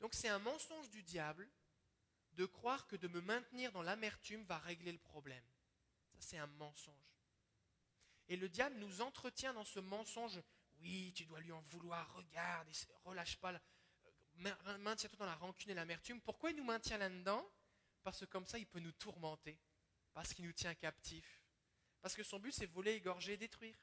Donc 0.00 0.14
c'est 0.14 0.28
un 0.28 0.38
mensonge 0.38 0.90
du 0.90 1.02
diable 1.02 1.48
de 2.32 2.46
croire 2.46 2.86
que 2.86 2.96
de 2.96 3.08
me 3.08 3.20
maintenir 3.20 3.72
dans 3.72 3.82
l'amertume 3.82 4.44
va 4.44 4.58
régler 4.58 4.92
le 4.92 4.98
problème. 4.98 5.44
Ça 6.12 6.18
c'est 6.20 6.38
un 6.38 6.46
mensonge. 6.46 6.94
Et 8.28 8.36
le 8.36 8.48
diable 8.48 8.76
nous 8.76 9.00
entretient 9.00 9.52
dans 9.52 9.64
ce 9.64 9.80
mensonge. 9.80 10.40
Oui, 10.84 11.14
tu 11.14 11.24
dois 11.24 11.40
lui 11.40 11.50
en 11.50 11.62
vouloir, 11.62 12.12
regarde, 12.12 12.68
relâche 13.04 13.38
pas, 13.38 13.58
maintiens-toi 14.34 15.18
dans 15.18 15.24
la 15.24 15.34
rancune 15.34 15.70
et 15.70 15.74
l'amertume. 15.74 16.20
Pourquoi 16.20 16.50
il 16.50 16.56
nous 16.56 16.64
maintient 16.64 16.98
là-dedans? 16.98 17.50
Parce 18.02 18.20
que 18.20 18.26
comme 18.26 18.44
ça, 18.44 18.58
il 18.58 18.66
peut 18.66 18.80
nous 18.80 18.92
tourmenter, 18.92 19.58
parce 20.12 20.34
qu'il 20.34 20.44
nous 20.44 20.52
tient 20.52 20.74
captifs, 20.74 21.42
parce 22.02 22.14
que 22.14 22.22
son 22.22 22.38
but 22.38 22.52
c'est 22.52 22.66
voler, 22.66 22.92
égorger, 22.92 23.38
détruire. 23.38 23.82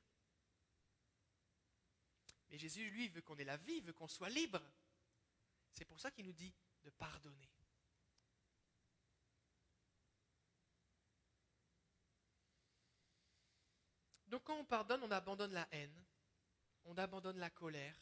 Mais 2.50 2.60
Jésus, 2.60 2.88
lui, 2.92 3.10
veut 3.10 3.24
qu'on 3.24 3.38
ait 3.40 3.46
la 3.46 3.58
vie, 3.58 3.82
veut 3.82 3.94
qu'on 3.94 4.08
soit 4.08 4.30
libre. 4.30 4.62
C'est 5.72 5.86
pour 5.86 6.00
ça 6.00 6.12
qu'il 6.12 6.28
nous 6.28 6.34
dit 6.34 6.54
de 6.84 6.92
pardonner. 6.92 7.50
Donc 14.28 14.44
quand 14.44 14.58
on 14.60 14.66
pardonne, 14.66 15.02
on 15.02 15.10
abandonne 15.10 15.54
la 15.54 15.68
haine, 15.72 16.06
on 16.86 16.98
abandonne 16.98 17.38
la 17.38 17.50
colère, 17.50 17.98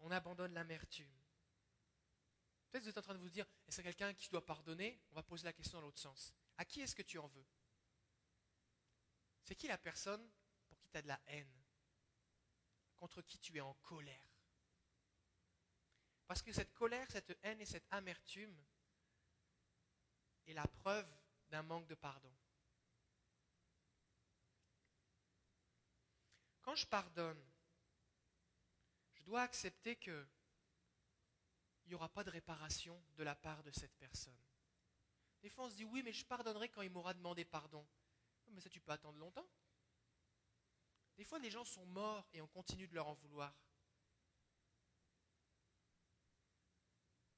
on 0.00 0.10
abandonne 0.10 0.52
l'amertume. 0.54 1.12
Peut-être 2.70 2.82
que 2.82 2.84
vous 2.84 2.90
êtes 2.90 2.98
en 2.98 3.02
train 3.02 3.14
de 3.14 3.20
vous 3.20 3.30
dire, 3.30 3.46
est-ce 3.66 3.80
quelqu'un 3.80 4.12
qui 4.14 4.28
doit 4.28 4.44
pardonner? 4.44 5.00
On 5.10 5.14
va 5.14 5.22
poser 5.22 5.44
la 5.44 5.52
question 5.52 5.78
dans 5.78 5.86
l'autre 5.86 5.98
sens. 5.98 6.34
À 6.58 6.64
qui 6.64 6.80
est-ce 6.80 6.94
que 6.94 7.02
tu 7.02 7.18
en 7.18 7.26
veux? 7.28 7.46
C'est 9.44 9.54
qui 9.54 9.68
la 9.68 9.78
personne 9.78 10.28
pour 10.68 10.78
qui 10.78 10.88
tu 10.88 10.98
as 10.98 11.02
de 11.02 11.08
la 11.08 11.20
haine? 11.26 11.62
Contre 12.96 13.22
qui 13.22 13.38
tu 13.38 13.56
es 13.56 13.60
en 13.60 13.74
colère? 13.74 14.36
Parce 16.26 16.42
que 16.42 16.52
cette 16.52 16.74
colère, 16.74 17.06
cette 17.10 17.38
haine 17.42 17.60
et 17.60 17.66
cette 17.66 17.86
amertume 17.90 18.56
est 20.46 20.54
la 20.54 20.66
preuve 20.66 21.08
d'un 21.50 21.62
manque 21.62 21.86
de 21.86 21.94
pardon. 21.94 22.32
Quand 26.66 26.74
je 26.74 26.86
pardonne, 26.88 27.40
je 29.12 29.22
dois 29.22 29.42
accepter 29.42 29.94
que 29.94 30.26
il 31.84 31.90
n'y 31.90 31.94
aura 31.94 32.08
pas 32.08 32.24
de 32.24 32.30
réparation 32.30 33.00
de 33.14 33.22
la 33.22 33.36
part 33.36 33.62
de 33.62 33.70
cette 33.70 33.96
personne. 33.98 34.36
Des 35.42 35.48
fois, 35.48 35.66
on 35.66 35.70
se 35.70 35.76
dit 35.76 35.84
oui, 35.84 36.02
mais 36.02 36.12
je 36.12 36.26
pardonnerai 36.26 36.68
quand 36.68 36.82
il 36.82 36.90
m'aura 36.90 37.14
demandé 37.14 37.44
pardon. 37.44 37.86
Mais 38.48 38.60
ça, 38.60 38.68
tu 38.68 38.80
peux 38.80 38.90
attendre 38.90 39.16
longtemps. 39.16 39.46
Des 41.16 41.22
fois, 41.22 41.38
les 41.38 41.52
gens 41.52 41.64
sont 41.64 41.86
morts 41.86 42.26
et 42.32 42.40
on 42.40 42.48
continue 42.48 42.88
de 42.88 42.94
leur 42.96 43.06
en 43.06 43.14
vouloir. 43.14 43.54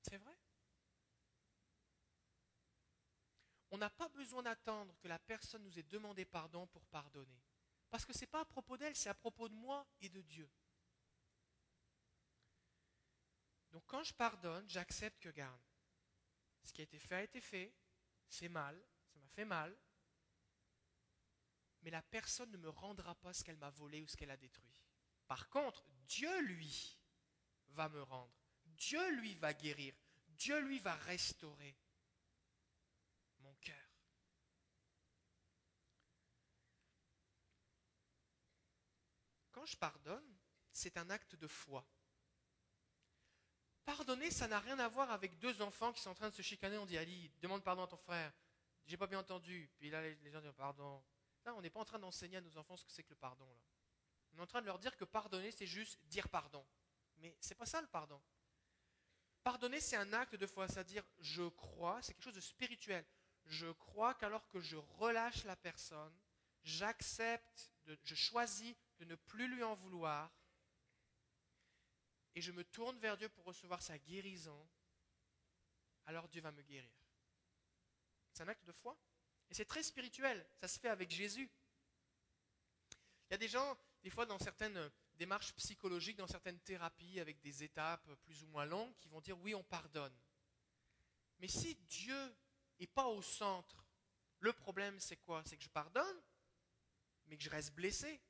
C'est 0.05 0.17
vrai? 0.17 0.39
On 3.73 3.77
n'a 3.77 3.91
pas 3.91 4.09
besoin 4.09 4.43
d'attendre 4.43 4.97
que 5.01 5.09
la 5.09 5.19
personne 5.19 5.65
nous 5.65 5.79
ait 5.79 5.83
demandé 5.83 6.25
pardon 6.25 6.67
pour 6.69 6.87
pardonner. 6.87 7.43
Parce 7.91 8.05
que 8.05 8.13
ce 8.13 8.21
n'est 8.21 8.27
pas 8.27 8.41
à 8.41 8.45
propos 8.45 8.77
d'elle, 8.77 8.95
c'est 8.97 9.09
à 9.09 9.15
propos 9.15 9.49
de 9.49 9.55
moi 9.55 9.87
et 10.01 10.09
de 10.09 10.21
Dieu. 10.23 10.51
Donc 13.71 13.85
quand 13.87 14.03
je 14.03 14.15
pardonne, 14.15 14.69
j'accepte 14.69 15.23
que, 15.23 15.29
garde, 15.29 15.61
ce 16.65 16.73
qui 16.73 16.81
a 16.81 16.85
été 16.85 16.99
fait 16.99 17.15
a 17.15 17.23
été 17.23 17.41
fait, 17.41 17.75
c'est 18.29 18.49
mal, 18.49 18.79
ça 19.07 19.19
m'a 19.19 19.29
fait 19.29 19.45
mal, 19.45 19.77
mais 21.83 21.91
la 21.91 22.03
personne 22.03 22.51
ne 22.51 22.57
me 22.57 22.69
rendra 22.69 23.15
pas 23.15 23.33
ce 23.33 23.45
qu'elle 23.45 23.57
m'a 23.57 23.71
volé 23.71 24.03
ou 24.03 24.09
ce 24.09 24.17
qu'elle 24.17 24.31
a 24.31 24.37
détruit. 24.37 24.75
Par 25.27 25.49
contre, 25.49 25.85
Dieu, 26.07 26.41
lui, 26.43 26.99
va 27.69 27.89
me 27.89 28.03
rendre. 28.03 28.33
Dieu, 28.65 29.11
lui, 29.17 29.35
va 29.35 29.55
guérir. 29.55 29.95
Dieu, 30.29 30.59
lui, 30.61 30.79
va 30.79 30.95
restaurer 30.95 31.77
mon 33.41 33.55
cœur. 33.57 33.77
Quand 39.53 39.58
je 39.69 39.77
pardonne, 39.77 40.37
c'est 40.73 40.97
un 40.97 41.11
acte 41.11 41.35
de 41.37 41.47
foi. 41.47 41.87
Pardonner, 43.85 44.31
ça 44.31 44.49
n'a 44.49 44.61
rien 44.61 44.79
à 44.79 44.89
voir 44.89 45.11
avec 45.11 45.39
deux 45.39 45.63
enfants 45.63 45.93
qui 45.93 46.01
sont 46.01 46.11
en 46.11 46.15
train 46.15 46.29
de 46.31 46.35
se 46.35 46.43
chicaner. 46.43 46.79
On 46.79 46.87
dit 46.87 46.99
Ali, 46.99 47.31
demande 47.41 47.63
pardon 47.63 47.85
à 47.85 47.87
ton 47.87 47.97
frère. 47.97 48.33
J'ai 48.87 48.97
pas 48.97 49.07
bien 49.07 49.19
entendu. 49.19 49.71
Puis 49.79 49.91
là, 49.91 50.03
les 50.03 50.31
gens 50.31 50.41
disent 50.41 50.53
pardon. 50.57 51.03
Là, 51.45 51.55
on 51.55 51.63
n'est 51.63 51.71
pas 51.71 51.81
en 51.81 51.85
train 51.85 51.99
d'enseigner 51.99 52.37
à 52.37 52.41
nos 52.41 52.57
enfants 52.59 52.77
ce 52.77 52.85
que 52.85 52.93
c'est 52.93 53.03
que 53.03 53.11
le 53.11 53.17
pardon. 53.17 53.49
On 54.33 54.39
est 54.39 54.43
en 54.43 54.47
train 54.47 54.61
de 54.61 54.67
leur 54.67 54.79
dire 54.79 54.97
que 54.97 55.05
pardonner, 55.05 55.51
c'est 55.51 55.67
juste 55.67 55.99
dire 56.05 56.29
pardon. 56.29 56.65
Mais 57.17 57.37
c'est 57.41 57.55
pas 57.55 57.67
ça 57.67 57.81
le 57.81 57.87
pardon. 57.87 58.21
Pardonner, 59.43 59.81
c'est 59.81 59.97
un 59.97 60.13
acte 60.13 60.35
de 60.35 60.47
foi, 60.47 60.69
c'est-à-dire 60.69 61.05
je 61.21 61.49
crois, 61.49 62.03
c'est 62.03 62.13
quelque 62.13 62.25
chose 62.25 62.35
de 62.35 62.41
spirituel. 62.41 63.05
Je 63.47 63.71
crois 63.73 64.15
qu'alors 64.15 64.47
que 64.49 64.61
je 64.61 64.77
relâche 64.77 65.45
la 65.45 65.57
personne, 65.57 66.15
j'accepte, 66.63 67.71
je 68.05 68.15
choisis 68.15 68.75
de 68.99 69.05
ne 69.05 69.15
plus 69.15 69.49
lui 69.49 69.63
en 69.63 69.75
vouloir, 69.75 70.33
et 72.35 72.41
je 72.41 72.53
me 72.53 72.65
tourne 72.65 72.99
vers 72.99 73.17
Dieu 73.17 73.29
pour 73.29 73.45
recevoir 73.45 73.83
sa 73.83 73.99
guérison, 73.99 74.69
alors 76.07 76.29
Dieu 76.29 76.41
va 76.41 76.53
me 76.53 76.63
guérir. 76.63 76.91
C'est 78.33 78.43
un 78.43 78.49
acte 78.49 78.65
de 78.65 78.73
foi. 78.73 78.97
Et 79.51 79.55
c'est 79.55 79.65
très 79.65 79.83
spirituel, 79.83 80.47
ça 80.61 80.69
se 80.69 80.79
fait 80.79 80.89
avec 80.89 81.11
Jésus. 81.11 81.51
Il 83.29 83.33
y 83.33 83.35
a 83.35 83.39
des 83.39 83.49
gens, 83.49 83.79
des 84.03 84.11
fois, 84.11 84.27
dans 84.27 84.39
certaines 84.39 84.91
démarches 85.17 85.55
psychologiques, 85.55 86.17
dans 86.17 86.27
certaines 86.27 86.61
thérapies 86.61 87.19
avec 87.19 87.41
des 87.41 87.63
étapes 87.63 88.15
plus 88.25 88.43
ou 88.43 88.47
moins 88.47 88.67
longues, 88.67 88.95
qui 88.97 89.09
vont 89.09 89.21
dire 89.21 89.39
oui, 89.41 89.55
on 89.55 89.65
pardonne. 89.65 90.17
Mais 91.39 91.49
si 91.49 91.75
Dieu 91.75 92.37
n'est 92.79 92.87
pas 92.87 93.07
au 93.07 93.23
centre 93.23 93.85
Le 94.41 94.53
problème, 94.53 95.01
c'est 95.01 95.17
quoi? 95.17 95.43
C'est 95.45 95.57
que 95.57 95.65
je 95.65 95.69
pardonne, 95.69 96.23
mais 97.27 97.37
que 97.37 97.43
je 97.43 97.51
reste 97.51 97.75
blessé. 97.75 98.21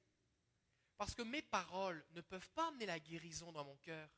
Parce 0.98 1.14
que 1.14 1.22
mes 1.22 1.42
paroles 1.42 2.04
ne 2.10 2.20
peuvent 2.20 2.50
pas 2.50 2.68
amener 2.68 2.84
la 2.84 2.98
guérison 2.98 3.52
dans 3.52 3.64
mon 3.64 3.76
cœur. 3.76 4.10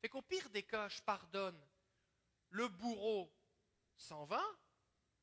Fait 0.00 0.08
qu'au 0.08 0.22
pire 0.22 0.50
des 0.50 0.64
cas, 0.64 0.88
je 0.88 1.00
pardonne. 1.02 1.60
Le 2.50 2.66
bourreau 2.68 3.32
s'en 3.96 4.24
va, 4.24 4.44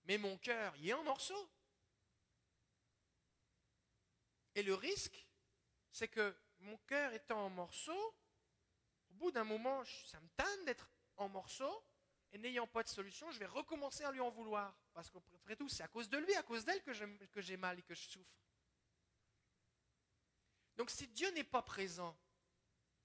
mais 0.05 0.17
mon 0.17 0.37
cœur, 0.37 0.73
il 0.77 0.89
est 0.89 0.93
en 0.93 1.03
morceaux. 1.03 1.49
Et 4.55 4.63
le 4.63 4.75
risque, 4.75 5.27
c'est 5.91 6.07
que 6.07 6.35
mon 6.59 6.77
cœur 6.87 7.11
étant 7.13 7.45
en 7.45 7.49
morceaux, 7.49 8.15
au 9.09 9.13
bout 9.15 9.31
d'un 9.31 9.43
moment, 9.43 9.83
ça 10.05 10.19
me 10.21 10.29
tanne 10.29 10.65
d'être 10.65 10.89
en 11.17 11.27
morceaux, 11.27 11.83
et 12.31 12.37
n'ayant 12.37 12.67
pas 12.67 12.81
de 12.81 12.87
solution, 12.87 13.29
je 13.31 13.39
vais 13.39 13.45
recommencer 13.45 14.03
à 14.05 14.11
lui 14.11 14.21
en 14.21 14.29
vouloir. 14.29 14.75
Parce 14.93 15.11
qu'après 15.11 15.55
tout, 15.55 15.69
c'est 15.69 15.83
à 15.83 15.87
cause 15.87 16.09
de 16.09 16.17
lui, 16.17 16.33
à 16.35 16.43
cause 16.43 16.63
d'elle 16.63 16.81
que 16.81 17.41
j'ai 17.41 17.57
mal 17.57 17.77
et 17.77 17.83
que 17.83 17.93
je 17.93 18.09
souffre. 18.09 18.33
Donc 20.77 20.89
si 20.89 21.07
Dieu 21.07 21.29
n'est 21.31 21.43
pas 21.43 21.61
présent 21.61 22.17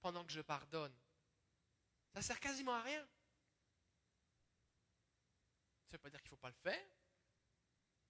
pendant 0.01 0.25
que 0.25 0.33
je 0.33 0.41
pardonne, 0.41 0.95
ça 2.14 2.23
sert 2.23 2.41
quasiment 2.41 2.75
à 2.75 2.83
rien. 2.83 3.07
Ça 5.85 5.93
ne 5.93 5.97
veut 5.97 5.99
pas 5.99 6.11
dire 6.11 6.21
qu'il 6.21 6.29
ne 6.29 6.31
faut 6.31 6.37
pas 6.37 6.51
le 6.51 6.55
faire, 6.55 6.87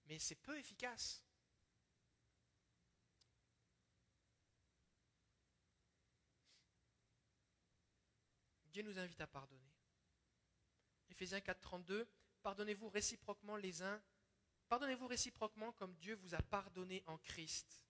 mais 0.05 0.19
c'est 0.19 0.35
peu 0.35 0.57
efficace. 0.57 1.23
Dieu 8.67 8.83
nous 8.83 8.99
invite 8.99 9.19
à 9.21 9.27
pardonner. 9.27 9.73
Éphésiens 11.09 11.41
4, 11.41 11.59
32, 11.59 12.07
pardonnez-vous 12.41 12.89
réciproquement 12.89 13.57
les 13.57 13.81
uns, 13.81 14.01
pardonnez-vous 14.67 15.07
réciproquement 15.07 15.71
comme 15.73 15.95
Dieu 15.95 16.15
vous 16.15 16.35
a 16.35 16.41
pardonné 16.41 17.03
en 17.07 17.17
Christ. 17.17 17.88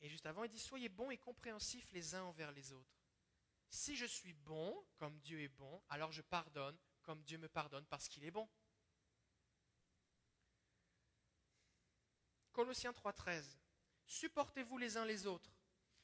Et 0.00 0.08
juste 0.08 0.26
avant, 0.26 0.44
il 0.44 0.50
dit, 0.50 0.58
soyez 0.58 0.88
bons 0.88 1.10
et 1.10 1.18
compréhensifs 1.18 1.90
les 1.92 2.14
uns 2.14 2.22
envers 2.22 2.52
les 2.52 2.72
autres. 2.72 2.98
Si 3.70 3.96
je 3.96 4.06
suis 4.06 4.32
bon, 4.32 4.86
comme 4.96 5.18
Dieu 5.20 5.40
est 5.40 5.48
bon, 5.48 5.82
alors 5.88 6.12
je 6.12 6.22
pardonne 6.22 6.78
comme 7.08 7.22
Dieu 7.22 7.38
me 7.38 7.48
pardonne 7.48 7.86
parce 7.86 8.06
qu'il 8.06 8.22
est 8.26 8.30
bon. 8.30 8.46
Colossiens 12.52 12.90
3.13. 12.90 13.56
Supportez-vous 14.04 14.76
les 14.76 14.98
uns 14.98 15.06
les 15.06 15.26
autres. 15.26 15.50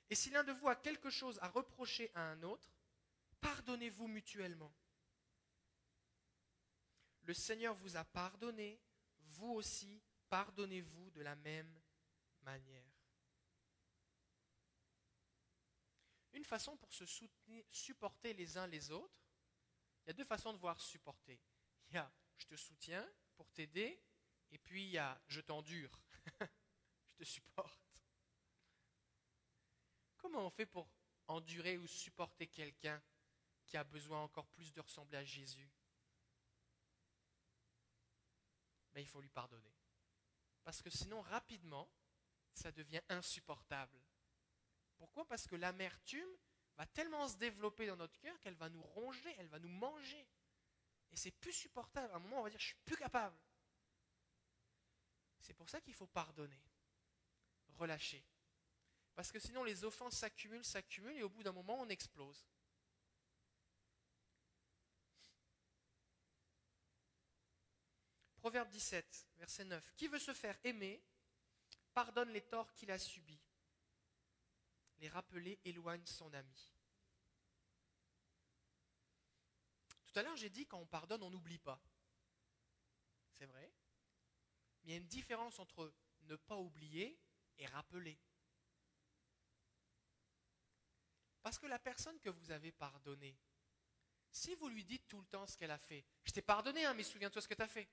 Et 0.09 0.15
si 0.15 0.31
l'un 0.31 0.45
de 0.45 0.53
vous 0.53 0.69
a 0.69 0.77
quelque 0.77 1.11
chose 1.11 1.39
à 1.43 1.49
reprocher 1.49 2.11
à 2.15 2.23
un 2.23 2.43
autre, 2.43 2.75
pardonnez-vous 3.43 4.09
mutuellement. 4.09 4.73
Le 7.25 7.35
Seigneur 7.35 7.75
vous 7.75 7.99
a 7.99 8.05
pardonné, 8.05 8.81
vous 9.21 9.53
aussi, 9.53 10.01
pardonnez-vous 10.31 11.11
de 11.11 11.21
la 11.21 11.37
même 11.37 11.79
manière. 12.41 12.94
Une 16.35 16.45
façon 16.45 16.77
pour 16.77 16.93
se 16.93 17.07
soutenir, 17.07 17.65
supporter 17.71 18.35
les 18.35 18.59
uns 18.59 18.67
les 18.67 18.91
autres, 18.91 19.25
il 20.05 20.09
y 20.09 20.11
a 20.11 20.13
deux 20.13 20.25
façons 20.25 20.53
de 20.53 20.59
voir 20.59 20.81
supporter. 20.81 21.41
Il 21.89 21.95
y 21.95 21.99
a 21.99 22.13
je 22.37 22.47
te 22.47 22.57
soutiens 22.57 23.09
pour 23.37 23.51
t'aider, 23.53 24.03
et 24.51 24.59
puis 24.59 24.85
il 24.85 24.91
y 24.91 24.99
a 24.99 25.21
je 25.29 25.41
t'endure, 25.41 25.99
je 26.41 27.17
te 27.17 27.25
supporte. 27.25 28.05
Comment 30.17 30.47
on 30.47 30.51
fait 30.51 30.67
pour 30.67 30.89
endurer 31.29 31.79
ou 31.79 31.87
supporter 31.87 32.49
quelqu'un 32.49 33.03
qui 33.67 33.77
a 33.77 33.85
besoin 33.85 34.23
encore 34.23 34.49
plus 34.49 34.73
de 34.73 34.81
ressembler 34.81 35.19
à 35.19 35.25
Jésus? 35.25 35.71
Ben, 38.93 39.01
Il 39.01 39.09
faut 39.09 39.21
lui 39.21 39.29
pardonner. 39.29 39.75
Parce 40.63 40.81
que 40.81 40.91
sinon, 40.91 41.21
rapidement, 41.21 41.91
ça 42.53 42.73
devient 42.73 43.03
insupportable. 43.09 44.04
Pourquoi? 44.97 45.27
Parce 45.27 45.47
que 45.47 45.57
l'amertume 45.57 46.29
va 46.77 46.87
tellement 46.87 47.29
se 47.29 47.37
développer 47.37 47.87
dans 47.87 47.97
notre 47.97 48.19
cœur 48.19 48.39
qu'elle 48.41 48.55
va 48.55 48.69
nous 48.69 48.83
ronger, 48.83 49.35
elle 49.39 49.49
va 49.49 49.59
nous 49.59 49.69
manger. 49.69 50.27
Et 51.13 51.17
c'est 51.17 51.31
plus 51.31 51.53
supportable. 51.53 52.13
À 52.13 52.17
un 52.17 52.19
moment, 52.19 52.41
on 52.41 52.43
va 52.45 52.51
dire, 52.51 52.61
je 52.61 52.67
suis 52.67 52.83
plus 52.85 52.97
capable. 52.97 53.37
C'est 55.41 55.55
pour 55.55 55.69
ça 55.69 55.81
qu'il 55.81 55.95
faut 55.95 56.07
pardonner, 56.07 56.61
relâcher. 57.77 58.25
Parce 59.15 59.31
que 59.31 59.39
sinon, 59.39 59.63
les 59.63 59.85
offenses 59.85 60.17
s'accumulent, 60.17 60.65
s'accumulent, 60.65 61.17
et 61.17 61.23
au 61.23 61.29
bout 61.29 61.43
d'un 61.43 61.53
moment, 61.53 61.81
on 61.81 61.89
explose. 61.89 62.47
Proverbe 68.39 68.69
17, 68.71 69.29
verset 69.37 69.65
9. 69.65 69.95
Qui 69.97 70.09
veut 70.09 70.19
se 70.19 70.35
faire 70.35 70.59
aimer, 70.65 71.03
pardonne 71.93 72.31
les 72.31 72.43
torts 72.43 72.73
qu'il 72.73 72.91
a 72.91 72.99
subis 72.99 73.44
les 75.05 75.11
rappeler 75.11 75.61
éloigne 75.67 76.07
son 76.07 76.33
ami. 76.33 76.73
Tout 80.07 80.19
à 80.19 80.23
l'heure, 80.23 80.37
j'ai 80.37 80.49
dit 80.49 80.65
quand 80.65 80.79
on 80.79 80.87
pardonne, 80.87 81.23
on 81.23 81.29
n'oublie 81.29 81.59
pas. 81.59 81.79
C'est 83.35 83.45
vrai. 83.45 83.71
Mais 84.83 84.93
il 84.93 84.95
y 84.95 84.95
a 84.95 84.97
une 85.03 85.07
différence 85.07 85.59
entre 85.59 85.93
ne 86.23 86.37
pas 86.37 86.57
oublier 86.57 87.21
et 87.59 87.67
rappeler. 87.67 88.19
Parce 91.43 91.59
que 91.59 91.67
la 91.67 91.79
personne 91.79 92.19
que 92.21 92.31
vous 92.31 92.51
avez 92.51 92.73
pardonnée, 92.73 93.37
si 94.31 94.55
vous 94.55 94.71
lui 94.71 94.87
dites 94.87 95.07
tout 95.07 95.21
le 95.21 95.27
temps 95.27 95.47
ce 95.47 95.59
qu'elle 95.59 95.71
a 95.71 95.77
fait, 95.77 96.03
je 96.25 96.33
t'ai 96.33 96.41
pardonné, 96.41 96.87
hein, 96.87 96.95
mais 96.95 97.03
souviens-toi 97.03 97.43
ce 97.43 97.49
que 97.49 97.53
tu 97.53 97.61
as 97.61 97.69
fait. 97.69 97.91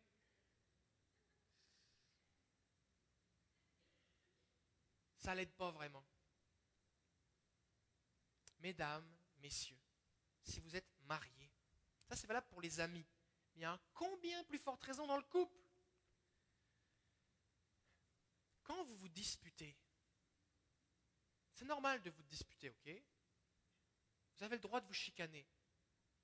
Ça 5.18 5.36
l'aide 5.36 5.52
pas 5.52 5.72
vraiment. 5.72 6.06
Mesdames, 8.62 9.08
messieurs, 9.40 9.80
si 10.44 10.60
vous 10.60 10.76
êtes 10.76 10.90
mariés, 11.02 11.52
ça 12.08 12.16
c'est 12.16 12.28
valable 12.28 12.48
pour 12.48 12.62
les 12.62 12.80
amis, 12.80 13.06
il 13.56 13.62
y 13.62 13.66
a 13.66 13.80
combien 13.94 14.44
plus 14.46 14.60
forte 14.60 14.84
raison 14.84 15.08
dans 15.08 15.18
le 15.18 15.24
couple? 15.24 15.58
Quand 18.64 18.84
vous 18.84 18.96
vous 18.98 19.10
disputez, 19.10 19.76
c'est 21.54 21.66
normal 21.66 22.02
de 22.02 22.10
vous 22.10 22.24
disputer, 22.24 22.70
ok? 22.70 23.02
Vous 24.38 24.44
avez 24.44 24.56
le 24.56 24.62
droit 24.62 24.80
de 24.80 24.88
vous 24.88 24.94
chicaner. 24.94 25.46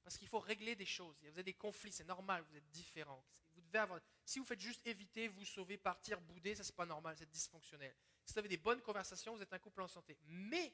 Parce 0.03 0.17
qu'il 0.17 0.27
faut 0.27 0.39
régler 0.39 0.75
des 0.75 0.85
choses. 0.85 1.17
Vous 1.19 1.27
avez 1.27 1.43
des 1.43 1.53
conflits, 1.53 1.91
c'est 1.91 2.05
normal, 2.05 2.41
vous 2.49 2.55
êtes 2.55 2.69
différents. 2.69 3.23
Vous 3.53 3.61
devez 3.61 3.79
avoir, 3.79 3.99
si 4.23 4.39
vous 4.39 4.45
faites 4.45 4.61
juste 4.61 4.87
éviter, 4.87 5.27
vous 5.27 5.43
sauver, 5.43 5.77
partir, 5.77 6.21
bouder, 6.21 6.55
ça 6.55 6.63
c'est 6.63 6.75
pas 6.75 6.85
normal, 6.85 7.17
c'est 7.17 7.29
dysfonctionnel. 7.29 7.93
Si 8.23 8.31
vous 8.31 8.39
avez 8.39 8.47
des 8.47 8.57
bonnes 8.57 8.81
conversations, 8.81 9.35
vous 9.35 9.41
êtes 9.41 9.51
un 9.51 9.59
couple 9.59 9.81
en 9.81 9.87
santé. 9.87 10.17
Mais 10.23 10.73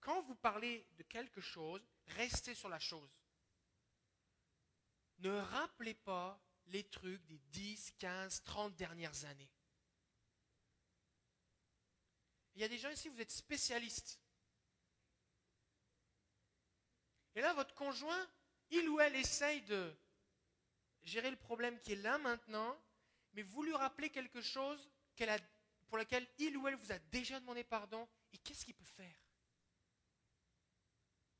quand 0.00 0.22
vous 0.22 0.34
parlez 0.34 0.86
de 0.96 1.02
quelque 1.02 1.40
chose, 1.40 1.86
restez 2.06 2.54
sur 2.54 2.68
la 2.68 2.78
chose. 2.78 3.10
Ne 5.18 5.30
rappelez 5.30 5.94
pas 5.94 6.40
les 6.66 6.84
trucs 6.84 7.24
des 7.26 7.38
10, 7.38 7.92
15, 7.98 8.42
30 8.44 8.76
dernières 8.76 9.24
années. 9.24 9.50
Il 12.54 12.60
y 12.60 12.64
a 12.64 12.68
des 12.68 12.78
gens 12.78 12.90
ici, 12.90 13.08
vous 13.08 13.20
êtes 13.20 13.30
spécialistes. 13.30 14.20
Et 17.34 17.40
là, 17.40 17.52
votre 17.54 17.74
conjoint, 17.74 18.28
il 18.70 18.88
ou 18.88 19.00
elle 19.00 19.16
essaye 19.16 19.62
de 19.62 19.96
gérer 21.02 21.30
le 21.30 21.36
problème 21.36 21.78
qui 21.78 21.92
est 21.92 22.02
là 22.02 22.18
maintenant, 22.18 22.76
mais 23.32 23.42
vous 23.42 23.62
lui 23.62 23.74
rappelez 23.74 24.10
quelque 24.10 24.42
chose 24.42 24.90
pour 25.86 25.98
lequel 25.98 26.26
il 26.38 26.56
ou 26.56 26.68
elle 26.68 26.76
vous 26.76 26.92
a 26.92 26.98
déjà 26.98 27.40
demandé 27.40 27.64
pardon, 27.64 28.08
et 28.32 28.38
qu'est-ce 28.38 28.64
qu'il 28.64 28.74
peut 28.74 28.84
faire? 28.84 29.27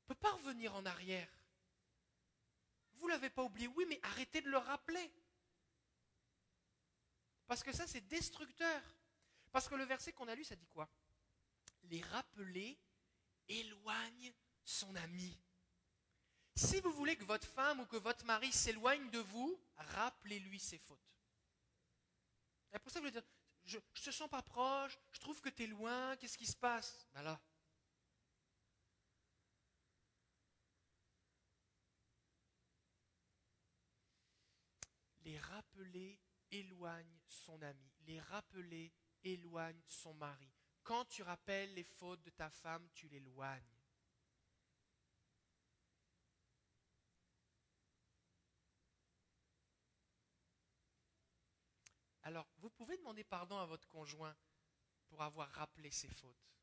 Peut 0.09 0.15
pas 0.15 0.31
revenir 0.31 0.73
en 0.73 0.83
arrière. 0.87 1.29
Vous 2.93 3.07
l'avez 3.07 3.29
pas 3.29 3.43
oublié, 3.43 3.67
oui, 3.67 3.85
mais 3.87 3.99
arrêtez 4.01 4.41
de 4.41 4.49
le 4.49 4.57
rappeler. 4.57 5.13
Parce 7.45 7.61
que 7.61 7.71
ça, 7.71 7.85
c'est 7.85 8.01
destructeur. 8.07 8.81
Parce 9.51 9.69
que 9.69 9.75
le 9.75 9.83
verset 9.83 10.11
qu'on 10.11 10.27
a 10.27 10.33
lu, 10.33 10.43
ça 10.43 10.55
dit 10.55 10.67
quoi? 10.67 10.89
Les 11.83 12.01
rappeler 12.01 12.79
éloigne 13.47 14.33
son 14.63 14.95
ami. 14.95 15.39
Si 16.55 16.81
vous 16.81 16.91
voulez 16.91 17.15
que 17.15 17.23
votre 17.23 17.47
femme 17.47 17.79
ou 17.79 17.85
que 17.85 17.97
votre 17.97 18.25
mari 18.25 18.51
s'éloigne 18.51 19.11
de 19.11 19.19
vous, 19.19 19.61
rappelez-lui 19.75 20.59
ses 20.59 20.79
fautes. 20.79 20.99
Et 22.73 22.79
pour 22.79 22.91
ça, 22.91 22.99
vous 22.99 23.09
je 23.63 23.77
ne 23.77 23.81
te 24.03 24.11
sens 24.11 24.29
pas 24.29 24.41
proche, 24.41 24.97
je 25.11 25.19
trouve 25.19 25.39
que 25.39 25.49
tu 25.49 25.65
es 25.65 25.67
loin, 25.67 26.15
qu'est-ce 26.17 26.37
qui 26.37 26.47
se 26.47 26.57
passe? 26.57 27.07
Ben 27.13 27.39
Les 35.29 35.37
rappeler 35.37 36.19
éloigne 36.49 37.19
son 37.27 37.61
ami. 37.61 37.93
Les 38.07 38.19
rappeler 38.19 38.91
éloigne 39.21 39.79
son 39.85 40.15
mari. 40.15 40.51
Quand 40.81 41.05
tu 41.05 41.21
rappelles 41.21 41.71
les 41.75 41.83
fautes 41.83 42.23
de 42.23 42.31
ta 42.31 42.49
femme, 42.49 42.89
tu 42.95 43.07
l'éloignes. 43.09 43.61
Alors, 52.23 52.47
vous 52.57 52.71
pouvez 52.71 52.97
demander 52.97 53.23
pardon 53.23 53.59
à 53.59 53.67
votre 53.67 53.87
conjoint 53.87 54.35
pour 55.09 55.21
avoir 55.21 55.47
rappelé 55.49 55.91
ses 55.91 56.09
fautes. 56.09 56.57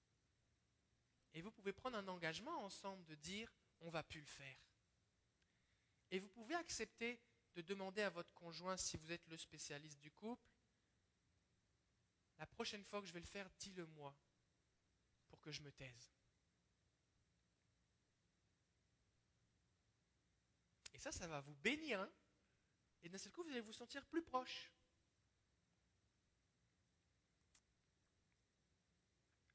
Et 1.34 1.40
vous 1.40 1.52
pouvez 1.52 1.72
prendre 1.72 1.98
un 1.98 2.08
engagement 2.08 2.64
ensemble 2.64 3.04
de 3.04 3.14
dire 3.14 3.48
on 3.78 3.90
va 3.90 4.02
plus 4.02 4.22
le 4.22 4.26
faire. 4.26 4.58
Et 6.10 6.18
vous 6.18 6.30
pouvez 6.30 6.56
accepter 6.56 7.20
de 7.56 7.62
demander 7.62 8.02
à 8.02 8.10
votre 8.10 8.34
conjoint, 8.34 8.76
si 8.76 8.98
vous 8.98 9.10
êtes 9.10 9.26
le 9.28 9.38
spécialiste 9.38 9.98
du 9.98 10.10
couple, 10.10 10.46
la 12.36 12.46
prochaine 12.46 12.84
fois 12.84 13.00
que 13.00 13.06
je 13.06 13.14
vais 13.14 13.20
le 13.20 13.26
faire, 13.26 13.48
dis-le 13.58 13.86
moi 13.86 14.14
pour 15.28 15.40
que 15.40 15.50
je 15.50 15.62
me 15.62 15.72
taise. 15.72 16.12
Et 20.92 20.98
ça, 20.98 21.10
ça 21.10 21.26
va 21.26 21.40
vous 21.40 21.54
bénir. 21.56 22.00
Hein. 22.00 22.12
et 23.02 23.08
d'un 23.08 23.16
seul 23.16 23.32
coup, 23.32 23.42
vous 23.42 23.50
allez 23.50 23.62
vous 23.62 23.72
sentir 23.72 24.04
plus 24.04 24.22
proche. 24.22 24.70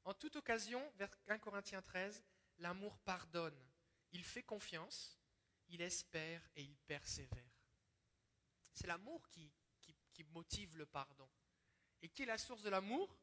En 0.04 0.14
toute 0.14 0.34
occasion, 0.34 0.92
vers 0.96 1.16
1 1.28 1.38
Corinthiens 1.38 1.82
13, 1.82 2.20
l'amour 2.58 2.98
pardonne. 2.98 3.56
Il 4.10 4.24
fait 4.24 4.42
confiance, 4.42 5.16
il 5.68 5.80
espère 5.80 6.42
et 6.56 6.64
il 6.64 6.76
persévère. 6.78 7.51
C'est 8.72 8.86
l'amour 8.86 9.28
qui, 9.28 9.52
motive 10.30 10.76
le 10.76 10.86
pardon. 10.86 11.28
Et 12.00 12.08
qui 12.08 12.22
est 12.22 12.26
la 12.26 12.38
source 12.38 12.62
de 12.62 12.70
l'amour? 12.70 13.18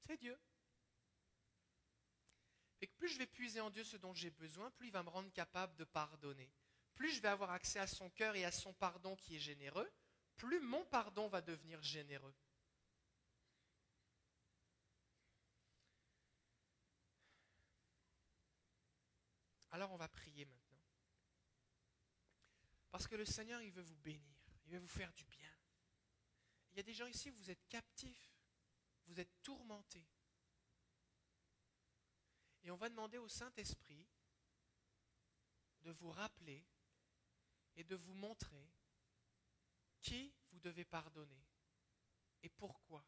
C'est 0.00 0.16
Dieu. 0.16 0.38
Et 2.80 2.86
plus 2.86 3.08
je 3.08 3.18
vais 3.18 3.26
puiser 3.26 3.60
en 3.60 3.70
Dieu 3.70 3.84
ce 3.84 3.98
dont 3.98 4.14
j'ai 4.14 4.30
besoin, 4.30 4.70
plus 4.70 4.88
il 4.88 4.92
va 4.92 5.02
me 5.02 5.10
rendre 5.10 5.30
capable 5.32 5.76
de 5.76 5.84
pardonner. 5.84 6.50
Plus 6.94 7.12
je 7.12 7.20
vais 7.20 7.28
avoir 7.28 7.50
accès 7.50 7.78
à 7.78 7.86
son 7.86 8.08
cœur 8.10 8.34
et 8.34 8.44
à 8.44 8.50
son 8.50 8.72
pardon 8.72 9.14
qui 9.16 9.36
est 9.36 9.40
généreux, 9.40 9.90
plus 10.36 10.60
mon 10.60 10.84
pardon 10.86 11.28
va 11.28 11.42
devenir 11.42 11.82
généreux. 11.82 12.34
Alors 19.70 19.92
on 19.92 19.96
va 19.96 20.08
prier 20.08 20.44
maintenant. 20.46 20.59
Parce 22.90 23.06
que 23.06 23.14
le 23.14 23.24
Seigneur, 23.24 23.62
il 23.62 23.72
veut 23.72 23.82
vous 23.82 23.96
bénir, 23.96 24.36
il 24.64 24.72
veut 24.72 24.78
vous 24.78 24.88
faire 24.88 25.12
du 25.12 25.24
bien. 25.24 25.50
Il 26.72 26.76
y 26.76 26.80
a 26.80 26.82
des 26.82 26.94
gens 26.94 27.06
ici, 27.06 27.30
vous 27.30 27.50
êtes 27.50 27.68
captifs, 27.68 28.34
vous 29.06 29.18
êtes 29.18 29.42
tourmentés. 29.42 30.06
Et 32.62 32.70
on 32.70 32.76
va 32.76 32.88
demander 32.88 33.18
au 33.18 33.28
Saint-Esprit 33.28 34.06
de 35.82 35.90
vous 35.92 36.10
rappeler 36.10 36.64
et 37.76 37.84
de 37.84 37.96
vous 37.96 38.14
montrer 38.14 38.70
qui 40.02 40.32
vous 40.50 40.60
devez 40.60 40.84
pardonner 40.84 41.42
et 42.42 42.48
pourquoi. 42.48 43.04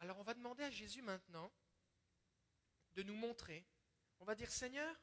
Alors 0.00 0.18
on 0.18 0.22
va 0.22 0.34
demander 0.34 0.64
à 0.64 0.70
Jésus 0.70 1.02
maintenant 1.02 1.52
de 2.94 3.02
nous 3.02 3.14
montrer. 3.14 3.64
On 4.20 4.24
va 4.24 4.34
dire 4.34 4.50
Seigneur, 4.50 4.96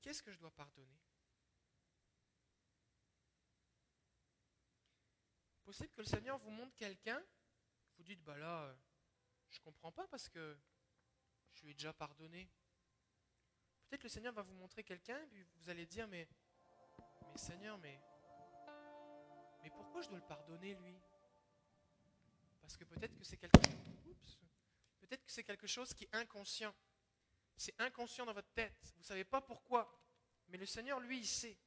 qu'est-ce 0.00 0.22
que 0.22 0.32
je 0.32 0.38
dois 0.38 0.50
pardonner? 0.50 1.00
Possible 5.64 5.90
que 5.92 6.00
le 6.00 6.06
Seigneur 6.06 6.38
vous 6.38 6.50
montre 6.50 6.74
quelqu'un, 6.74 7.22
vous 7.96 8.02
dites, 8.02 8.22
bah 8.24 8.36
là, 8.36 8.76
je 9.50 9.58
ne 9.58 9.64
comprends 9.64 9.92
pas 9.92 10.06
parce 10.08 10.28
que 10.28 10.58
je 11.52 11.62
lui 11.62 11.70
ai 11.70 11.74
déjà 11.74 11.92
pardonné. 11.92 12.48
Peut-être 13.88 14.02
le 14.02 14.08
Seigneur 14.08 14.32
va 14.32 14.42
vous 14.42 14.54
montrer 14.54 14.84
quelqu'un, 14.84 15.20
puis 15.28 15.44
vous 15.56 15.68
allez 15.68 15.86
dire, 15.86 16.08
mais, 16.08 16.28
mais 17.28 17.36
Seigneur, 17.36 17.78
mais, 17.78 18.00
mais 19.62 19.70
pourquoi 19.70 20.00
je 20.02 20.08
dois 20.08 20.18
le 20.18 20.26
pardonner 20.26 20.74
lui? 20.74 20.98
Parce 22.60 22.76
que 22.76 22.84
peut-être 22.84 23.16
que 23.16 23.24
c'est 23.24 23.36
quelque. 23.36 23.58
Peut-être 25.00 25.24
que 25.24 25.32
c'est 25.32 25.42
quelque 25.42 25.66
chose 25.66 25.92
qui 25.92 26.04
est 26.04 26.14
inconscient. 26.14 26.72
C'est 27.60 27.78
inconscient 27.78 28.24
dans 28.24 28.32
votre 28.32 28.50
tête. 28.54 28.72
Vous 28.94 29.00
ne 29.00 29.04
savez 29.04 29.24
pas 29.24 29.42
pourquoi. 29.42 29.86
Mais 30.48 30.56
le 30.56 30.64
Seigneur, 30.64 30.98
lui, 30.98 31.18
il 31.18 31.26
sait. 31.26 31.58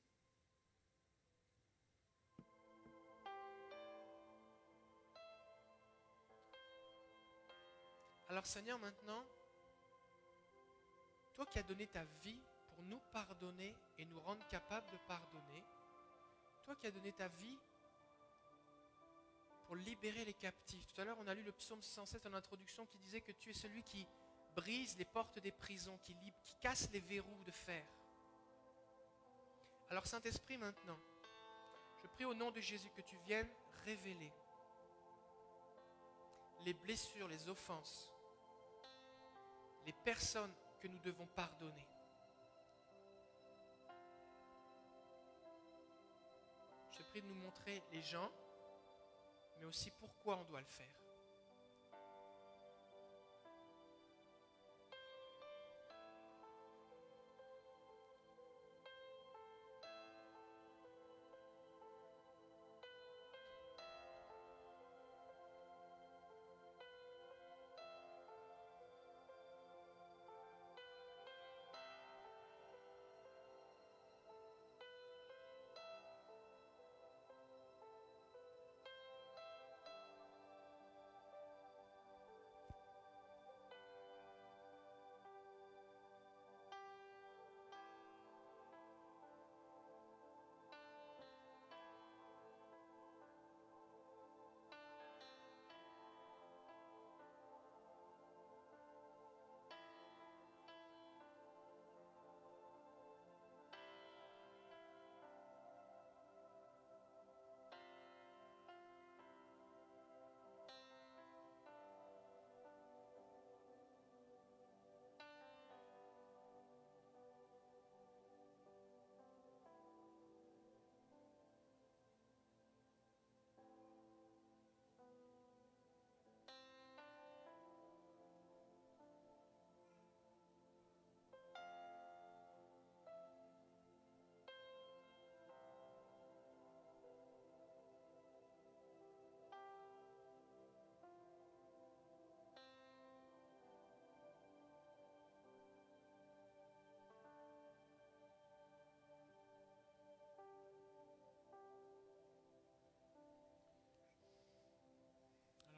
Alors 8.27 8.43
Seigneur, 8.43 8.79
maintenant, 8.79 9.23
toi 11.35 11.45
qui 11.45 11.59
as 11.59 11.63
donné 11.63 11.85
ta 11.85 12.03
vie 12.23 12.41
pour 12.69 12.81
nous 12.85 12.99
pardonner 13.11 13.75
et 13.99 14.05
nous 14.05 14.19
rendre 14.21 14.43
capables 14.47 14.89
de 14.89 14.97
pardonner, 15.07 15.63
toi 16.65 16.75
qui 16.75 16.87
as 16.87 16.91
donné 16.91 17.11
ta 17.11 17.27
vie 17.27 17.59
pour 19.67 19.75
libérer 19.75 20.25
les 20.25 20.33
captifs. 20.33 20.87
Tout 20.87 21.01
à 21.01 21.05
l'heure, 21.05 21.19
on 21.19 21.27
a 21.27 21.35
lu 21.35 21.43
le 21.43 21.51
psaume 21.51 21.83
107 21.83 22.25
en 22.25 22.33
introduction 22.33 22.87
qui 22.87 22.97
disait 22.97 23.21
que 23.21 23.31
tu 23.33 23.51
es 23.51 23.53
celui 23.53 23.83
qui 23.83 24.07
brise 24.55 24.97
les 24.97 25.05
portes 25.05 25.39
des 25.39 25.51
prisons, 25.51 25.97
qui, 26.03 26.15
qui 26.43 26.55
casse 26.61 26.89
les 26.91 26.99
verrous 26.99 27.43
de 27.45 27.51
fer. 27.51 27.85
Alors 29.89 30.05
Saint-Esprit, 30.05 30.57
maintenant, 30.57 30.97
je 32.01 32.07
prie 32.07 32.25
au 32.25 32.33
nom 32.33 32.51
de 32.51 32.59
Jésus 32.59 32.89
que 32.95 33.01
tu 33.01 33.15
viennes 33.17 33.49
révéler 33.85 34.31
les 36.65 36.73
blessures, 36.73 37.27
les 37.27 37.49
offenses, 37.49 38.11
les 39.85 39.93
personnes 39.93 40.53
que 40.79 40.87
nous 40.87 40.99
devons 40.99 41.27
pardonner. 41.27 41.87
Je 46.97 47.03
prie 47.03 47.21
de 47.21 47.27
nous 47.27 47.35
montrer 47.35 47.81
les 47.91 48.01
gens 48.01 48.31
mais 49.63 49.65
aussi 49.65 49.91
pourquoi 49.91 50.37
on 50.37 50.43
doit 50.43 50.59
le 50.59 50.65
faire. 50.65 51.02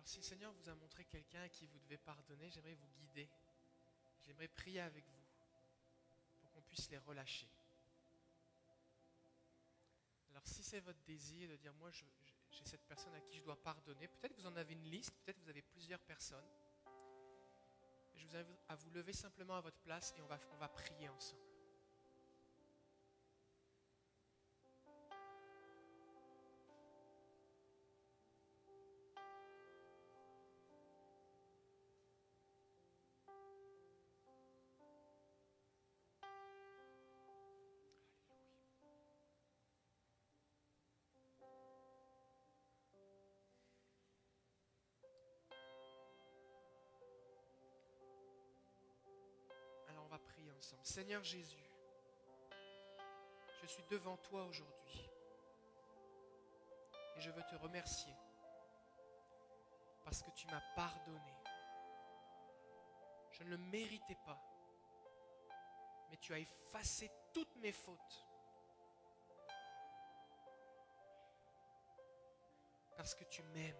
Si 0.06 0.18
le 0.20 0.24
Seigneur 0.24 0.54
vous 0.54 0.70
a 0.70 0.76
montré 0.76 1.04
quelqu'un 1.06 1.42
à 1.42 1.50
qui 1.50 1.66
vous 1.66 1.80
devez 1.80 1.98
pardonner, 1.98 2.50
j'aimerais 2.50 2.76
vous 2.76 2.88
guider. 3.00 3.28
J'aimerais 4.26 4.48
prier 4.48 4.80
avec 4.80 5.04
vous 5.08 5.26
pour 6.42 6.52
qu'on 6.52 6.62
puisse 6.62 6.90
les 6.92 6.98
relâcher. 7.00 7.48
Alors 10.30 10.46
si 10.46 10.64
c'est 10.64 10.80
votre 10.80 11.02
désir 11.06 11.50
de 11.50 11.56
dire 11.56 11.74
moi 11.74 11.90
j'ai 11.92 12.06
cette 12.64 12.86
personne 12.88 13.14
à 13.14 13.20
qui 13.22 13.38
je 13.38 13.44
dois 13.44 13.62
pardonner, 13.62 14.08
peut-être 14.08 14.36
vous 14.40 14.48
en 14.48 14.56
avez 14.56 14.74
une 14.74 14.90
liste, 14.90 15.14
peut-être 15.24 15.40
vous 15.40 15.50
avez 15.50 15.62
plusieurs 15.62 16.00
personnes. 16.00 16.46
Je 18.16 18.26
vous 18.26 18.36
invite 18.36 18.60
à 18.70 18.76
vous 18.76 18.90
lever 18.92 19.14
simplement 19.14 19.56
à 19.56 19.62
votre 19.62 19.80
place 19.80 20.14
et 20.18 20.22
on 20.22 20.28
va, 20.28 20.40
on 20.54 20.58
va 20.58 20.70
prier 20.70 21.10
ensemble. 21.10 21.55
Seigneur 50.84 51.24
Jésus, 51.24 51.70
je 53.62 53.68
suis 53.68 53.84
devant 53.90 54.18
toi 54.18 54.46
aujourd'hui 54.46 55.10
et 57.16 57.20
je 57.20 57.32
veux 57.32 57.44
te 57.44 57.56
remercier 57.56 58.14
parce 60.06 60.22
que 60.22 60.30
tu 60.32 60.48
m'as 60.48 60.62
pardonné. 60.76 61.34
Je 63.32 63.44
ne 63.44 63.50
le 63.50 63.58
méritais 63.58 64.18
pas, 64.26 64.40
mais 66.10 66.18
tu 66.18 66.34
as 66.34 66.40
effacé 66.40 67.12
toutes 67.34 67.56
mes 67.58 67.72
fautes. 67.72 68.26
Parce 72.96 73.14
que 73.14 73.26
tu 73.26 73.42
m'aimes. 73.44 73.76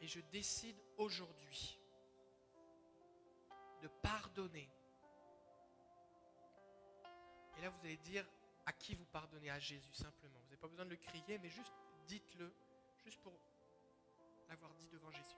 Et 0.00 0.06
je 0.06 0.20
décide 0.20 0.76
aujourd'hui 0.98 1.80
de 3.86 3.92
pardonner. 4.02 4.68
Et 7.56 7.62
là, 7.62 7.70
vous 7.70 7.78
allez 7.84 7.96
dire 7.98 8.26
à 8.66 8.72
qui 8.72 8.94
vous 8.94 9.04
pardonnez, 9.06 9.48
à 9.48 9.60
Jésus 9.60 9.92
simplement. 9.92 10.38
Vous 10.40 10.46
n'avez 10.46 10.56
pas 10.56 10.66
besoin 10.66 10.84
de 10.84 10.90
le 10.90 10.96
crier, 10.96 11.38
mais 11.38 11.48
juste 11.48 11.72
dites-le, 12.06 12.52
juste 13.04 13.20
pour 13.22 13.32
l'avoir 14.48 14.74
dit 14.74 14.88
devant 14.88 15.10
Jésus. 15.12 15.36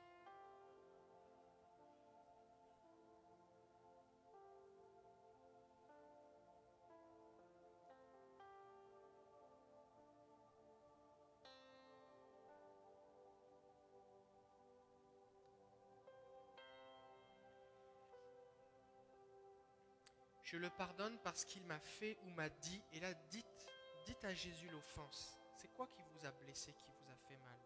Je 20.50 20.56
le 20.56 20.70
pardonne 20.70 21.18
parce 21.24 21.44
qu'il 21.44 21.62
m'a 21.64 21.78
fait 21.78 22.16
ou 22.24 22.30
m'a 22.30 22.48
dit. 22.48 22.82
Et 22.94 23.00
là, 23.00 23.12
dites, 23.30 23.66
dites 24.06 24.24
à 24.24 24.32
Jésus 24.32 24.70
l'offense. 24.70 25.36
C'est 25.54 25.68
quoi 25.74 25.86
qui 25.88 26.00
vous 26.00 26.26
a 26.26 26.30
blessé, 26.42 26.72
qui 26.72 26.86
vous 26.86 27.12
a 27.12 27.16
fait 27.28 27.36
mal? 27.44 27.58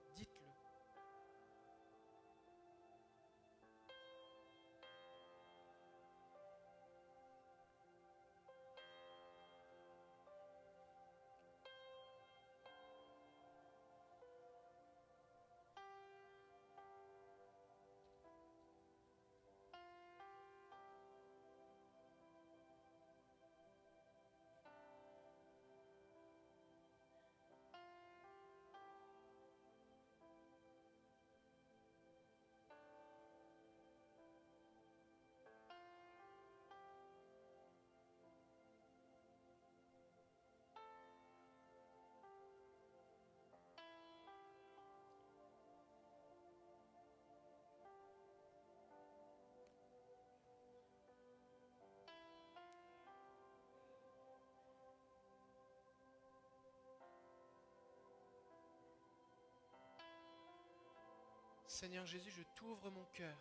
Seigneur 61.73 62.05
Jésus, 62.05 62.31
je 62.31 62.43
t'ouvre 62.55 62.91
mon 62.91 63.05
cœur. 63.07 63.35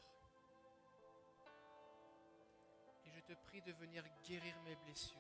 Et 3.06 3.12
je 3.12 3.20
te 3.20 3.34
prie 3.34 3.62
de 3.62 3.74
venir 3.74 4.06
guérir 4.24 4.58
mes 4.62 4.76
blessures. 4.78 5.20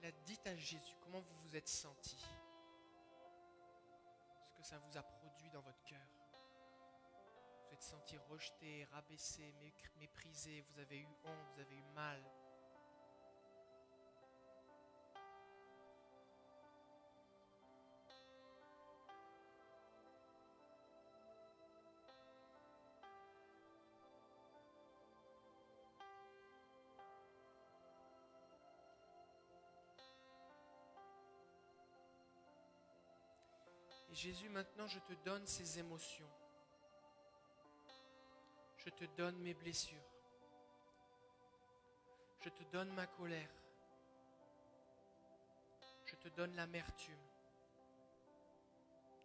La 0.00 0.12
dites 0.12 0.46
à 0.46 0.54
Jésus 0.54 0.94
comment 1.00 1.20
vous 1.20 1.36
vous 1.42 1.56
êtes 1.56 1.66
senti. 1.66 2.24
Ce 4.46 4.54
que 4.54 4.62
ça 4.62 4.78
vous 4.78 4.96
a 4.96 5.02
produit 5.02 5.50
dans 5.50 5.62
votre 5.62 5.82
cœur. 5.82 6.06
Vous 7.66 7.74
êtes 7.74 7.82
senti 7.82 8.16
rejeté, 8.16 8.84
rabaissé, 8.92 9.52
méprisé, 9.98 10.60
vous 10.70 10.78
avez 10.78 11.00
eu 11.00 11.08
honte, 11.24 11.46
vous 11.54 11.60
avez 11.62 11.76
eu 11.76 11.84
mal. 11.94 12.22
Et 34.10 34.14
Jésus, 34.14 34.48
maintenant, 34.48 34.86
je 34.88 34.98
te 34.98 35.12
donne 35.24 35.46
ces 35.46 35.78
émotions. 35.78 36.28
Je 38.78 38.90
te 38.90 39.04
donne 39.16 39.38
mes 39.38 39.54
blessures. 39.54 40.10
Je 42.40 42.48
te 42.48 42.64
donne 42.72 42.92
ma 42.94 43.06
colère. 43.06 43.50
Je 46.06 46.16
te 46.16 46.28
donne 46.28 46.56
l'amertume. 46.56 47.14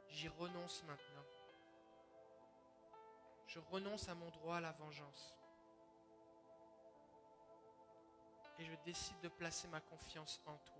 J'y 0.09 0.27
renonce 0.27 0.83
maintenant. 0.83 1.25
Je 3.47 3.59
renonce 3.59 4.07
à 4.07 4.15
mon 4.15 4.29
droit 4.29 4.57
à 4.57 4.61
la 4.61 4.73
vengeance. 4.73 5.35
Et 8.59 8.65
je 8.65 8.73
décide 8.85 9.19
de 9.21 9.29
placer 9.29 9.67
ma 9.69 9.81
confiance 9.81 10.41
en 10.45 10.57
toi. 10.57 10.74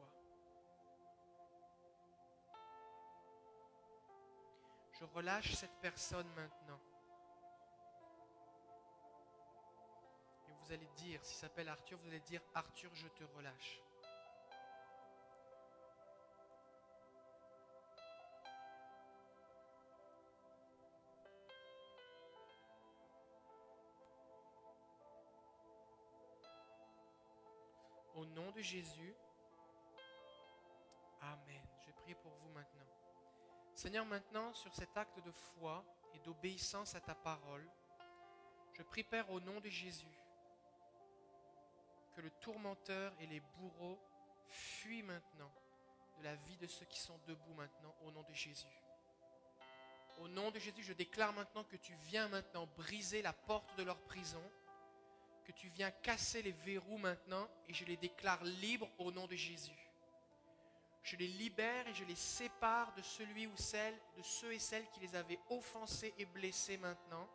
Relâche 5.13 5.53
cette 5.53 5.79
personne 5.81 6.27
maintenant. 6.35 6.79
Et 10.47 10.51
vous 10.51 10.71
allez 10.73 10.89
dire, 10.97 11.23
s'il 11.23 11.37
s'appelle 11.37 11.69
Arthur, 11.69 11.97
vous 11.99 12.07
allez 12.07 12.19
dire, 12.21 12.41
Arthur, 12.53 12.93
je 12.93 13.07
te 13.07 13.23
relâche. 13.23 13.81
Au 28.15 28.25
nom 28.25 28.51
de 28.51 28.61
Jésus, 28.61 29.15
Amen. 31.21 31.61
Je 31.85 31.91
prie 31.91 32.13
pour 32.15 32.31
vous 32.33 32.49
maintenant. 32.49 33.04
Seigneur, 33.75 34.05
maintenant, 34.05 34.53
sur 34.53 34.73
cet 34.73 34.95
acte 34.95 35.19
de 35.19 35.31
foi 35.31 35.83
et 36.13 36.19
d'obéissance 36.19 36.95
à 36.95 37.01
ta 37.01 37.13
parole, 37.13 37.69
je 38.73 38.81
prie, 38.83 39.03
Père, 39.03 39.29
au 39.29 39.41
nom 39.41 39.59
de 39.59 39.69
Jésus, 39.69 40.17
que 42.15 42.21
le 42.21 42.29
tourmenteur 42.29 43.13
et 43.19 43.27
les 43.27 43.41
bourreaux 43.57 43.99
fuient 44.47 45.03
maintenant 45.03 45.51
de 46.17 46.23
la 46.23 46.35
vie 46.35 46.55
de 46.55 46.67
ceux 46.67 46.85
qui 46.85 46.99
sont 46.99 47.19
debout 47.27 47.53
maintenant, 47.53 47.93
au 48.05 48.11
nom 48.11 48.23
de 48.23 48.33
Jésus. 48.33 48.81
Au 50.19 50.29
nom 50.29 50.51
de 50.51 50.59
Jésus, 50.59 50.83
je 50.83 50.93
déclare 50.93 51.33
maintenant 51.33 51.65
que 51.65 51.75
tu 51.75 51.93
viens 51.95 52.29
maintenant 52.29 52.67
briser 52.77 53.21
la 53.21 53.33
porte 53.33 53.75
de 53.77 53.83
leur 53.83 53.99
prison, 54.03 54.41
que 55.43 55.51
tu 55.51 55.67
viens 55.67 55.91
casser 55.91 56.41
les 56.41 56.53
verrous 56.53 56.97
maintenant 56.97 57.49
et 57.67 57.73
je 57.73 57.83
les 57.83 57.97
déclare 57.97 58.41
libres 58.45 58.89
au 58.99 59.11
nom 59.11 59.27
de 59.27 59.35
Jésus. 59.35 59.84
Je 61.05 61.15
les 61.17 61.27
libère 61.27 61.87
et 61.87 61.93
je 61.93 62.03
les 62.03 62.15
sépare 62.15 62.91
de 62.95 63.03
celui 63.03 63.45
ou 63.45 63.55
celle, 63.55 63.95
de 64.17 64.23
ceux 64.23 64.51
et 64.51 64.57
celles 64.57 64.89
qui 64.89 65.01
les 65.01 65.15
avaient 65.15 65.39
offensés 65.51 66.15
et 66.17 66.25
blessés 66.25 66.77
maintenant. 66.77 67.29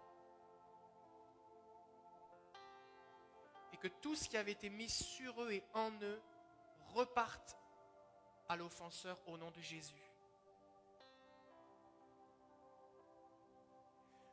Et 3.73 3.77
que 3.77 3.87
tout 3.87 4.17
ce 4.17 4.29
qui 4.29 4.37
avait 4.37 4.51
été 4.51 4.69
mis 4.71 4.89
sur 4.89 5.41
eux 5.45 5.53
et 5.53 5.63
en 5.73 5.93
eux 6.03 6.21
reparte 6.95 7.57
à 8.49 8.57
l'offenseur 8.57 9.17
au 9.29 9.39
nom 9.39 9.53
de 9.53 9.61
Jésus. 9.61 10.03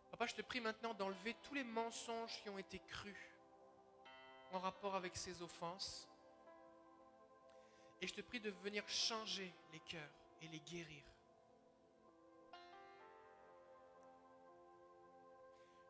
Papa, 0.09 0.25
je 0.25 0.33
te 0.33 0.41
prie 0.41 0.61
maintenant 0.61 0.95
d'enlever 0.95 1.35
tous 1.43 1.53
les 1.53 1.63
mensonges 1.63 2.41
qui 2.41 2.49
ont 2.49 2.57
été 2.57 2.79
crus 2.79 3.29
en 4.51 4.57
rapport 4.57 4.95
avec 4.95 5.15
ces 5.15 5.43
offenses. 5.43 6.09
Et 8.01 8.07
je 8.07 8.13
te 8.13 8.21
prie 8.21 8.39
de 8.39 8.51
venir 8.63 8.87
changer 8.87 9.53
les 9.71 9.79
cœurs 9.79 10.09
et 10.41 10.47
les 10.47 10.59
guérir. 10.59 11.03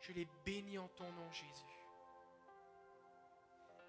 Je 0.02 0.14
les 0.14 0.26
bénis 0.46 0.78
en 0.78 0.88
ton 0.90 1.12
nom, 1.12 1.32
Jésus. 1.32 1.66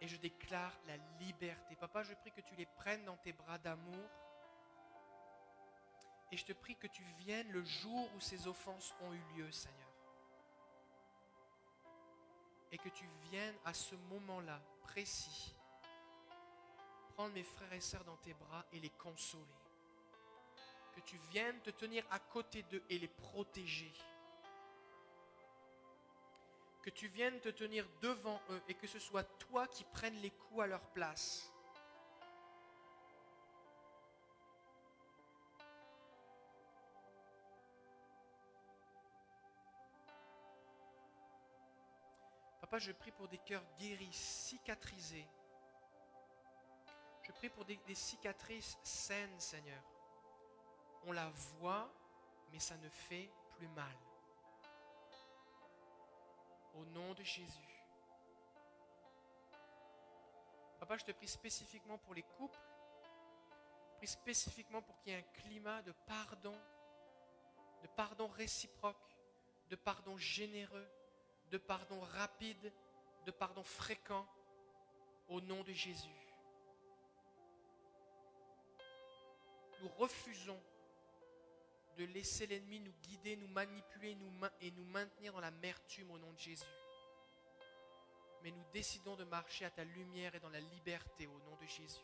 Et 0.01 0.09
je 0.09 0.17
déclare 0.17 0.77
la 0.87 0.97
liberté. 1.21 1.77
Papa, 1.77 2.03
je 2.03 2.15
prie 2.15 2.33
que 2.33 2.41
tu 2.41 2.55
les 2.57 2.67
prennes 2.67 3.05
dans 3.05 3.17
tes 3.17 3.33
bras 3.33 3.59
d'amour. 3.59 4.11
Et 6.31 6.37
je 6.37 6.45
te 6.45 6.53
prie 6.53 6.77
que 6.77 6.89
tu 6.89 7.03
viennes 7.19 7.51
le 7.51 7.65
jour 7.65 8.09
où 8.17 8.21
ces 8.21 8.49
offenses 8.49 8.95
ont 9.01 9.13
eu 9.13 9.23
lieu, 9.37 9.51
Seigneur 9.51 9.89
et 12.71 12.79
que 12.79 12.89
tu 12.89 13.07
viennes 13.31 13.57
à 13.65 13.75
ce 13.75 13.95
moment-là 14.11 14.61
précis 14.83 15.55
prendre 17.19 17.35
mes 17.35 17.43
frères 17.43 17.73
et 17.73 17.81
sœurs 17.81 18.05
dans 18.05 18.17
tes 18.19 18.33
bras 18.33 18.65
et 18.73 18.79
les 18.79 18.91
consoler. 18.91 19.43
Que 20.95 21.01
tu 21.01 21.19
viennes 21.33 21.61
te 21.63 21.71
tenir 21.71 22.05
à 22.13 22.21
côté 22.21 22.63
d'eux 22.63 22.85
et 22.89 22.97
les 22.97 23.09
protéger. 23.09 23.93
Que 26.81 26.91
tu 26.91 27.09
viennes 27.09 27.41
te 27.41 27.49
tenir 27.49 27.85
devant 28.01 28.41
eux 28.51 28.63
et 28.69 28.75
que 28.75 28.87
ce 28.87 29.01
soit 29.01 29.25
toi 29.25 29.67
qui 29.67 29.83
prennes 29.83 30.15
les 30.21 30.31
coups 30.31 30.63
à 30.63 30.69
leur 30.69 30.81
place. 30.93 31.53
Papa, 42.61 42.79
je 42.79 42.93
prie 42.93 43.11
pour 43.11 43.27
des 43.27 43.39
cœurs 43.39 43.65
guéris, 43.81 44.13
cicatrisés. 44.13 45.27
Je 47.29 47.33
prie 47.35 47.51
pour 47.51 47.67
des, 47.67 47.79
cicatrices 47.95 48.79
saines, 48.83 49.39
Seigneur. 49.39 49.83
On 51.05 51.13
la 51.13 51.29
voit, 51.29 51.93
mais 52.51 52.59
ça 52.59 52.75
ne 52.79 52.89
fait 52.89 53.31
plus 53.51 53.69
mal. 53.69 53.95
Au 56.75 56.87
nom 56.87 57.13
de 57.13 57.23
Jésus. 57.23 57.85
Papa, 60.81 60.97
je 60.97 61.05
te 61.05 61.13
prie 61.13 61.29
spécifiquement 61.29 61.99
pour 61.99 62.15
les 62.15 62.23
couples. 62.23 62.59
Je 63.91 63.97
prie 63.99 64.07
spécifiquement 64.07 64.81
pour 64.81 64.99
qu'il 64.99 65.13
y 65.13 65.15
ait 65.15 65.19
un 65.19 65.43
climat 65.43 65.83
de 65.83 65.93
pardon, 66.07 66.59
de 67.83 67.89
pardon 67.89 68.29
réciproque, 68.29 69.19
de 69.69 69.77
pardon 69.77 70.17
généreux, 70.17 70.89
de 71.51 71.59
pardon 71.59 72.01
rapide, 72.01 72.73
de 73.27 73.31
pardon 73.33 73.63
fréquent, 73.63 74.27
au 75.29 75.43
nom 75.43 75.63
de 75.63 75.73
Jésus. 75.75 76.28
Nous 79.81 79.89
refusons 79.97 80.61
de 81.97 82.05
laisser 82.05 82.47
l'ennemi 82.47 82.81
nous 82.81 82.93
guider, 83.03 83.37
nous 83.37 83.49
manipuler 83.49 84.17
et 84.61 84.71
nous 84.71 84.85
maintenir 84.85 85.33
dans 85.33 85.41
l'amertume 85.41 86.11
au 86.11 86.19
nom 86.19 86.33
de 86.33 86.39
Jésus. 86.39 86.65
Mais 88.43 88.53
nous 88.53 88.65
décidons 88.73 89.17
de 89.17 89.25
marcher 89.25 89.65
à 89.65 89.71
ta 89.71 89.85
lumière 89.85 90.35
et 90.35 90.41
dans 90.41 90.49
la 90.49 90.61
liberté 90.61 91.27
au 91.27 91.39
nom 91.41 91.57
de 91.61 91.67
Jésus. 91.67 92.01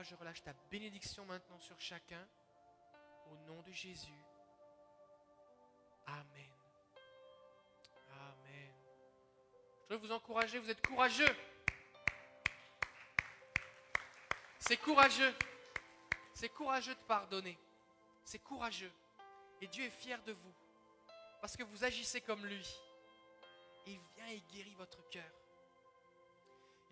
Je 0.00 0.16
relâche 0.16 0.42
ta 0.42 0.52
bénédiction 0.68 1.24
maintenant 1.26 1.60
sur 1.60 1.80
chacun 1.80 2.26
au 3.30 3.36
nom 3.46 3.62
de 3.62 3.70
Jésus. 3.70 4.24
Amen. 6.06 6.50
Amen. 8.10 8.74
Je 9.88 9.94
veux 9.94 10.00
vous 10.00 10.12
encourager, 10.12 10.58
vous 10.58 10.70
êtes 10.70 10.84
courageux. 10.84 11.36
C'est 14.64 14.76
courageux. 14.76 15.34
C'est 16.34 16.48
courageux 16.48 16.94
de 16.94 17.00
pardonner. 17.00 17.58
C'est 18.24 18.38
courageux. 18.38 18.92
Et 19.60 19.66
Dieu 19.66 19.84
est 19.84 19.90
fier 19.90 20.22
de 20.22 20.32
vous. 20.32 20.54
Parce 21.40 21.56
que 21.56 21.64
vous 21.64 21.82
agissez 21.82 22.20
comme 22.20 22.46
lui. 22.46 22.64
Il 23.86 23.98
vient 24.14 24.28
et 24.28 24.40
guérit 24.52 24.74
votre 24.74 25.02
cœur. 25.10 25.30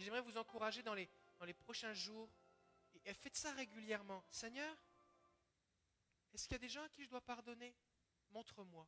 J'aimerais 0.01 0.21
vous 0.21 0.37
encourager 0.37 0.83
dans 0.83 0.95
les, 0.95 1.09
dans 1.39 1.45
les 1.45 1.55
prochains 1.55 1.93
jours. 1.93 2.29
Et 3.05 3.15
faites 3.15 3.37
ça 3.37 3.53
régulièrement. 3.53 4.25
Seigneur, 4.33 4.77
est-ce 6.35 6.49
qu'il 6.49 6.55
y 6.55 6.57
a 6.57 6.59
des 6.59 6.69
gens 6.69 6.83
à 6.83 6.89
qui 6.89 7.05
je 7.05 7.09
dois 7.09 7.21
pardonner? 7.21 7.73
Montre-moi. 8.31 8.87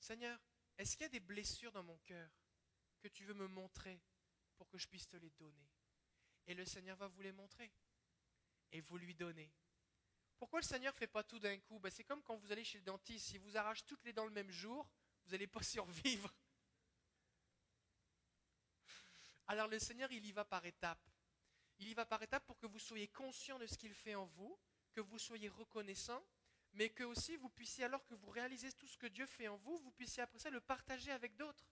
Seigneur, 0.00 0.36
est-ce 0.78 0.96
qu'il 0.96 1.04
y 1.04 1.06
a 1.06 1.10
des 1.10 1.20
blessures 1.20 1.70
dans 1.70 1.84
mon 1.84 1.98
cœur 1.98 2.28
que 3.00 3.08
tu 3.08 3.24
veux 3.24 3.34
me 3.34 3.46
montrer 3.46 4.00
pour 4.56 4.68
que 4.68 4.78
je 4.78 4.88
puisse 4.88 5.06
te 5.06 5.16
les 5.16 5.30
donner? 5.30 5.68
Et 6.48 6.54
le 6.54 6.64
Seigneur 6.64 6.96
va 6.96 7.06
vous 7.06 7.22
les 7.22 7.32
montrer 7.32 7.70
et 8.72 8.80
vous 8.80 8.98
lui 8.98 9.14
donner. 9.14 9.52
Pourquoi 10.38 10.60
le 10.60 10.64
Seigneur 10.64 10.92
ne 10.94 10.98
fait 10.98 11.06
pas 11.06 11.22
tout 11.22 11.38
d'un 11.38 11.58
coup? 11.60 11.78
Ben, 11.78 11.90
C'est 11.90 12.04
comme 12.04 12.22
quand 12.22 12.36
vous 12.36 12.50
allez 12.52 12.64
chez 12.64 12.78
le 12.78 12.84
dentiste, 12.84 13.26
si 13.26 13.38
vous 13.38 13.56
arrachez 13.56 13.84
toutes 13.86 14.04
les 14.04 14.12
dents 14.12 14.24
le 14.24 14.30
même 14.30 14.50
jour, 14.50 14.88
vous 15.24 15.32
n'allez 15.32 15.46
pas 15.46 15.62
survivre. 15.62 16.32
Alors 19.46 19.68
le 19.68 19.78
Seigneur, 19.78 20.10
il 20.12 20.24
y 20.24 20.32
va 20.32 20.44
par 20.44 20.64
étapes. 20.64 21.10
Il 21.78 21.88
y 21.88 21.94
va 21.94 22.06
par 22.06 22.22
étapes 22.22 22.46
pour 22.46 22.58
que 22.58 22.66
vous 22.66 22.78
soyez 22.78 23.08
conscient 23.08 23.58
de 23.58 23.66
ce 23.66 23.76
qu'il 23.76 23.94
fait 23.94 24.14
en 24.14 24.26
vous, 24.26 24.58
que 24.92 25.00
vous 25.00 25.18
soyez 25.18 25.48
reconnaissant 25.48 26.24
mais 26.74 26.90
que 26.90 27.04
aussi 27.04 27.36
vous 27.36 27.48
puissiez, 27.48 27.84
alors 27.84 28.04
que 28.06 28.14
vous 28.14 28.30
réalisez 28.30 28.72
tout 28.72 28.86
ce 28.86 28.96
que 28.96 29.06
Dieu 29.06 29.26
fait 29.26 29.48
en 29.48 29.56
vous, 29.56 29.78
vous 29.78 29.90
puissiez 29.90 30.22
après 30.22 30.38
ça 30.38 30.50
le 30.50 30.60
partager 30.60 31.10
avec 31.10 31.36
d'autres. 31.36 31.64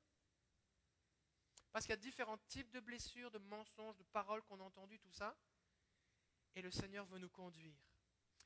Parce 1.73 1.85
qu'il 1.85 1.93
y 1.93 1.95
a 1.95 1.97
différents 1.97 2.39
types 2.49 2.71
de 2.71 2.81
blessures, 2.81 3.31
de 3.31 3.39
mensonges, 3.39 3.97
de 3.97 4.03
paroles 4.05 4.43
qu'on 4.43 4.61
a 4.61 4.65
entendues, 4.65 4.99
tout 4.99 5.13
ça. 5.13 5.37
Et 6.55 6.63
le 6.63 6.71
Seigneur 6.71 7.07
veut 7.07 7.19
nous 7.19 7.29
conduire. 7.29 7.77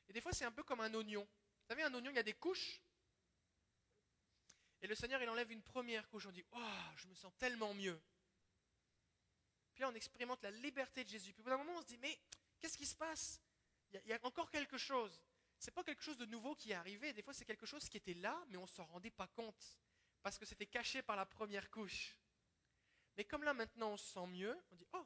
Et 0.07 0.13
des 0.13 0.21
fois, 0.21 0.33
c'est 0.33 0.45
un 0.45 0.51
peu 0.51 0.63
comme 0.63 0.81
un 0.81 0.93
oignon. 0.93 1.23
Vous 1.23 1.67
savez, 1.67 1.83
un 1.83 1.93
oignon, 1.93 2.11
il 2.11 2.15
y 2.15 2.19
a 2.19 2.23
des 2.23 2.33
couches. 2.33 2.81
Et 4.81 4.87
le 4.87 4.95
Seigneur, 4.95 5.21
il 5.21 5.29
enlève 5.29 5.51
une 5.51 5.63
première 5.63 6.07
couche. 6.09 6.25
On 6.25 6.31
dit, 6.31 6.45
oh, 6.51 6.91
je 6.97 7.07
me 7.07 7.15
sens 7.15 7.33
tellement 7.37 7.73
mieux. 7.73 7.99
Puis 9.73 9.81
là, 9.81 9.89
on 9.89 9.95
expérimente 9.95 10.41
la 10.43 10.51
liberté 10.51 11.03
de 11.03 11.09
Jésus. 11.09 11.33
Puis 11.33 11.41
au 11.41 11.43
bout 11.43 11.49
d'un 11.49 11.57
moment, 11.57 11.77
on 11.77 11.81
se 11.81 11.87
dit, 11.87 11.97
mais 11.97 12.19
qu'est-ce 12.59 12.77
qui 12.77 12.85
se 12.85 12.95
passe? 12.95 13.41
Il 13.91 14.01
y, 14.05 14.13
a, 14.13 14.19
encore 14.23 14.49
quelque 14.49 14.77
chose 14.77 15.21
c'est 15.63 15.71
pas 15.71 15.83
quelque 15.83 16.03
chose 16.03 16.17
de 16.17 16.25
nouveau 16.25 16.55
qui 16.55 16.71
est 16.71 16.75
arrivé. 16.75 17.13
Des 17.13 17.21
fois, 17.21 17.33
c'est 17.33 17.45
quelque 17.45 17.65
chose 17.65 17.87
qui 17.87 17.95
était 17.95 18.15
là, 18.15 18.37
mais 18.49 18.57
on 18.57 18.67
s'en 18.67 18.83
rendait 18.83 19.09
pas 19.09 19.27
compte 19.27 19.79
parce 20.21 20.37
que 20.37 20.45
c'était 20.45 20.65
caché 20.65 21.01
par 21.01 21.15
la 21.15 21.25
première 21.25 21.69
couche. 21.71 22.17
Mais 23.15 23.23
comme 23.23 23.43
là 23.43 23.53
maintenant 23.53 23.91
on 23.91 23.97
se 23.97 24.11
sent 24.11 24.27
mieux, 24.27 24.57
on 24.71 24.75
dit 24.75 24.87
oh, 24.91 25.05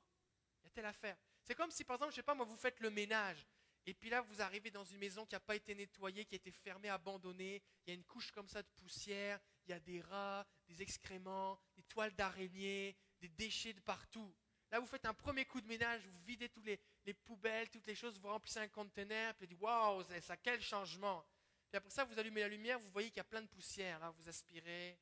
il 0.62 0.66
y 0.66 0.68
a 0.68 0.70
telle 0.72 0.86
affaire. 0.86 1.18
C'est 1.48 1.56
comme 1.56 1.72
si 1.72 1.86
par 1.86 1.96
exemple, 1.96 2.12
je 2.12 2.18
sais 2.18 2.24
pas 2.24 2.36
moi, 2.36 2.46
vous 2.46 2.58
faites 2.58 2.82
le 2.82 2.90
ménage 2.90 3.48
et 3.86 3.94
puis 3.94 4.10
là 4.10 4.20
vous 4.20 4.42
arrivez 4.42 4.70
dans 4.70 4.84
une 4.84 4.98
maison 4.98 5.26
qui 5.26 5.34
n'a 5.34 5.40
pas 5.40 5.56
été 5.56 5.74
nettoyée, 5.74 6.26
qui 6.26 6.36
a 6.36 6.38
été 6.38 6.52
fermée, 6.52 6.90
abandonnée. 6.90 7.64
Il 7.86 7.90
y 7.90 7.92
a 7.92 7.94
une 7.96 8.04
couche 8.04 8.32
comme 8.32 8.50
ça 8.50 8.62
de 8.62 8.68
poussière, 8.76 9.40
il 9.66 9.72
y 9.72 9.74
a 9.74 9.80
des 9.80 10.02
rats, 10.02 10.46
des 10.68 10.82
excréments, 10.82 11.58
des 11.78 11.84
toiles 11.84 12.14
d'araignée, 12.16 12.98
des 13.22 13.30
déchets 13.30 13.72
de 13.72 13.80
partout. 13.80 14.36
Là, 14.70 14.82
vous 14.82 14.88
faites 14.88 15.06
un 15.06 15.14
premier 15.14 15.46
coup 15.46 15.62
de 15.62 15.68
ménage, 15.68 16.06
vous 16.06 16.20
videz 16.26 16.50
toutes 16.50 16.66
les, 16.66 17.14
poubelles, 17.14 17.70
toutes 17.70 17.88
les 17.88 17.96
choses, 17.96 18.20
vous 18.20 18.28
remplissez 18.28 18.60
un 18.60 18.68
conteneur, 18.68 19.34
puis 19.36 19.46
vous 19.46 19.54
dites 19.54 19.62
Waouh, 19.62 20.04
ça, 20.20 20.36
quel 20.36 20.62
changement 20.62 21.26
Puis 21.70 21.78
après 21.78 21.92
ça, 21.92 22.04
vous 22.04 22.20
allumez 22.20 22.42
la 22.42 22.50
lumière, 22.50 22.78
vous 22.78 22.90
voyez 22.90 23.08
qu'il 23.08 23.18
y 23.18 23.22
a 23.22 23.24
plein 23.24 23.42
de 23.42 23.48
poussière. 23.48 24.00
Là, 24.00 24.10
vous 24.10 24.28
aspirez. 24.28 25.00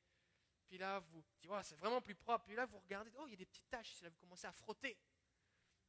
Puis 0.68 0.78
là, 0.78 1.00
vous 1.00 1.24
dites 1.42 1.50
wow, 1.50 1.64
c'est 1.64 1.76
vraiment 1.76 2.02
plus 2.02 2.14
propre. 2.14 2.46
Puis 2.46 2.56
là, 2.56 2.68
vous 2.68 2.78
regardez 2.78 3.12
Oh, 3.18 3.24
il 3.26 3.32
y 3.32 3.34
a 3.34 3.38
des 3.38 3.48
petites 3.48 3.68
taches. 3.68 4.00
Là, 4.04 4.10
vous 4.10 4.18
commencez 4.18 4.46
à 4.46 4.52
frotter. 4.52 4.96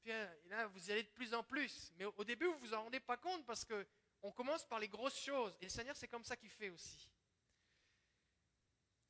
Là, 0.06 0.66
vous 0.68 0.88
y 0.88 0.92
allez 0.92 1.02
de 1.02 1.08
plus 1.08 1.34
en 1.34 1.42
plus. 1.42 1.92
Mais 1.96 2.04
au 2.04 2.24
début, 2.24 2.46
vous 2.46 2.58
vous 2.58 2.74
en 2.74 2.84
rendez 2.84 3.00
pas 3.00 3.16
compte 3.16 3.44
parce 3.44 3.64
que 3.64 3.86
on 4.22 4.32
commence 4.32 4.64
par 4.66 4.78
les 4.78 4.88
grosses 4.88 5.18
choses. 5.18 5.56
Et 5.60 5.64
le 5.64 5.70
Seigneur, 5.70 5.96
c'est 5.96 6.08
comme 6.08 6.24
ça 6.24 6.36
qu'il 6.36 6.50
fait 6.50 6.70
aussi. 6.70 7.10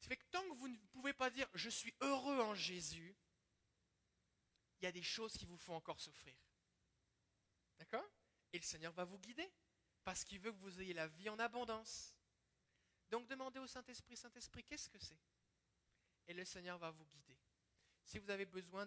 Ça 0.01 0.09
fait 0.09 0.17
que 0.17 0.27
tant 0.31 0.43
que 0.43 0.55
vous 0.55 0.69
ne 0.69 0.77
pouvez 0.93 1.13
pas 1.13 1.31
dire 1.31 1.49
Je 1.55 1.71
suis 1.71 1.95
heureux 2.01 2.41
en 2.41 2.55
Jésus, 2.55 3.17
il 4.79 4.85
y 4.85 4.87
a 4.87 4.93
des 4.93 5.03
choses 5.03 5.33
qui 5.33 5.47
vous 5.47 5.57
font 5.57 5.75
encore 5.75 6.01
souffrir. 6.01 6.37
D'accord? 7.79 8.09
Et 8.53 8.59
le 8.59 8.65
Seigneur 8.65 8.93
va 8.93 9.05
vous 9.05 9.19
guider 9.19 9.51
parce 10.05 10.25
qu'il 10.25 10.39
veut 10.39 10.53
que 10.53 10.59
vous 10.59 10.81
ayez 10.81 10.95
la 10.95 11.09
vie 11.09 11.29
en 11.29 11.39
abondance. 11.39 12.15
Donc 13.11 13.27
demandez 13.27 13.59
au 13.59 13.67
Saint-Esprit, 13.67 14.17
Saint-Esprit, 14.17 14.65
qu'est-ce 14.65 14.89
que 14.89 14.99
c'est? 14.99 15.19
Et 16.29 16.35
le 16.35 16.45
Seigneur 16.45 16.79
va 16.79 16.91
vous 16.91 17.05
guider. 17.07 17.37
Si 18.05 18.19
vous 18.19 18.31
avez 18.31 18.47
besoin 18.47 18.87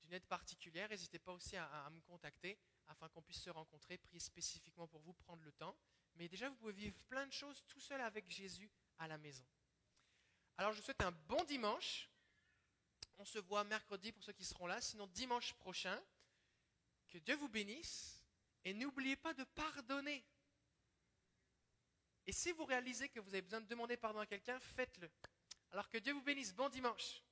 d'une 0.00 0.12
aide 0.12 0.26
particulière, 0.26 0.88
n'hésitez 0.88 1.18
pas 1.18 1.32
aussi 1.32 1.56
à, 1.56 1.90
me 1.90 2.00
contacter 2.02 2.58
afin 2.86 3.08
qu'on 3.08 3.22
puisse 3.22 3.42
se 3.42 3.50
rencontrer, 3.50 3.98
prier 3.98 4.20
spécifiquement 4.20 4.86
pour 4.88 5.00
vous, 5.00 5.12
prendre 5.12 5.42
le 5.42 5.52
temps. 5.52 5.76
Mais 6.14 6.28
déjà, 6.28 6.48
vous 6.48 6.56
pouvez 6.56 6.72
vivre 6.72 6.98
plein 7.08 7.26
de 7.26 7.32
choses 7.32 7.62
tout 7.68 7.80
seul 7.80 8.00
avec 8.00 8.28
Jésus 8.30 8.70
à 8.98 9.06
la 9.06 9.18
maison. 9.18 9.44
Alors, 10.56 10.72
je 10.72 10.78
vous 10.78 10.84
souhaite 10.84 11.02
un 11.02 11.12
bon 11.12 11.44
dimanche. 11.44 12.10
On 13.18 13.24
se 13.24 13.38
voit 13.38 13.64
mercredi 13.64 14.12
pour 14.12 14.22
ceux 14.22 14.32
qui 14.32 14.44
seront 14.44 14.66
là. 14.66 14.80
Sinon, 14.80 15.06
dimanche 15.08 15.54
prochain, 15.54 16.00
que 17.08 17.18
Dieu 17.18 17.36
vous 17.36 17.48
bénisse. 17.48 18.24
Et 18.64 18.74
n'oubliez 18.74 19.16
pas 19.16 19.34
de 19.34 19.44
pardonner. 19.44 20.24
Et 22.26 22.32
si 22.32 22.52
vous 22.52 22.64
réalisez 22.64 23.08
que 23.08 23.20
vous 23.20 23.30
avez 23.30 23.42
besoin 23.42 23.60
de 23.60 23.66
demander 23.66 23.96
pardon 23.96 24.18
à 24.18 24.26
quelqu'un, 24.26 24.58
faites-le. 24.60 25.10
Alors 25.70 25.88
que 25.88 25.98
Dieu 25.98 26.12
vous 26.12 26.22
bénisse. 26.22 26.54
Bon 26.54 26.68
dimanche. 26.68 27.22